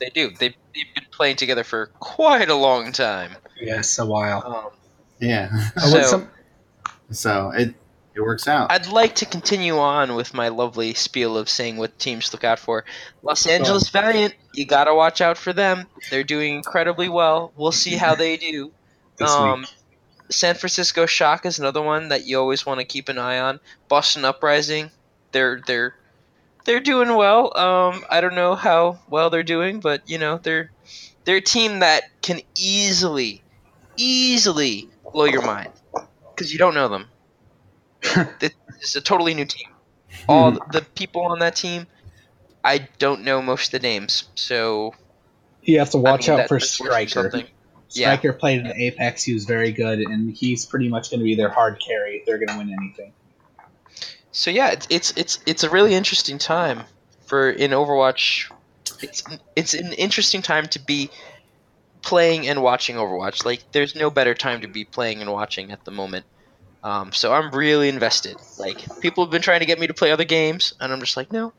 They 0.01 0.09
do. 0.09 0.31
They've, 0.31 0.55
they've 0.75 0.95
been 0.95 1.05
playing 1.13 1.37
together 1.37 1.63
for 1.63 1.87
quite 2.01 2.49
a 2.49 2.57
long 2.57 2.91
time. 2.91 3.31
yes, 3.61 3.99
a 4.01 4.07
while. 4.07 4.43
Um, 4.45 4.71
Yeah. 5.21 5.69
So- 5.79 6.27
so 7.13 7.51
it 7.51 7.75
it 8.15 8.21
works 8.21 8.47
out. 8.49 8.71
I'd 8.71 8.89
like 8.89 9.17
to 9.17 9.27
continue 9.27 9.79
on 9.79 10.15
with 10.15 10.35
my 10.35 10.49
lovely 10.49 10.95
spiel 10.95 11.37
of 11.37 11.49
saying 11.49 11.77
what 11.77 11.99
teams 11.99 12.29
to 12.29 12.37
look 12.37 12.45
out 12.45 12.59
for. 12.59 12.85
Los 13.23 13.47
Angeles 13.47 13.89
Valiant, 13.89 14.35
you 14.55 14.67
gotta 14.67 14.95
watch 14.95 15.21
out 15.21 15.39
for 15.39 15.53
them. 15.53 15.87
They're 16.11 16.25
doing 16.25 16.57
incredibly 16.57 17.09
well. 17.09 17.53
We'll 17.57 17.73
see 17.73 17.97
how 17.97 18.15
they 18.15 18.37
do. 18.37 18.73
Um. 19.21 19.67
San 20.33 20.55
Francisco 20.55 21.07
Shock 21.07 21.47
is 21.47 21.59
another 21.59 21.83
one 21.83 22.09
that 22.09 22.27
you 22.27 22.39
always 22.39 22.67
want 22.67 22.81
to 22.81 22.87
keep 22.87 23.09
an 23.09 23.19
eye 23.19 23.39
on. 23.39 23.61
Boston 23.89 24.25
Uprising, 24.25 24.91
they're 25.31 25.61
they're 25.67 25.95
they're 26.65 26.81
doing 26.81 27.15
well. 27.15 27.57
Um, 27.57 28.05
I 28.11 28.21
don't 28.21 28.35
know 28.35 28.55
how 28.55 28.99
well 29.09 29.31
they're 29.31 29.43
doing, 29.43 29.81
but 29.81 30.09
you 30.09 30.19
know 30.19 30.39
they're 30.39 30.71
they're 31.25 31.37
a 31.37 31.41
team 31.43 31.81
that 31.81 32.05
can 32.23 32.41
easily, 32.57 33.43
easily 33.97 34.89
blow 35.13 35.25
your 35.25 35.43
mind 35.43 35.73
because 36.35 36.53
you 36.53 36.59
don't 36.59 36.75
know 36.75 36.89
them. 36.89 37.09
This 38.41 38.91
is 38.91 38.97
a 38.97 39.01
totally 39.01 39.35
new 39.35 39.45
team. 39.45 39.69
All 40.29 40.53
hmm. 40.53 40.59
the 40.73 40.83
people 40.95 41.23
on 41.23 41.39
that 41.39 41.57
team, 41.57 41.87
I 42.65 42.89
don't 42.99 43.23
know 43.23 43.41
most 43.41 43.73
of 43.73 43.81
the 43.81 43.87
names, 43.87 44.29
so 44.35 44.95
You 45.63 45.79
have 45.79 45.91
to 45.91 45.99
I 45.99 46.01
watch 46.01 46.29
mean, 46.29 46.41
out 46.41 46.49
for 46.49 46.59
that's 46.59 46.81
worth 46.81 47.09
Striker. 47.09 47.33
Yeah. 47.91 48.17
Striker 48.17 48.33
played 48.33 48.61
in 48.61 48.73
Apex. 48.73 49.23
He 49.23 49.35
was 49.35 49.45
very 49.45 49.71
good, 49.71 50.01
and 50.01 50.35
he's 50.35 50.67
pretty 50.67 50.89
much 50.89 51.11
going 51.11 51.21
to 51.21 51.25
be 51.25 51.35
their 51.35 51.51
hard 51.51 51.81
carry 51.87 52.17
if 52.17 52.27
they're 52.27 52.39
going 52.39 52.49
to 52.49 52.57
win 52.57 52.73
anything. 52.73 53.13
So 54.33 54.51
yeah, 54.51 54.71
it's 54.71 54.87
it's 54.89 55.13
it's 55.17 55.39
it's 55.47 55.63
a 55.63 55.71
really 55.71 55.95
interesting 55.95 56.39
time 56.39 56.85
for 57.27 57.51
in 57.51 57.71
Overwatch. 57.73 58.51
It's 59.03 59.23
it's 59.55 59.75
an 59.75 59.93
interesting 59.93 60.41
time 60.41 60.67
to 60.69 60.79
be 60.79 61.11
playing 62.01 62.49
and 62.49 62.63
watching 62.63 62.97
Overwatch. 62.97 63.45
Like 63.45 63.63
there's 63.73 63.95
no 63.95 64.11
better 64.11 64.35
time 64.35 64.63
to 64.63 64.69
be 64.69 64.85
playing 64.85 65.21
and 65.21 65.31
watching 65.31 65.71
at 65.71 65.85
the 65.85 65.91
moment. 65.91 66.25
Um, 66.85 67.13
so 67.13 67.33
I'm 67.33 67.51
really 67.53 67.89
invested. 67.89 68.37
Like 68.59 69.01
people 69.01 69.25
have 69.25 69.31
been 69.31 69.43
trying 69.43 69.61
to 69.61 69.67
get 69.67 69.79
me 69.79 69.87
to 69.87 69.95
play 69.95 70.11
other 70.13 70.25
games, 70.25 70.75
and 70.81 70.93
I'm 70.93 71.01
just 71.01 71.17
like, 71.17 71.31
no, 71.33 71.53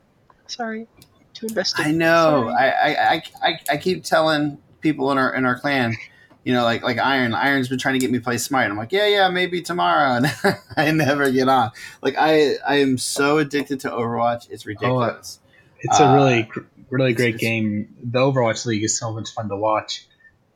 sorry, 0.46 0.86
too 1.32 1.46
invested. 1.46 1.86
I 1.86 1.92
know. 1.92 2.48
I, 2.48 2.66
I, 2.68 2.88
I, 3.14 3.22
I, 3.42 3.58
I 3.70 3.76
keep 3.78 4.04
telling 4.04 4.58
people 4.80 5.10
in 5.12 5.18
our 5.18 5.34
in 5.34 5.46
our 5.46 5.58
clan, 5.58 5.96
you 6.44 6.52
know, 6.52 6.62
like 6.62 6.82
like 6.82 6.98
Iron. 6.98 7.32
Iron's 7.34 7.68
been 7.68 7.78
trying 7.78 7.94
to 7.94 7.98
get 8.00 8.10
me 8.10 8.18
to 8.18 8.24
play 8.24 8.36
Smite. 8.36 8.70
I'm 8.70 8.76
like, 8.76 8.92
yeah, 8.92 9.06
yeah, 9.06 9.28
maybe 9.30 9.62
tomorrow. 9.62 10.16
And 10.16 10.26
I 10.76 10.90
never 10.90 11.30
get 11.30 11.48
on. 11.48 11.70
Like 12.02 12.16
I 12.18 12.56
I 12.66 12.76
am 12.80 12.98
so 12.98 13.38
addicted 13.38 13.80
to 13.80 13.90
Overwatch. 13.90 14.50
It's 14.50 14.66
ridiculous. 14.66 15.38
It's 15.80 15.98
a 16.00 16.04
Uh, 16.04 16.14
really, 16.16 16.50
really 16.90 17.12
great 17.14 17.36
it's- 17.36 17.40
game. 17.40 17.94
The 18.02 18.18
Overwatch 18.18 18.66
League 18.66 18.84
is 18.84 18.98
so 18.98 19.12
much 19.12 19.30
fun 19.32 19.48
to 19.48 19.56
watch. 19.56 20.06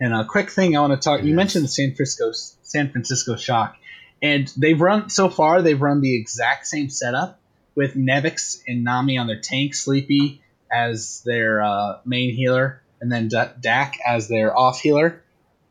And 0.01 0.14
a 0.14 0.25
quick 0.27 0.51
thing 0.51 0.77
I 0.77 0.81
want 0.81 0.93
to 0.93 0.99
talk. 1.03 1.23
You 1.23 1.29
Yes. 1.31 1.37
mentioned 1.37 1.64
the 1.64 1.69
San 1.69 1.95
Francisco 1.95 2.33
San 2.62 2.91
Francisco 2.93 3.35
Shock, 3.37 3.77
and 4.23 4.53
they've 4.57 4.81
run 4.81 5.11
so 5.11 5.29
far. 5.29 5.62
They've 5.62 5.81
run 5.81 6.01
the 6.01 6.14
exact 6.14 6.66
same 6.66 6.91
setup 6.91 7.41
with 7.75 7.95
Nevix 7.95 8.62
and 8.66 8.85
Nomy 8.87 9.21
on 9.21 9.27
their 9.27 9.41
tank, 9.41 9.75
Sleepy 9.75 10.43
as 10.71 11.23
their 11.25 11.62
uh, 11.62 12.01
main 12.05 12.35
healer, 12.35 12.83
and 13.01 13.11
then 13.11 13.29
D- 13.29 13.37
Dhak 13.37 13.95
as 14.07 14.29
their 14.29 14.57
off 14.57 14.81
healer, 14.81 15.23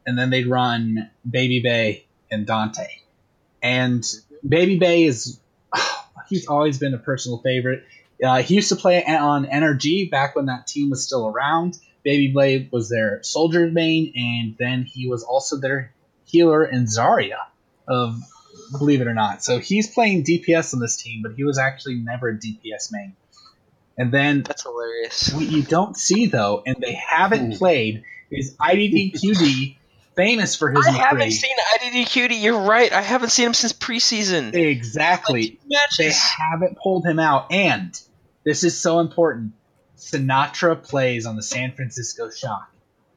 and 0.06 0.18
then 0.18 0.30
they'd 0.30 0.48
run 0.48 1.10
Baby 1.30 1.60
Bay 1.60 2.06
and 2.32 2.48
Danteh. 2.48 2.88
And 3.62 4.06
Baby 4.48 4.80
Bay 4.80 5.04
is 5.04 5.40
he's 6.30 6.48
always 6.48 6.78
been 6.78 6.94
a 6.94 6.98
personal 6.98 7.40
favorite. 7.40 7.84
Uh, 8.24 8.42
he 8.42 8.56
used 8.56 8.70
to 8.70 8.76
play 8.76 9.04
on 9.06 9.46
NRG 9.46 10.10
back 10.10 10.36
when 10.36 10.48
that 10.48 10.66
team 10.66 10.90
was 10.90 11.04
still 11.04 11.28
around. 11.28 11.78
Baby 12.04 12.32
Blade 12.32 12.70
was 12.72 12.90
their 12.90 13.22
soldier 13.22 13.70
main, 13.70 14.14
and 14.16 14.56
then 14.58 14.84
he 14.84 15.10
was 15.10 15.24
also 15.24 15.58
their 15.58 15.94
healer 16.24 16.66
in 16.66 16.86
Zarya, 16.86 17.38
of 17.88 18.18
believe 18.72 19.02
it 19.02 19.08
or 19.08 19.14
not. 19.14 19.44
So 19.44 19.60
he's 19.60 19.88
playing 19.94 20.24
DPS 20.24 20.74
on 20.74 20.80
this 20.80 20.98
team, 20.98 21.22
but 21.24 21.34
he 21.34 21.44
was 21.44 21.58
actually 21.58 21.96
never 21.96 22.30
a 22.30 22.34
DPS 22.38 22.92
main. 22.92 23.16
And 23.98 24.12
then 24.12 24.44
That's 24.44 24.64
hilarious. 24.64 25.34
what 25.34 25.46
you 25.46 25.64
don't 25.64 25.98
see 25.98 26.28
though, 26.28 26.62
and 26.66 26.76
they 26.80 26.94
haven't 26.94 27.54
Hmm. 27.54 27.58
played, 27.58 28.04
is 28.30 28.56
IDDQD, 28.60 29.78
famous 30.16 30.56
for 30.56 30.70
his 30.72 30.86
I 30.86 30.92
haven't 30.92 31.28
McCree. 31.30 31.32
seen 31.32 31.56
IDDQD. 31.76 32.42
You're 32.44 32.60
right. 32.60 32.92
I 32.92 33.02
haven't 33.02 33.30
seen 33.30 33.48
him 33.48 33.54
since 33.54 33.74
preseason. 33.74 34.54
Exactly. 34.54 35.60
They 35.98 36.12
haven't 36.12 36.78
pulled 36.78 37.06
him 37.06 37.20
out, 37.20 37.52
and 37.52 38.00
this 38.44 38.64
is 38.64 38.78
so 38.80 39.00
important. 39.00 39.54
Sinatraa 39.98 40.84
plays 40.84 41.26
on 41.26 41.36
the 41.36 41.42
San 41.44 41.72
Francisco 41.74 42.30
Shock. 42.30 42.70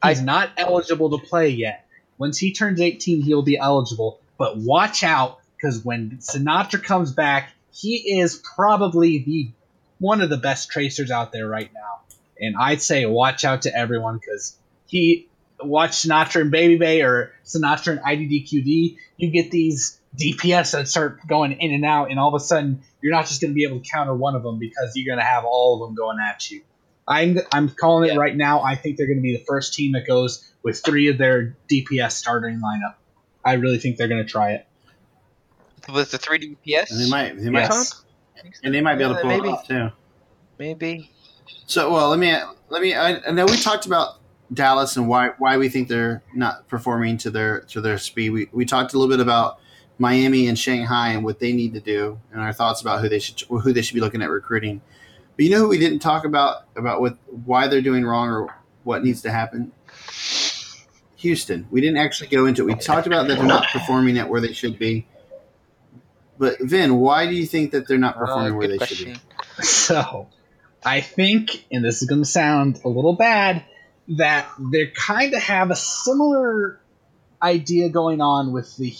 He's 0.06 0.20
I- 0.20 0.24
not 0.24 0.50
eligible 0.56 1.18
to 1.18 1.26
play 1.26 1.48
yet. 1.50 1.86
Once 2.16 2.38
he 2.38 2.52
turns 2.52 2.80
18, 2.80 3.20
he'll 3.22 3.42
be 3.42 3.58
eligible. 3.58 4.18
But 4.38 4.56
watch 4.56 5.02
out, 5.02 5.39
because 5.60 5.84
when 5.84 6.18
Sinatraa 6.20 6.82
comes 6.82 7.12
back, 7.12 7.50
he 7.72 8.18
is 8.20 8.42
probably 8.56 9.18
the 9.24 9.50
one 9.98 10.20
of 10.20 10.30
the 10.30 10.36
best 10.36 10.70
tracers 10.70 11.10
out 11.10 11.32
there 11.32 11.46
right 11.46 11.70
now. 11.72 12.00
And 12.40 12.56
I'd 12.58 12.80
say 12.80 13.04
watch 13.06 13.44
out 13.44 13.62
to 13.62 13.76
everyone 13.76 14.18
because 14.18 14.56
he 14.86 15.28
watch 15.62 15.90
Sinatraa 15.92 16.40
and 16.42 16.50
Baby 16.50 16.76
Bay 16.78 17.02
or 17.02 17.32
Sinatraa 17.44 17.98
and 17.98 18.00
IDDQD. 18.00 18.96
You 19.18 19.30
get 19.30 19.50
these 19.50 20.00
DPS 20.18 20.72
that 20.72 20.88
start 20.88 21.20
going 21.26 21.52
in 21.52 21.72
and 21.72 21.84
out, 21.84 22.10
and 22.10 22.18
all 22.18 22.34
of 22.34 22.40
a 22.40 22.44
sudden 22.44 22.82
you're 23.02 23.12
not 23.12 23.26
just 23.26 23.40
going 23.40 23.50
to 23.50 23.54
be 23.54 23.64
able 23.64 23.80
to 23.80 23.88
counter 23.88 24.14
one 24.14 24.34
of 24.34 24.42
them 24.42 24.58
because 24.58 24.92
you're 24.94 25.14
going 25.14 25.24
to 25.24 25.30
have 25.30 25.44
all 25.44 25.74
of 25.82 25.88
them 25.88 25.94
going 25.94 26.18
at 26.18 26.50
you. 26.50 26.62
I'm 27.06 27.38
I'm 27.52 27.68
calling 27.68 28.08
it 28.08 28.14
Yeah. 28.14 28.20
right 28.20 28.36
now. 28.36 28.62
I 28.62 28.76
think 28.76 28.96
they're 28.96 29.06
going 29.06 29.18
to 29.18 29.22
be 29.22 29.36
the 29.36 29.44
first 29.46 29.74
team 29.74 29.92
that 29.92 30.06
goes 30.06 30.46
with 30.62 30.82
three 30.84 31.08
of 31.08 31.18
their 31.18 31.56
DPS 31.70 32.12
starting 32.12 32.60
lineup. 32.60 32.94
I 33.44 33.54
really 33.54 33.78
think 33.78 33.96
they're 33.96 34.08
going 34.08 34.24
to 34.24 34.30
try 34.30 34.52
it. 34.52 34.66
With 35.92 36.10
the 36.10 36.18
3 36.18 36.56
DPS? 36.66 36.90
And 36.90 37.00
they 37.00 37.08
might, 37.10 37.36
they 37.38 37.50
might, 37.50 37.60
Yes. 37.62 38.04
and 38.62 38.74
they 38.74 38.80
might 38.80 38.96
be 38.96 39.04
able 39.04 39.14
to 39.14 39.20
uh, 39.20 39.22
pull 39.22 39.30
maybe. 39.30 39.48
it 39.48 39.52
off 39.52 39.66
too. 39.68 39.88
Maybe. 40.58 41.10
So, 41.66 41.92
well, 41.92 42.08
let 42.08 42.18
me 42.18 42.36
let 42.68 42.82
me. 42.82 42.94
I, 42.94 43.16
I 43.26 43.30
know 43.30 43.46
we 43.46 43.56
talked 43.56 43.86
about 43.86 44.16
Dallas 44.52 44.96
and 44.96 45.08
why 45.08 45.30
why 45.38 45.56
we 45.56 45.68
think 45.68 45.88
they're 45.88 46.22
not 46.34 46.66
performing 46.68 47.16
to 47.18 47.30
their 47.30 47.60
to 47.62 47.80
their 47.80 47.98
speed. 47.98 48.30
We 48.30 48.48
we 48.52 48.64
talked 48.64 48.92
a 48.92 48.98
little 48.98 49.14
bit 49.14 49.20
about 49.20 49.58
Miami 49.98 50.48
and 50.48 50.58
Shanghai 50.58 51.10
and 51.10 51.24
what 51.24 51.38
they 51.38 51.52
need 51.52 51.74
to 51.74 51.80
do, 51.80 52.18
and 52.32 52.40
our 52.40 52.52
thoughts 52.52 52.80
about 52.80 53.00
who 53.00 53.08
they 53.08 53.18
should 53.18 53.40
who 53.48 53.72
they 53.72 53.82
should 53.82 53.94
be 53.94 54.00
looking 54.00 54.22
at 54.22 54.30
recruiting. 54.30 54.80
But 55.36 55.44
you 55.44 55.50
know 55.50 55.58
who 55.58 55.68
we 55.68 55.78
didn't 55.78 56.00
talk 56.00 56.24
about 56.24 56.64
about 56.76 57.00
what 57.00 57.16
why 57.44 57.68
they're 57.68 57.80
doing 57.80 58.04
wrong 58.04 58.28
or 58.28 58.54
what 58.84 59.04
needs 59.04 59.22
to 59.22 59.30
happen. 59.30 59.72
Houston. 61.16 61.66
We 61.70 61.80
didn't 61.80 61.98
actually 61.98 62.28
go 62.28 62.46
into 62.46 62.62
it. 62.62 62.74
We 62.74 62.74
talked 62.80 63.06
about 63.06 63.28
that 63.28 63.36
they're 63.36 63.46
not 63.46 63.66
performing 63.72 64.18
at 64.18 64.28
where 64.28 64.40
they 64.40 64.52
should 64.52 64.78
be. 64.78 65.06
But 66.40 66.58
Vin, 66.58 66.96
why 66.96 67.26
do 67.26 67.34
you 67.34 67.44
think 67.44 67.72
that 67.72 67.86
they're 67.86 67.98
not 67.98 68.16
performing 68.16 68.54
Uh, 68.54 68.56
where 68.56 68.68
good 68.68 68.80
they 68.80 68.86
should 68.86 69.06
be? 69.06 69.62
So, 69.62 70.28
I 70.82 71.02
think, 71.02 71.66
and 71.70 71.84
this 71.84 72.00
is 72.00 72.08
going 72.08 72.22
to 72.22 72.28
sound 72.28 72.80
a 72.82 72.88
little 72.88 73.12
bad, 73.12 73.62
that 74.08 74.48
they 74.58 74.86
kind 74.86 75.34
of 75.34 75.42
have 75.42 75.70
a 75.70 75.76
similar 75.76 76.80
idea 77.42 77.90
going 77.90 78.22
on 78.22 78.52
with 78.52 78.74
the 78.78 78.96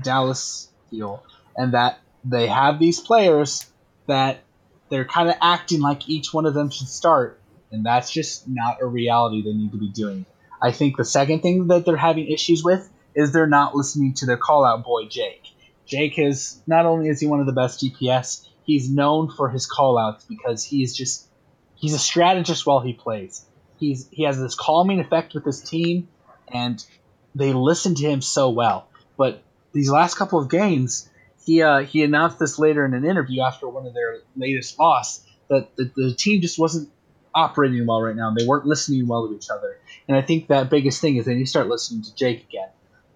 Dallas 0.00 0.68
deal, 0.90 1.22
and 1.54 1.74
that 1.74 1.98
they 2.24 2.46
have 2.46 2.78
these 2.78 2.98
players 2.98 3.70
that 4.06 4.42
they're 4.88 5.04
kind 5.04 5.28
of 5.28 5.34
acting 5.42 5.82
like 5.82 6.08
each 6.08 6.32
one 6.32 6.46
of 6.46 6.54
them 6.54 6.70
should 6.70 6.88
start, 6.88 7.42
and 7.70 7.84
that's 7.84 8.10
just 8.10 8.48
not 8.48 8.78
a 8.80 8.86
reality 8.86 9.42
they 9.42 9.52
need 9.52 9.72
to 9.72 9.78
be 9.78 9.90
doing. 9.90 10.24
I 10.62 10.72
think 10.72 10.96
the 10.96 11.04
second 11.04 11.40
thing 11.40 11.66
that 11.66 11.84
they're 11.84 11.96
having 11.96 12.26
issues 12.26 12.64
with 12.64 12.88
is 13.14 13.32
they're 13.32 13.46
not 13.46 13.76
listening 13.76 14.14
to 14.14 14.24
their 14.26 14.38
call 14.38 14.64
out 14.64 14.82
boy 14.82 15.08
Jake. 15.08 15.42
Jake 15.90 16.18
is 16.18 16.62
not 16.66 16.86
only 16.86 17.08
is 17.08 17.20
he 17.20 17.26
one 17.26 17.40
of 17.40 17.46
the 17.46 17.52
best 17.52 17.82
DPS, 17.82 18.46
he's 18.62 18.88
known 18.88 19.30
for 19.30 19.48
his 19.48 19.68
callouts 19.68 20.26
because 20.28 20.64
he's 20.64 20.96
just 20.96 21.28
he's 21.74 21.94
a 21.94 21.98
strategist 21.98 22.64
while 22.64 22.80
he 22.80 22.92
plays. 22.92 23.44
He's 23.78 24.08
he 24.12 24.22
has 24.22 24.38
this 24.38 24.54
calming 24.54 25.00
effect 25.00 25.34
with 25.34 25.44
his 25.44 25.60
team 25.62 26.08
and 26.48 26.82
they 27.34 27.52
listen 27.52 27.96
to 27.96 28.08
him 28.08 28.22
so 28.22 28.50
well. 28.50 28.88
But 29.16 29.42
these 29.72 29.90
last 29.90 30.14
couple 30.14 30.38
of 30.38 30.48
games, 30.48 31.10
he 31.44 31.62
uh, 31.62 31.80
he 31.80 32.04
announced 32.04 32.38
this 32.38 32.58
later 32.58 32.84
in 32.84 32.94
an 32.94 33.04
interview 33.04 33.42
after 33.42 33.68
one 33.68 33.86
of 33.86 33.92
their 33.92 34.18
latest 34.36 34.78
loss 34.78 35.26
that 35.48 35.74
the, 35.76 35.90
the 35.96 36.14
team 36.14 36.40
just 36.40 36.58
wasn't 36.58 36.88
operating 37.34 37.84
well 37.84 38.00
right 38.00 38.14
now. 38.14 38.32
They 38.32 38.46
weren't 38.46 38.66
listening 38.66 39.08
well 39.08 39.26
to 39.26 39.34
each 39.34 39.50
other. 39.50 39.76
And 40.06 40.16
I 40.16 40.22
think 40.22 40.48
that 40.48 40.70
biggest 40.70 41.00
thing 41.00 41.16
is 41.16 41.26
they 41.26 41.34
need 41.34 41.44
to 41.44 41.50
start 41.50 41.66
listening 41.66 42.02
to 42.04 42.14
Jake 42.14 42.44
again. 42.44 42.68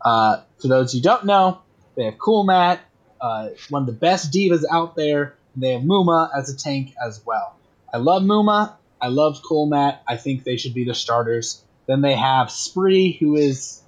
Uh, 0.05 0.43
for 0.61 0.69
those 0.69 0.93
who 0.93 1.01
don't 1.01 1.25
know, 1.25 1.63
they 1.97 2.05
have 2.05 2.19
Cool 2.19 2.45
Matt, 2.45 2.81
uh, 3.21 3.51
one 3.71 3.83
of 3.83 3.87
the 3.87 3.93
best 3.93 4.33
D.Vas 4.33 4.67
out 4.71 4.97
there. 4.97 5.35
They 5.57 5.73
have 5.73 5.83
Muma 5.83 6.31
as 6.37 6.51
a 6.51 6.57
tank 6.57 6.95
as 7.03 7.23
well. 7.25 7.57
I 7.93 7.99
love 7.99 8.23
Muma. 8.23 8.75
I 9.01 9.09
love 9.09 9.41
Cool 9.47 9.67
Matt. 9.67 10.03
I 10.09 10.17
think 10.17 10.45
they 10.45 10.57
should 10.57 10.75
be 10.75 10.85
the 10.85 10.95
starters. 10.95 11.63
Then 11.87 12.01
they 12.01 12.15
have 12.15 12.51
Spree, 12.51 13.13
who 13.13 13.37
is 13.37 13.83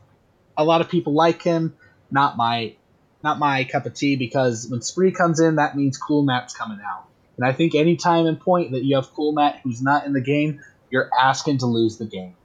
a 0.56 0.64
lot 0.64 0.80
of 0.80 0.88
people 0.88 1.14
like 1.14 1.42
him. 1.42 1.74
Not 2.10 2.36
my 2.36 2.76
not 3.24 3.38
my 3.38 3.64
cup 3.64 3.86
of 3.86 3.94
tea 3.94 4.16
because 4.16 4.68
when 4.68 4.82
Spree 4.82 5.10
comes 5.10 5.40
in, 5.40 5.56
that 5.56 5.76
means 5.76 5.98
Cool 5.98 6.22
Matt's 6.22 6.54
coming 6.54 6.78
out. 6.86 7.06
And 7.36 7.46
I 7.46 7.52
think 7.52 7.74
any 7.74 7.96
time 7.96 8.26
and 8.26 8.38
point 8.38 8.72
that 8.72 8.84
you 8.84 8.96
have 8.96 9.12
Cool 9.12 9.32
Matt 9.32 9.60
who's 9.64 9.82
not 9.82 10.06
in 10.06 10.12
the 10.12 10.20
game, 10.20 10.60
you're 10.90 11.10
asking 11.18 11.58
to 11.58 11.66
lose 11.66 11.98
the 11.98 12.06
game. 12.06 12.36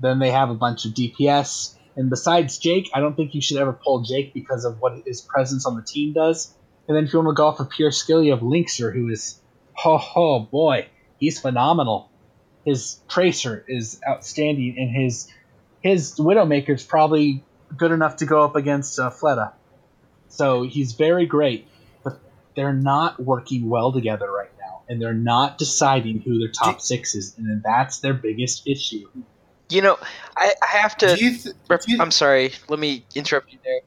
Then 0.00 0.18
they 0.18 0.30
have 0.30 0.50
a 0.50 0.54
bunch 0.54 0.86
of 0.86 0.92
DPS. 0.92 1.76
And 2.00 2.08
besides 2.08 2.56
Jake, 2.56 2.88
I 2.94 3.00
don't 3.00 3.14
think 3.14 3.34
you 3.34 3.42
should 3.42 3.58
ever 3.58 3.74
pull 3.74 4.00
Jake 4.00 4.32
because 4.32 4.64
of 4.64 4.80
what 4.80 5.02
his 5.06 5.20
presence 5.20 5.66
on 5.66 5.76
the 5.76 5.82
team 5.82 6.14
does. 6.14 6.50
And 6.88 6.96
then 6.96 7.04
if 7.04 7.12
you 7.12 7.18
want 7.18 7.28
to 7.28 7.38
go 7.38 7.46
off 7.46 7.60
of 7.60 7.68
pure 7.68 7.90
skill, 7.90 8.22
you 8.22 8.30
have 8.30 8.40
LiNkzr, 8.40 8.90
who 8.94 9.10
is, 9.10 9.38
oh, 9.84 10.02
oh 10.16 10.40
boy, 10.40 10.88
he's 11.18 11.38
phenomenal. 11.38 12.10
His 12.64 13.00
Tracer 13.06 13.62
is 13.68 14.00
outstanding, 14.08 14.76
and 14.78 14.90
his 14.90 15.30
his 15.82 16.16
Widowmaker 16.16 16.70
is 16.70 16.82
probably 16.82 17.44
good 17.76 17.92
enough 17.92 18.16
to 18.16 18.26
go 18.26 18.44
up 18.44 18.56
against 18.56 18.98
uh, 18.98 19.10
Fleta. 19.10 19.52
So 20.28 20.62
he's 20.62 20.94
very 20.94 21.26
great, 21.26 21.68
but 22.02 22.18
they're 22.56 22.72
not 22.72 23.20
working 23.22 23.68
well 23.68 23.92
together 23.92 24.30
right 24.32 24.52
now, 24.58 24.82
and 24.88 25.02
they're 25.02 25.12
not 25.12 25.58
deciding 25.58 26.20
who 26.20 26.38
their 26.38 26.50
top 26.50 26.80
six 26.80 27.14
is, 27.14 27.36
and 27.36 27.46
then 27.46 27.60
that's 27.62 27.98
their 27.98 28.14
biggest 28.14 28.66
issue. 28.66 29.06
You 29.70 29.82
know, 29.82 29.96
I, 30.36 30.52
I 30.62 30.76
have 30.78 30.96
to. 30.98 31.16
Do 31.16 31.24
you 31.24 31.36
th- 31.38 31.54
rep- 31.68 31.82
do 31.82 31.92
you- 31.92 31.98
I'm 32.00 32.10
sorry. 32.10 32.52
Let 32.68 32.78
me 32.78 33.04
interrupt 33.14 33.52
you 33.52 33.58
there. 33.64 33.80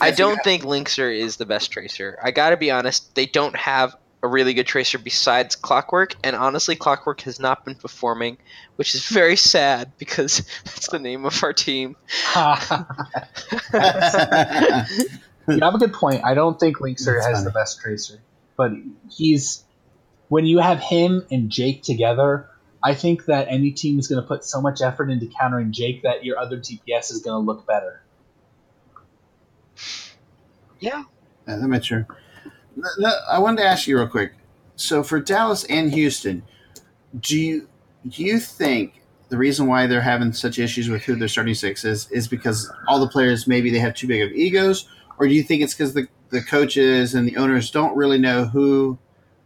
I 0.00 0.10
don't 0.10 0.42
think 0.42 0.64
LiNkzr 0.64 1.16
is 1.16 1.36
the 1.36 1.46
best 1.46 1.70
tracer. 1.70 2.18
I 2.22 2.32
gotta 2.32 2.56
be 2.56 2.70
honest, 2.72 3.14
they 3.14 3.26
don't 3.26 3.54
have 3.56 3.94
a 4.24 4.28
really 4.28 4.54
good 4.54 4.66
tracer 4.66 4.98
besides 4.98 5.54
Clockwork, 5.56 6.16
and 6.24 6.34
honestly, 6.36 6.74
Clockwork 6.76 7.20
has 7.22 7.38
not 7.40 7.64
been 7.64 7.74
performing, 7.76 8.38
which 8.76 8.94
is 8.94 9.04
very 9.06 9.36
sad 9.36 9.92
because 9.98 10.38
that's 10.64 10.88
the 10.88 10.98
name 10.98 11.24
of 11.24 11.42
our 11.44 11.52
team. 11.52 11.96
You 15.48 15.58
have 15.60 15.74
a 15.74 15.78
good 15.78 15.92
point. 15.92 16.22
I 16.24 16.34
don't 16.34 16.58
think 16.58 16.78
LiNkzr 16.78 17.04
That's 17.14 17.26
has 17.26 17.34
funny. 17.38 17.44
the 17.44 17.50
best 17.50 17.80
tracer, 17.80 18.20
but 18.56 18.70
he's 19.10 19.64
when 20.28 20.46
you 20.46 20.60
have 20.60 20.78
him 20.80 21.26
and 21.32 21.50
Jake 21.50 21.82
together. 21.82 22.48
I 22.84 22.94
think 22.94 23.26
that 23.26 23.46
any 23.48 23.70
team 23.70 23.98
is 23.98 24.08
going 24.08 24.20
to 24.20 24.26
put 24.26 24.44
so 24.44 24.60
much 24.60 24.80
effort 24.82 25.10
into 25.10 25.26
countering 25.26 25.72
Jake 25.72 26.02
that 26.02 26.24
your 26.24 26.38
other 26.38 26.58
DPS 26.58 27.12
is 27.12 27.22
going 27.24 27.40
to 27.40 27.46
look 27.46 27.66
better. 27.66 28.02
Yeah. 30.80 31.04
Yeah, 31.46 31.56
that 31.56 31.68
might 31.68 31.82
true. 31.82 32.04
Th- 32.74 32.86
th- 32.98 33.14
I 33.30 33.38
wanted 33.38 33.62
to 33.62 33.68
ask 33.68 33.86
you 33.86 33.98
real 33.98 34.08
quick. 34.08 34.32
So 34.76 35.02
for 35.02 35.20
Dallas 35.20 35.64
and 35.64 35.92
Houston, 35.92 36.42
do 37.20 37.38
you 37.38 37.68
do 38.08 38.24
you 38.24 38.40
think 38.40 39.02
the 39.28 39.38
reason 39.38 39.66
why 39.66 39.86
they're 39.86 40.00
having 40.00 40.32
such 40.32 40.58
issues 40.58 40.88
with 40.88 41.02
who 41.02 41.14
their 41.14 41.28
starting 41.28 41.54
six 41.54 41.84
is 41.84 42.10
is 42.10 42.26
because 42.26 42.70
all 42.88 42.98
the 42.98 43.08
players 43.08 43.46
maybe 43.46 43.70
they 43.70 43.78
have 43.78 43.94
too 43.94 44.06
big 44.06 44.22
of 44.22 44.32
egos, 44.32 44.88
or 45.18 45.28
do 45.28 45.34
you 45.34 45.42
think 45.42 45.62
it's 45.62 45.74
because 45.74 45.94
the 45.94 46.08
the 46.30 46.42
coaches 46.42 47.14
and 47.14 47.28
the 47.28 47.36
owners 47.36 47.70
don't 47.70 47.94
really 47.96 48.18
know 48.18 48.46
who 48.46 48.98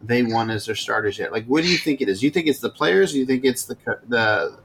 they 0.02 0.22
want 0.22 0.50
as 0.50 0.66
their 0.66 0.74
starters 0.74 1.18
yet? 1.18 1.32
Like, 1.32 1.46
what 1.46 1.62
do 1.62 1.70
you 1.70 1.78
think 1.78 2.00
it 2.00 2.08
is? 2.08 2.22
You 2.22 2.30
think 2.30 2.46
it's 2.46 2.60
the 2.60 2.70
players? 2.70 3.14
Or 3.14 3.18
you 3.18 3.26
think 3.26 3.44
it's 3.44 3.64
the 3.64 3.76
the 4.08 4.58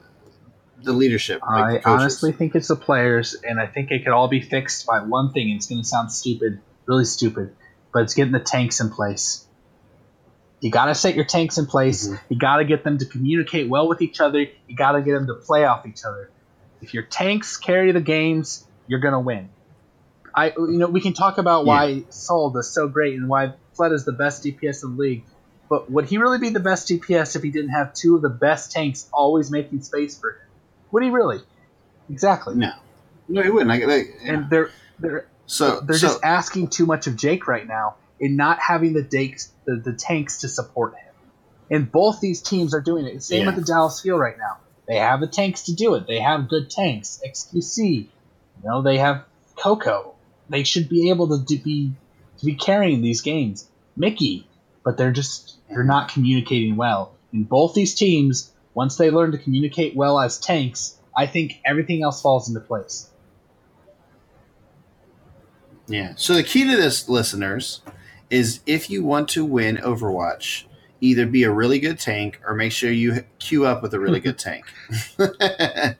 the 0.84 0.94
leadership? 0.94 1.42
like 1.42 1.64
I 1.64 1.72
coaches? 1.80 1.86
honestly 1.86 2.32
think 2.32 2.56
it's 2.56 2.68
the 2.70 2.76
players, 2.76 3.36
and 3.48 3.60
I 3.60 3.68
think 3.68 3.92
it 3.92 4.04
could 4.04 4.14
all 4.14 4.28
be 4.28 4.42
fixed 4.42 4.86
by 4.86 5.00
one 5.02 5.32
thing. 5.32 5.50
and 5.52 5.58
It's 5.58 5.68
going 5.68 5.82
to 5.82 5.88
sound 5.88 6.12
stupid, 6.12 6.60
really 6.86 7.06
stupid, 7.06 7.56
but 7.94 8.04
it's 8.04 8.14
getting 8.14 8.34
the 8.34 8.40
tanks 8.40 8.80
in 8.80 8.90
place. 8.90 9.46
You 10.60 10.70
got 10.70 10.86
to 10.86 10.96
set 10.96 11.16
your 11.16 11.26
tanks 11.26 11.58
in 11.58 11.66
place. 11.66 12.08
Mhm. 12.08 12.20
You 12.30 12.38
got 12.38 12.58
to 12.58 12.66
get 12.66 12.84
them 12.84 12.98
to 13.00 13.06
communicate 13.06 13.68
well 13.68 13.88
with 13.88 14.02
each 14.02 14.20
other. 14.20 14.40
You 14.40 14.76
got 14.76 14.92
to 14.92 15.02
get 15.02 15.14
them 15.14 15.28
to 15.28 15.34
play 15.34 15.66
off 15.66 15.86
each 15.88 16.04
other. 16.06 16.30
If 16.82 16.94
your 16.94 17.04
tanks 17.04 17.58
carry 17.58 17.92
the 17.92 18.02
games, 18.02 18.66
you're 18.88 19.00
going 19.00 19.14
to 19.14 19.20
win. 19.20 19.50
I, 20.36 20.50
you 20.52 20.78
know, 20.78 20.88
we 20.88 21.02
can 21.02 21.14
talk 21.14 21.38
about 21.40 21.66
why 21.66 22.04
Seoul 22.10 22.56
is 22.58 22.70
so 22.74 22.88
great 22.88 23.16
and 23.16 23.28
why 23.28 23.54
Fled 23.82 23.94
is 23.94 24.06
the 24.06 24.12
best 24.12 24.44
DPS 24.44 24.84
in 24.84 24.96
the 24.96 25.02
league. 25.02 25.24
But 25.68 25.90
would 25.90 26.06
he 26.06 26.20
really 26.20 26.38
be 26.38 26.50
the 26.50 26.60
best 26.60 26.88
DPS 26.88 27.36
if 27.36 27.42
he 27.42 27.50
didn't 27.50 27.72
have 27.72 27.96
two 27.96 28.16
of 28.16 28.22
the 28.22 28.30
best 28.30 28.72
tanks 28.72 29.10
always 29.12 29.50
making 29.50 29.82
space 29.82 30.20
for 30.20 30.32
him? 30.34 30.38
Would 30.92 31.02
he 31.02 31.10
really? 31.10 31.40
Exactly. 32.12 32.54
no, 32.56 32.74
no, 33.28 33.42
he 33.42 33.50
wouldn't. 33.50 33.70
Like, 33.70 33.88
like, 33.88 34.20
And 34.24 34.52
they're 34.52 34.70
they're 35.00 35.26
so 35.48 35.80
they're 35.80 35.98
so, 35.98 36.08
just 36.10 36.20
asking 36.24 36.68
too 36.68 36.86
much 36.86 37.08
of 37.08 37.16
Jake 37.16 37.48
right 37.48 37.66
now 37.68 37.96
in 38.20 38.36
not 38.36 38.60
having 38.60 38.94
the 38.94 39.02
dakes, 39.02 39.52
the, 39.66 39.78
the 39.78 39.94
tanks 39.94 40.42
to 40.42 40.48
support 40.48 40.94
him. 40.94 41.14
And 41.72 41.92
both 41.92 42.20
these 42.20 42.40
teams 42.44 42.76
are 42.76 42.82
doing 42.82 43.08
it. 43.08 43.24
Same 43.24 43.40
Yeah. 43.42 43.46
with 43.48 43.56
the 43.56 43.64
Dallas 43.64 44.00
Field 44.00 44.20
right 44.20 44.38
now. 44.38 44.58
They 44.88 44.98
have 44.98 45.22
the 45.22 45.28
tanks 45.28 45.64
to 45.64 45.74
do 45.74 45.96
it. 45.96 46.06
They 46.06 46.20
have 46.20 46.50
good 46.50 46.70
tanks. 46.70 47.20
XQC, 47.26 47.80
you 47.82 48.08
know, 48.64 48.84
they 48.84 49.00
have 49.00 49.24
Cocco. 49.56 50.14
They 50.50 50.64
should 50.66 50.88
be 50.88 51.10
able 51.10 51.30
to 51.30 51.44
do, 51.44 51.58
be 51.58 51.94
to 52.40 52.46
be 52.46 52.56
carrying 52.56 53.02
these 53.02 53.22
games. 53.22 53.68
Mickie, 53.96 54.48
but 54.84 54.98
they're 54.98 55.12
just 55.12 55.58
they're 55.70 55.84
not 55.84 56.10
communicating 56.10 56.76
well. 56.76 57.16
And 57.32 57.48
both 57.48 57.74
these 57.74 57.96
teams, 57.96 58.52
once 58.74 58.98
they 58.98 59.10
learn 59.10 59.32
to 59.32 59.38
communicate 59.38 59.96
well 59.96 60.20
as 60.20 60.40
tanks, 60.40 60.98
I 61.16 61.28
think 61.28 61.60
everything 61.66 62.04
else 62.04 62.22
falls 62.22 62.48
into 62.48 62.60
place. 62.60 63.10
Yeah. 65.88 66.14
So 66.16 66.34
the 66.34 66.44
key 66.44 66.70
to 66.70 66.78
this, 66.78 67.10
listeners, 67.10 67.82
is 68.30 68.62
if 68.66 68.90
you 68.90 69.04
want 69.04 69.28
to 69.30 69.44
win 69.44 69.78
Overwatch, 69.78 70.64
either 71.02 71.26
be 71.26 71.44
a 71.44 71.52
really 71.52 71.80
good 71.80 72.00
tank 72.00 72.40
or 72.46 72.54
make 72.54 72.72
sure 72.72 72.92
you 72.92 73.26
queue 73.40 73.66
up 73.66 73.82
with 73.82 73.94
a 73.94 74.00
really 74.00 74.20
good 74.20 74.38
tank. 74.40 74.66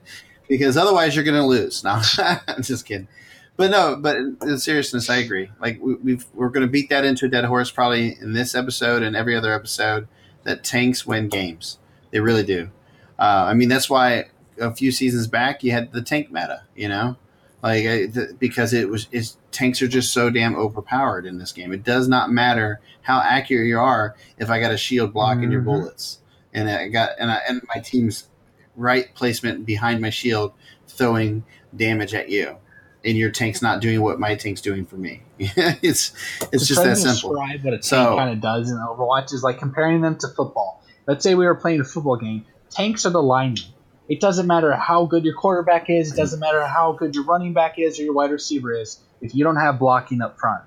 because 0.48 0.76
otherwise 0.76 1.14
you're 1.14 1.24
going 1.24 1.40
to 1.40 1.46
lose. 1.46 1.82
No, 1.84 2.00
I'm 2.46 2.62
just 2.62 2.86
kidding. 2.86 3.08
But 3.56 3.70
no, 3.70 3.96
but 3.96 4.16
in, 4.16 4.36
in 4.42 4.58
seriousness, 4.58 5.10
I 5.10 5.16
agree. 5.16 5.50
Like 5.60 5.78
we, 5.80 5.94
we've, 5.94 6.26
we're 6.34 6.48
going 6.48 6.66
to 6.66 6.70
beat 6.70 6.88
that 6.90 7.04
into 7.04 7.26
a 7.26 7.28
dead 7.28 7.44
horse 7.44 7.70
probably 7.70 8.16
in 8.20 8.32
this 8.32 8.54
episode 8.54 9.02
and 9.02 9.14
every 9.14 9.36
other 9.36 9.52
episode 9.52 10.08
that 10.44 10.64
tanks 10.64 11.06
win 11.06 11.28
games. 11.28 11.78
They 12.10 12.20
really 12.20 12.44
do. 12.44 12.70
Uh, 13.18 13.44
I 13.48 13.54
mean, 13.54 13.68
that's 13.68 13.88
why 13.90 14.26
a 14.58 14.74
few 14.74 14.90
seasons 14.90 15.26
back 15.26 15.62
you 15.62 15.70
had 15.72 15.92
the 15.92 16.02
tank 16.02 16.32
meta. 16.32 16.62
You 16.74 16.88
know, 16.88 17.16
like 17.62 17.86
I, 17.86 18.06
th- 18.06 18.38
because 18.38 18.72
it 18.72 18.88
was 18.88 19.06
it's, 19.12 19.36
tanks 19.52 19.82
are 19.82 19.88
just 19.88 20.12
so 20.12 20.30
damn 20.30 20.56
overpowered 20.56 21.26
in 21.26 21.38
this 21.38 21.52
game. 21.52 21.72
It 21.72 21.84
does 21.84 22.08
not 22.08 22.30
matter 22.32 22.80
how 23.02 23.20
accurate 23.20 23.66
you 23.68 23.78
are 23.78 24.16
if 24.38 24.48
I 24.50 24.60
got 24.60 24.72
a 24.72 24.76
shield 24.78 25.12
blocking 25.12 25.52
your 25.52 25.60
Mhm. 25.60 25.66
bullets, 25.66 26.18
and 26.54 26.68
I 26.70 26.88
got 26.88 27.10
and 27.18 27.30
I, 27.30 27.38
and 27.48 27.60
my 27.74 27.80
team's 27.80 28.28
right 28.76 29.14
placement 29.14 29.66
behind 29.66 30.00
my 30.00 30.10
shield 30.10 30.52
throwing 30.88 31.44
damage 31.76 32.14
at 32.14 32.28
you, 32.30 32.56
and 33.04 33.16
your 33.16 33.30
tank's 33.30 33.62
not 33.62 33.80
doing 33.80 34.00
what 34.00 34.18
my 34.20 34.34
tank's 34.34 34.60
doing 34.60 34.84
for 34.86 34.96
me. 34.96 35.22
it's 35.38 36.12
it's 36.52 36.66
just 36.66 36.82
that 36.82 36.90
to 36.90 36.96
simple. 36.96 37.34
Describe 37.34 37.64
what 37.64 37.74
a 37.74 37.78
tank 37.78 37.84
So- 37.84 38.16
kind 38.16 38.32
of 38.32 38.40
does 38.40 38.70
in 38.70 38.76
Overwatch 38.76 39.32
is 39.32 39.42
like 39.42 39.58
comparing 39.58 40.00
them 40.00 40.16
to 40.18 40.28
football. 40.28 40.82
Let's 41.06 41.24
say 41.24 41.34
we 41.34 41.46
were 41.46 41.54
playing 41.54 41.80
a 41.80 41.84
football 41.84 42.16
game. 42.16 42.46
Tanks 42.70 43.04
are 43.06 43.10
the 43.10 43.22
linemen. 43.22 43.64
It 44.08 44.20
doesn't 44.20 44.46
matter 44.46 44.72
how 44.72 45.06
good 45.06 45.24
your 45.24 45.34
quarterback 45.34 45.88
is. 45.88 46.12
It 46.12 46.16
doesn't 46.16 46.40
matter 46.40 46.64
how 46.66 46.92
good 46.92 47.14
your 47.14 47.24
running 47.24 47.52
back 47.52 47.78
is 47.78 47.98
or 47.98 48.02
your 48.02 48.14
wide 48.14 48.30
receiver 48.30 48.72
is 48.72 49.00
if 49.20 49.34
you 49.34 49.44
don't 49.44 49.56
have 49.56 49.78
blocking 49.78 50.20
up 50.20 50.38
front. 50.38 50.64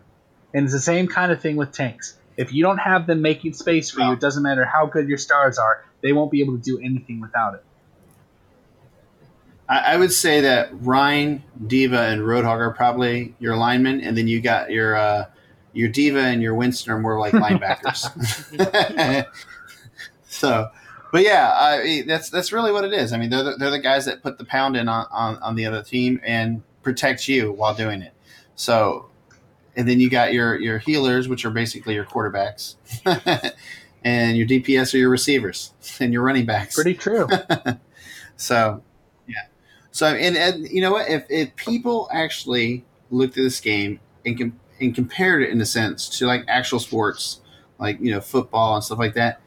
And 0.53 0.63
it's 0.63 0.73
the 0.73 0.79
same 0.79 1.07
kind 1.07 1.31
of 1.31 1.41
thing 1.41 1.57
with 1.57 1.71
tanks. 1.71 2.17
If 2.37 2.53
you 2.53 2.63
don't 2.63 2.77
have 2.77 3.07
them 3.07 3.21
making 3.21 3.53
space 3.53 3.91
for 3.91 4.01
you, 4.01 4.13
it 4.13 4.19
doesn't 4.19 4.41
matter 4.43 4.65
how 4.65 4.85
good 4.87 5.07
your 5.07 5.17
stars 5.17 5.57
are. 5.57 5.83
They 6.01 6.13
won't 6.13 6.31
be 6.31 6.41
able 6.41 6.57
to 6.57 6.61
do 6.61 6.79
anything 6.79 7.19
without 7.21 7.55
it. 7.55 7.63
I, 9.67 9.93
I 9.93 9.97
would 9.97 10.11
say 10.11 10.41
that 10.41 10.69
Ryan, 10.81 11.43
D.Va, 11.65 11.99
and 11.99 12.21
Roadhog 12.21 12.59
are 12.59 12.71
probably 12.71 13.35
your 13.39 13.55
linemen, 13.55 14.01
and 14.01 14.17
then 14.17 14.27
you 14.27 14.41
got 14.41 14.71
your 14.71 14.95
uh, 14.95 15.25
your 15.73 15.89
D.Va 15.89 16.19
and 16.19 16.41
your 16.41 16.55
Winston 16.55 16.93
are 16.93 16.99
more 16.99 17.19
like 17.19 17.33
linebackers. 17.33 18.05
so, 20.27 20.69
but 21.11 21.23
yeah, 21.23 21.51
I 21.51 22.03
that's 22.07 22.29
that's 22.29 22.51
really 22.51 22.71
what 22.71 22.85
it 22.85 22.93
is. 22.93 23.11
I 23.11 23.17
mean, 23.17 23.29
they're 23.29 23.43
the, 23.43 23.55
they're 23.57 23.71
the 23.71 23.79
guys 23.79 24.05
that 24.05 24.23
put 24.23 24.37
the 24.37 24.45
pound 24.45 24.77
in 24.77 24.87
on, 24.87 25.07
on, 25.11 25.37
on 25.37 25.55
the 25.55 25.65
other 25.65 25.83
team 25.83 26.21
and 26.23 26.63
protect 26.81 27.27
you 27.27 27.51
while 27.51 27.73
doing 27.73 28.01
it. 28.01 28.13
So, 28.55 29.09
and 29.75 29.87
then 29.87 29.99
you 29.99 30.09
got 30.09 30.33
your 30.33 30.59
your 30.59 30.77
healers, 30.77 31.27
which 31.27 31.43
are 31.43 31.49
basically 31.49 31.93
your 31.95 32.05
quarterbacks, 32.05 32.75
and 34.03 34.37
your 34.37 34.47
DPS 34.47 34.93
are 34.93 34.97
your 34.97 35.09
receivers 35.09 35.73
and 35.99 36.13
your 36.13 36.21
running 36.21 36.45
backs. 36.45 36.75
Pretty 36.75 36.93
true. 36.93 37.27
So. 38.37 38.83
So, 39.95 40.07
and, 40.07 40.35
and 40.35 40.67
you 40.67 40.81
know 40.81 40.91
what? 40.91 41.09
If, 41.09 41.23
if 41.29 41.55
people 41.55 42.09
actually 42.11 42.83
looked 43.11 43.37
at 43.37 43.43
this 43.45 43.61
game 43.61 44.01
and, 44.25 44.37
com- 44.37 44.59
and 44.81 44.93
compared 44.93 45.41
it 45.41 45.51
in 45.51 45.61
a 45.61 45.65
sense 45.65 46.09
to 46.19 46.25
like 46.25 46.43
actual 46.49 46.81
sports, 46.81 47.39
like, 47.79 47.97
you 48.01 48.11
know, 48.11 48.19
football 48.19 48.75
and 48.75 48.83
stuff 48.83 48.99
like 48.99 49.13
that, 49.13 49.39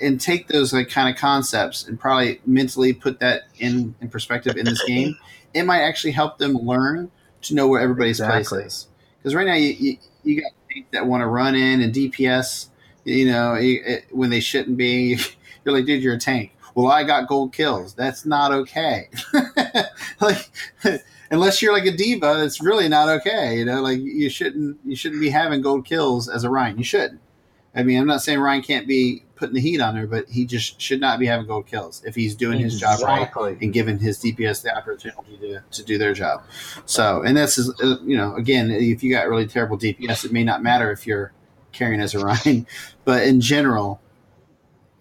and 0.00 0.20
take 0.20 0.46
those 0.46 0.72
like 0.72 0.88
kind 0.88 1.12
of 1.12 1.20
concepts 1.20 1.88
and 1.88 1.98
probably 1.98 2.40
mentally 2.46 2.92
put 2.92 3.18
that 3.18 3.48
in, 3.58 3.96
in 4.00 4.08
perspective 4.10 4.56
in 4.56 4.64
this 4.64 4.80
game, 4.84 5.16
it 5.54 5.64
might 5.64 5.80
actually 5.80 6.12
help 6.12 6.38
them 6.38 6.52
learn 6.52 7.10
to 7.42 7.54
know 7.56 7.66
where 7.66 7.80
everybody's 7.80 8.20
Exactly. 8.20 8.60
place 8.60 8.66
is. 8.66 8.88
Because 9.18 9.34
right 9.34 9.46
now 9.48 9.54
you, 9.54 9.74
you, 9.76 9.96
you 10.22 10.40
got 10.40 10.52
that 10.92 11.04
want 11.04 11.22
to 11.22 11.26
run 11.26 11.56
in 11.56 11.80
and 11.80 11.92
DPS, 11.92 12.68
you 13.02 13.26
know, 13.26 13.56
it, 13.58 14.04
when 14.12 14.30
they 14.30 14.38
shouldn't 14.38 14.76
be. 14.76 15.18
You're 15.64 15.74
like, 15.74 15.84
dude, 15.84 16.00
you're 16.00 16.14
a 16.14 16.18
tank. 16.18 16.52
Well, 16.76 16.92
I 16.92 17.04
got 17.04 17.26
gold 17.26 17.54
kills. 17.54 17.94
That's 17.94 18.26
not 18.26 18.52
okay. 18.52 19.08
like, 20.20 20.50
unless 21.30 21.62
you're 21.62 21.72
like 21.72 21.86
a 21.86 21.96
D.Va, 21.96 22.44
it's 22.44 22.60
really 22.60 22.86
not 22.86 23.08
okay. 23.08 23.56
You 23.56 23.64
know, 23.64 23.80
like 23.80 23.98
you 23.98 24.28
shouldn't 24.28 24.78
you 24.84 24.94
shouldn't 24.94 25.22
be 25.22 25.30
having 25.30 25.62
gold 25.62 25.86
kills 25.86 26.28
as 26.28 26.44
a 26.44 26.50
Ryan. 26.50 26.76
You 26.76 26.84
shouldn't. 26.84 27.20
I 27.74 27.82
mean, 27.82 27.98
I'm 27.98 28.06
not 28.06 28.20
saying 28.20 28.40
Ryan 28.40 28.62
can't 28.62 28.86
be 28.86 29.22
putting 29.36 29.54
the 29.54 29.60
heat 29.60 29.80
on 29.80 29.96
her, 29.96 30.06
but 30.06 30.28
he 30.28 30.44
just 30.44 30.78
should 30.78 31.00
not 31.00 31.18
be 31.18 31.26
having 31.26 31.46
gold 31.46 31.66
kills 31.66 32.02
if 32.04 32.14
he's 32.14 32.34
doing 32.34 32.58
his 32.58 32.78
job 32.78 33.00
right 33.02 33.30
and 33.62 33.72
giving 33.72 33.98
his 33.98 34.18
DPS 34.18 34.62
the 34.62 34.76
opportunity 34.76 35.38
to, 35.40 35.62
to 35.70 35.82
do 35.82 35.96
their 35.96 36.12
job. 36.12 36.42
So, 36.84 37.22
and 37.22 37.34
that's 37.34 37.58
uh, 37.58 37.96
you 38.04 38.18
know, 38.18 38.34
again, 38.36 38.70
if 38.70 39.02
you 39.02 39.10
got 39.10 39.28
really 39.28 39.46
terrible 39.46 39.78
DPS, 39.78 40.26
it 40.26 40.32
may 40.32 40.44
not 40.44 40.62
matter 40.62 40.92
if 40.92 41.06
you're 41.06 41.32
carrying 41.72 42.02
as 42.02 42.14
a 42.14 42.18
Ryan, 42.18 42.66
but 43.06 43.22
in 43.22 43.40
general, 43.40 44.00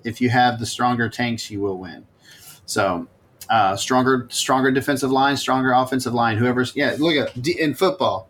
if 0.06 0.22
you 0.22 0.30
have 0.30 0.60
the 0.60 0.66
stronger 0.66 1.10
tanks, 1.10 1.52
you 1.52 1.60
will 1.60 1.78
win. 1.78 2.06
So, 2.66 3.08
uh, 3.50 3.76
stronger, 3.76 4.28
stronger 4.32 4.72
defensive 4.72 5.12
line, 5.12 5.36
stronger 5.38 5.72
offensive 5.74 6.14
line. 6.14 6.38
Whoever's 6.38 6.76
yeah, 6.76 6.96
look 6.98 7.16
at 7.16 7.36
in 7.48 7.74
football, 7.74 8.30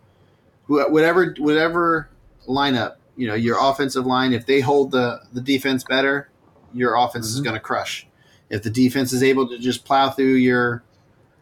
whatever 0.66 1.34
whatever 1.38 2.08
lineup, 2.48 2.96
you 3.16 3.26
know, 3.26 3.34
your 3.34 3.56
offensive 3.60 4.04
line. 4.06 4.32
If 4.32 4.46
they 4.46 4.60
hold 4.60 4.90
the 4.90 5.20
the 5.32 5.40
defense 5.40 5.84
better, 5.84 6.28
your 6.74 6.96
offense 6.96 7.26
is 7.26 7.40
Mhm. 7.40 7.44
going 7.44 7.54
to 7.54 7.60
crush. 7.60 8.06
If 8.50 8.62
the 8.62 8.70
defense 8.70 9.12
is 9.12 9.22
able 9.22 9.48
to 9.48 9.58
just 9.58 9.84
plow 9.84 10.10
through 10.10 10.34
your 10.34 10.82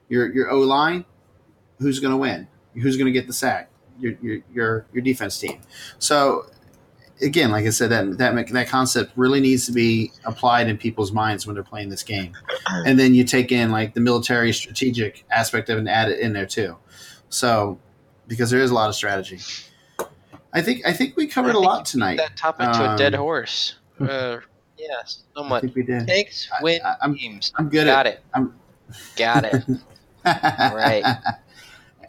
your 0.09 0.33
your 0.33 0.51
O 0.51 0.61
line, 0.61 1.05
who's 1.79 1.99
going 2.01 2.13
to 2.13 2.19
win? 2.19 2.47
Who's 2.75 2.97
going 2.97 3.07
to 3.07 3.13
get 3.13 3.27
the 3.27 3.33
sack? 3.33 3.71
Your, 3.99 4.15
your 4.23 4.39
your 4.53 4.87
your 4.93 5.03
defense 5.03 5.39
team. 5.39 5.61
So 5.99 6.47
again, 7.23 7.51
like 7.51 7.65
I 7.67 7.71
said, 7.71 7.91
that 7.91 8.19
that 8.19 8.49
that 8.49 8.69
concept 8.69 9.13
really 9.17 9.41
needs 9.41 9.67
to 9.67 9.73
be 9.73 10.13
applied 10.25 10.69
in 10.69 10.77
people's 10.79 11.13
minds 11.13 11.47
when 11.47 11.55
they're 11.55 11.63
playing 11.65 11.89
this 11.89 12.03
game. 12.03 12.33
And 12.87 12.99
then 12.99 13.15
you 13.15 13.25
take 13.25 13.53
in 13.53 13.71
like 13.71 13.95
the 13.95 14.01
military 14.01 14.53
strategic 14.53 15.25
aspect 15.31 15.69
of 15.71 15.77
it 15.77 15.81
and 15.81 15.89
add 15.89 16.09
it 16.11 16.19
in 16.19 16.33
there 16.33 16.47
too. 16.47 16.77
So 17.29 17.79
because 18.27 18.51
there 18.51 18.61
is 18.61 18.71
a 18.71 18.75
lot 18.75 18.89
of 18.89 18.95
strategy. 18.95 19.41
I 20.53 20.63
think 20.63 20.87
I 20.87 20.93
think 20.93 21.17
we 21.17 21.27
covered 21.27 21.49
I 21.49 21.51
a 21.51 21.55
think 21.55 21.65
lot 21.67 21.79
you 21.81 21.85
tonight. 21.85 22.17
beat 22.17 22.23
That 22.29 22.37
topic 22.37 22.73
to 22.73 22.95
a 22.95 22.97
dead 22.97 23.15
Um, 23.15 23.21
horse. 23.21 23.75
Uh, 24.01 24.39
yes, 24.79 25.23
I 25.37 25.41
somewhat. 25.41 25.61
think 25.63 25.75
we 25.77 25.83
did. 25.83 26.07
Tanks 26.07 26.49
I- 26.59 26.63
win 26.63 26.81
I- 26.85 26.97
I'm- 27.03 27.15
games. 27.15 27.53
I'm 27.57 27.69
good 27.69 27.87
Got 27.87 28.07
at 28.07 28.15
it. 28.15 28.21
I'm- 28.35 28.55
Got 29.17 29.45
it. 29.45 29.63
Right. 30.25 31.05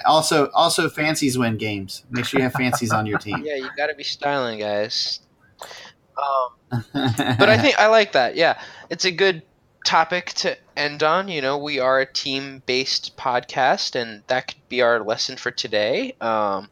Also, 0.06 0.50
also 0.52 0.90
fancies 0.90 1.38
win 1.38 1.58
games. 1.58 2.04
Make 2.10 2.26
sure 2.26 2.40
you 2.40 2.44
have 2.44 2.54
fancies 2.54 2.92
on 2.92 3.06
your 3.06 3.20
team. 3.20 3.42
Yeah, 3.46 3.56
you 3.56 3.70
got 3.76 3.88
to 3.88 3.96
be 3.96 4.04
styling, 4.04 4.60
guys. 4.60 5.20
Um, 6.18 6.82
but 6.94 7.50
I 7.50 7.58
think 7.58 7.78
I 7.80 7.88
like 7.88 8.14
that. 8.14 8.36
Yeah, 8.36 8.60
it's 8.90 9.06
a 9.06 9.12
good 9.12 9.42
topic 9.86 10.28
to 10.34 10.58
end 10.76 11.04
on. 11.04 11.28
You 11.28 11.42
know, 11.42 11.58
we 11.58 11.80
are 11.80 12.00
a 12.00 12.06
team-based 12.06 13.18
podcast, 13.18 13.96
and 13.96 14.24
that 14.28 14.48
could 14.48 14.70
be 14.70 14.82
our 14.82 15.04
lesson 15.04 15.38
for 15.38 15.52
today. 15.52 16.16
Um, 16.22 16.70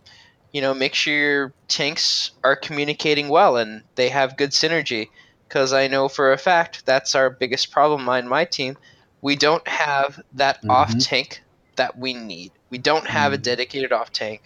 you 0.52 0.62
know, 0.62 0.74
make 0.74 0.94
sure 0.94 1.14
your 1.14 1.54
tanks 1.68 2.32
are 2.44 2.56
communicating 2.56 3.28
well 3.30 3.58
and 3.58 3.84
they 3.96 4.10
have 4.10 4.38
good 4.38 4.52
synergy. 4.52 5.10
Because 5.48 5.74
I 5.74 5.88
know 5.88 6.08
for 6.08 6.32
a 6.32 6.38
fact 6.38 6.86
that's 6.86 7.16
our 7.16 7.30
biggest 7.30 7.72
problem 7.72 8.08
on 8.10 8.28
my 8.28 8.46
team. 8.46 8.78
We 9.22 9.36
don't 9.36 9.68
have 9.68 10.22
that 10.34 10.62
Mhm. 10.64 10.70
off 10.70 10.98
tank 10.98 11.44
that 11.76 11.98
we 11.98 12.14
need. 12.14 12.52
We 12.74 12.80
don't 12.80 13.06
have 13.06 13.34
a 13.34 13.38
Mhm. 13.38 13.44
dedicated 13.44 13.92
off 13.92 14.12
tank, 14.12 14.42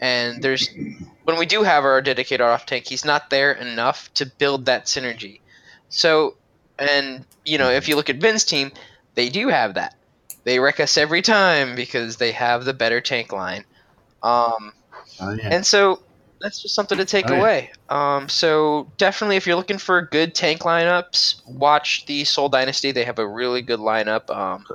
and 0.00 0.42
there's 0.42 0.68
when 1.24 1.38
we 1.38 1.46
do 1.46 1.62
have 1.62 1.82
our 1.84 2.02
dedicated 2.02 2.42
off 2.42 2.66
tank, 2.66 2.84
he's 2.86 3.06
not 3.06 3.30
there 3.30 3.52
enough 3.52 4.12
to 4.16 4.26
build 4.26 4.66
that 4.66 4.84
synergy. 4.84 5.40
So, 5.88 6.36
and 6.78 7.24
you 7.46 7.56
know, 7.56 7.70
if 7.70 7.88
you 7.88 7.96
look 7.96 8.10
at 8.10 8.16
Vin's 8.16 8.44
team, 8.44 8.70
they 9.14 9.30
do 9.30 9.48
have 9.48 9.74
that. 9.74 9.94
They 10.44 10.58
wreck 10.58 10.78
us 10.78 10.98
every 10.98 11.22
time 11.22 11.74
because 11.74 12.18
they 12.18 12.32
have 12.32 12.66
the 12.66 12.74
better 12.74 13.00
tank 13.00 13.32
line. 13.32 13.64
Um, 14.22 14.74
Oh, 15.18 15.32
yeah. 15.32 15.48
and 15.54 15.64
so 15.64 16.02
that's 16.42 16.60
just 16.60 16.74
something 16.74 16.98
to 16.98 17.06
take 17.06 17.30
Oh, 17.30 17.32
yeah. 17.32 17.38
away. 17.38 17.70
Um, 17.88 18.28
so 18.28 18.92
definitely, 18.98 19.36
if 19.36 19.46
you're 19.46 19.56
looking 19.56 19.78
for 19.78 20.02
good 20.02 20.34
tank 20.34 20.60
lineups, 20.64 21.40
watch 21.46 22.04
the 22.04 22.24
Seoul 22.24 22.50
Dynasty. 22.50 22.92
They 22.92 23.04
have 23.04 23.18
a 23.18 23.26
really 23.26 23.62
good 23.62 23.80
lineup. 23.80 24.28
Um, 24.28 24.66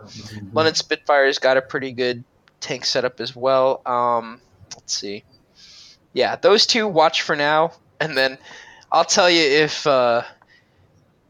London 0.54 0.74
Spitfire's 0.74 1.38
got 1.38 1.58
a 1.58 1.62
pretty 1.62 1.92
good 1.92 2.24
tank 2.66 2.84
setup 2.84 3.20
as 3.20 3.36
well. 3.36 3.82
Um, 3.86 4.42
let's 4.74 4.98
see. 4.98 5.24
Yeah, 6.14 6.36
those 6.36 6.66
two 6.66 6.88
watch 6.88 7.22
for 7.22 7.36
now, 7.36 7.74
and 8.00 8.18
then 8.18 8.40
I'll 8.92 9.06
tell 9.06 9.30
you 9.30 9.42
if 9.42 9.86
uh, 9.86 10.24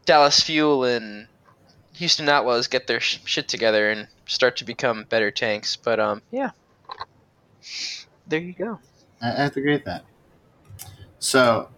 Dallas 0.06 0.40
Fuel 0.40 0.84
and 0.84 1.26
Houston 1.94 2.28
Outlaws 2.28 2.68
get 2.68 2.86
their 2.86 3.00
sh- 3.00 3.20
shit 3.26 3.48
together 3.48 3.90
and 3.90 4.08
start 4.26 4.56
to 4.56 4.64
become 4.64 5.04
better 5.04 5.30
tanks. 5.30 5.76
But 5.76 6.00
um, 6.00 6.22
yeah, 6.30 6.50
there 8.26 8.40
you 8.40 8.54
go. 8.54 8.78
I, 9.20 9.32
I 9.32 9.42
have 9.42 9.52
to 9.52 9.60
agree 9.60 9.74
with 9.74 9.84
that. 9.84 10.04
So, 11.18 11.68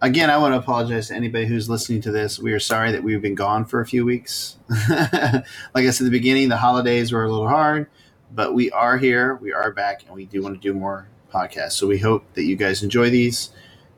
again, 0.00 0.28
I 0.28 0.38
want 0.38 0.54
to 0.54 0.58
apologize 0.58 1.08
to 1.08 1.14
anybody 1.14 1.46
who's 1.46 1.68
listening 1.68 2.00
to 2.02 2.10
this. 2.10 2.40
We 2.40 2.52
are 2.52 2.60
sorry 2.60 2.90
that 2.90 3.04
we've 3.04 3.22
been 3.22 3.34
gone 3.36 3.64
for 3.64 3.80
a 3.80 3.86
few 3.86 4.04
weeks. 4.04 4.56
like 4.88 5.44
I 5.74 5.90
said 5.90 6.04
at 6.04 6.04
the 6.04 6.10
beginning, 6.10 6.48
the 6.48 6.56
holidays 6.56 7.12
were 7.12 7.24
a 7.24 7.30
little 7.30 7.48
hard, 7.48 7.88
but 8.34 8.52
we 8.54 8.70
are 8.72 8.98
here. 8.98 9.36
We 9.36 9.52
are 9.52 9.70
back, 9.70 10.04
and 10.06 10.14
we 10.14 10.26
do 10.26 10.42
want 10.42 10.60
to 10.60 10.60
do 10.60 10.74
more 10.76 11.08
podcasts. 11.32 11.72
So 11.72 11.86
we 11.86 11.98
hope 11.98 12.24
that 12.34 12.44
you 12.44 12.56
guys 12.56 12.82
enjoy 12.82 13.10
these. 13.10 13.50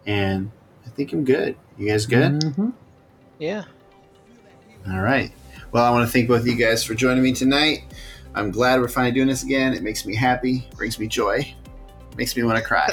And 0.06 0.50
I 0.84 0.90
think 0.90 1.12
I'm 1.12 1.24
good. 1.24 1.56
You 1.78 1.88
guys 1.88 2.06
good? 2.06 2.40
Mhm. 2.40 2.72
Yeah. 3.38 3.64
All 4.88 5.00
right. 5.00 5.32
Well, 5.72 5.84
I 5.84 5.90
want 5.90 6.06
to 6.06 6.12
thank 6.12 6.28
both 6.28 6.40
of 6.40 6.46
you 6.46 6.54
guys 6.54 6.84
for 6.84 6.94
joining 6.94 7.22
me 7.22 7.32
tonight. 7.32 7.84
I'm 8.34 8.50
glad 8.50 8.80
we're 8.80 8.88
finally 8.88 9.12
doing 9.12 9.28
this 9.28 9.42
again. 9.42 9.72
It 9.72 9.82
makes 9.82 10.06
me 10.06 10.14
happy, 10.14 10.68
brings 10.76 10.98
me 10.98 11.06
joy, 11.08 11.54
makes 12.16 12.36
me 12.36 12.42
want 12.42 12.58
to 12.58 12.64
cry. 12.64 12.88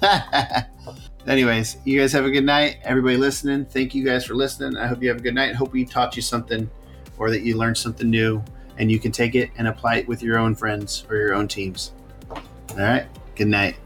Anyways, 1.26 1.76
you 1.84 1.98
guys 1.98 2.12
have 2.12 2.24
a 2.24 2.30
good 2.30 2.44
night. 2.44 2.78
Everybody 2.84 3.16
listening, 3.16 3.64
thank 3.66 3.94
you 3.94 4.04
guys 4.04 4.24
for 4.24 4.34
listening. 4.34 4.76
I 4.76 4.86
hope 4.86 5.02
you 5.02 5.08
have 5.08 5.18
a 5.18 5.22
good 5.22 5.34
night. 5.34 5.56
Hope 5.56 5.72
we 5.72 5.84
taught 5.84 6.14
you 6.14 6.22
something 6.22 6.70
or 7.18 7.30
that 7.30 7.42
you 7.42 7.56
learned 7.56 7.76
something 7.76 8.08
new 8.08 8.42
and 8.78 8.90
you 8.90 8.98
can 8.98 9.12
take 9.12 9.34
it 9.34 9.50
and 9.56 9.68
apply 9.68 9.96
it 9.96 10.08
with 10.08 10.22
your 10.22 10.38
own 10.38 10.54
friends 10.54 11.06
or 11.08 11.16
your 11.16 11.34
own 11.34 11.48
teams. 11.48 11.92
All 12.30 12.42
right. 12.76 13.06
Good 13.34 13.48
night. 13.48 13.76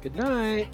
Good 0.00 0.16
night. 0.16 0.68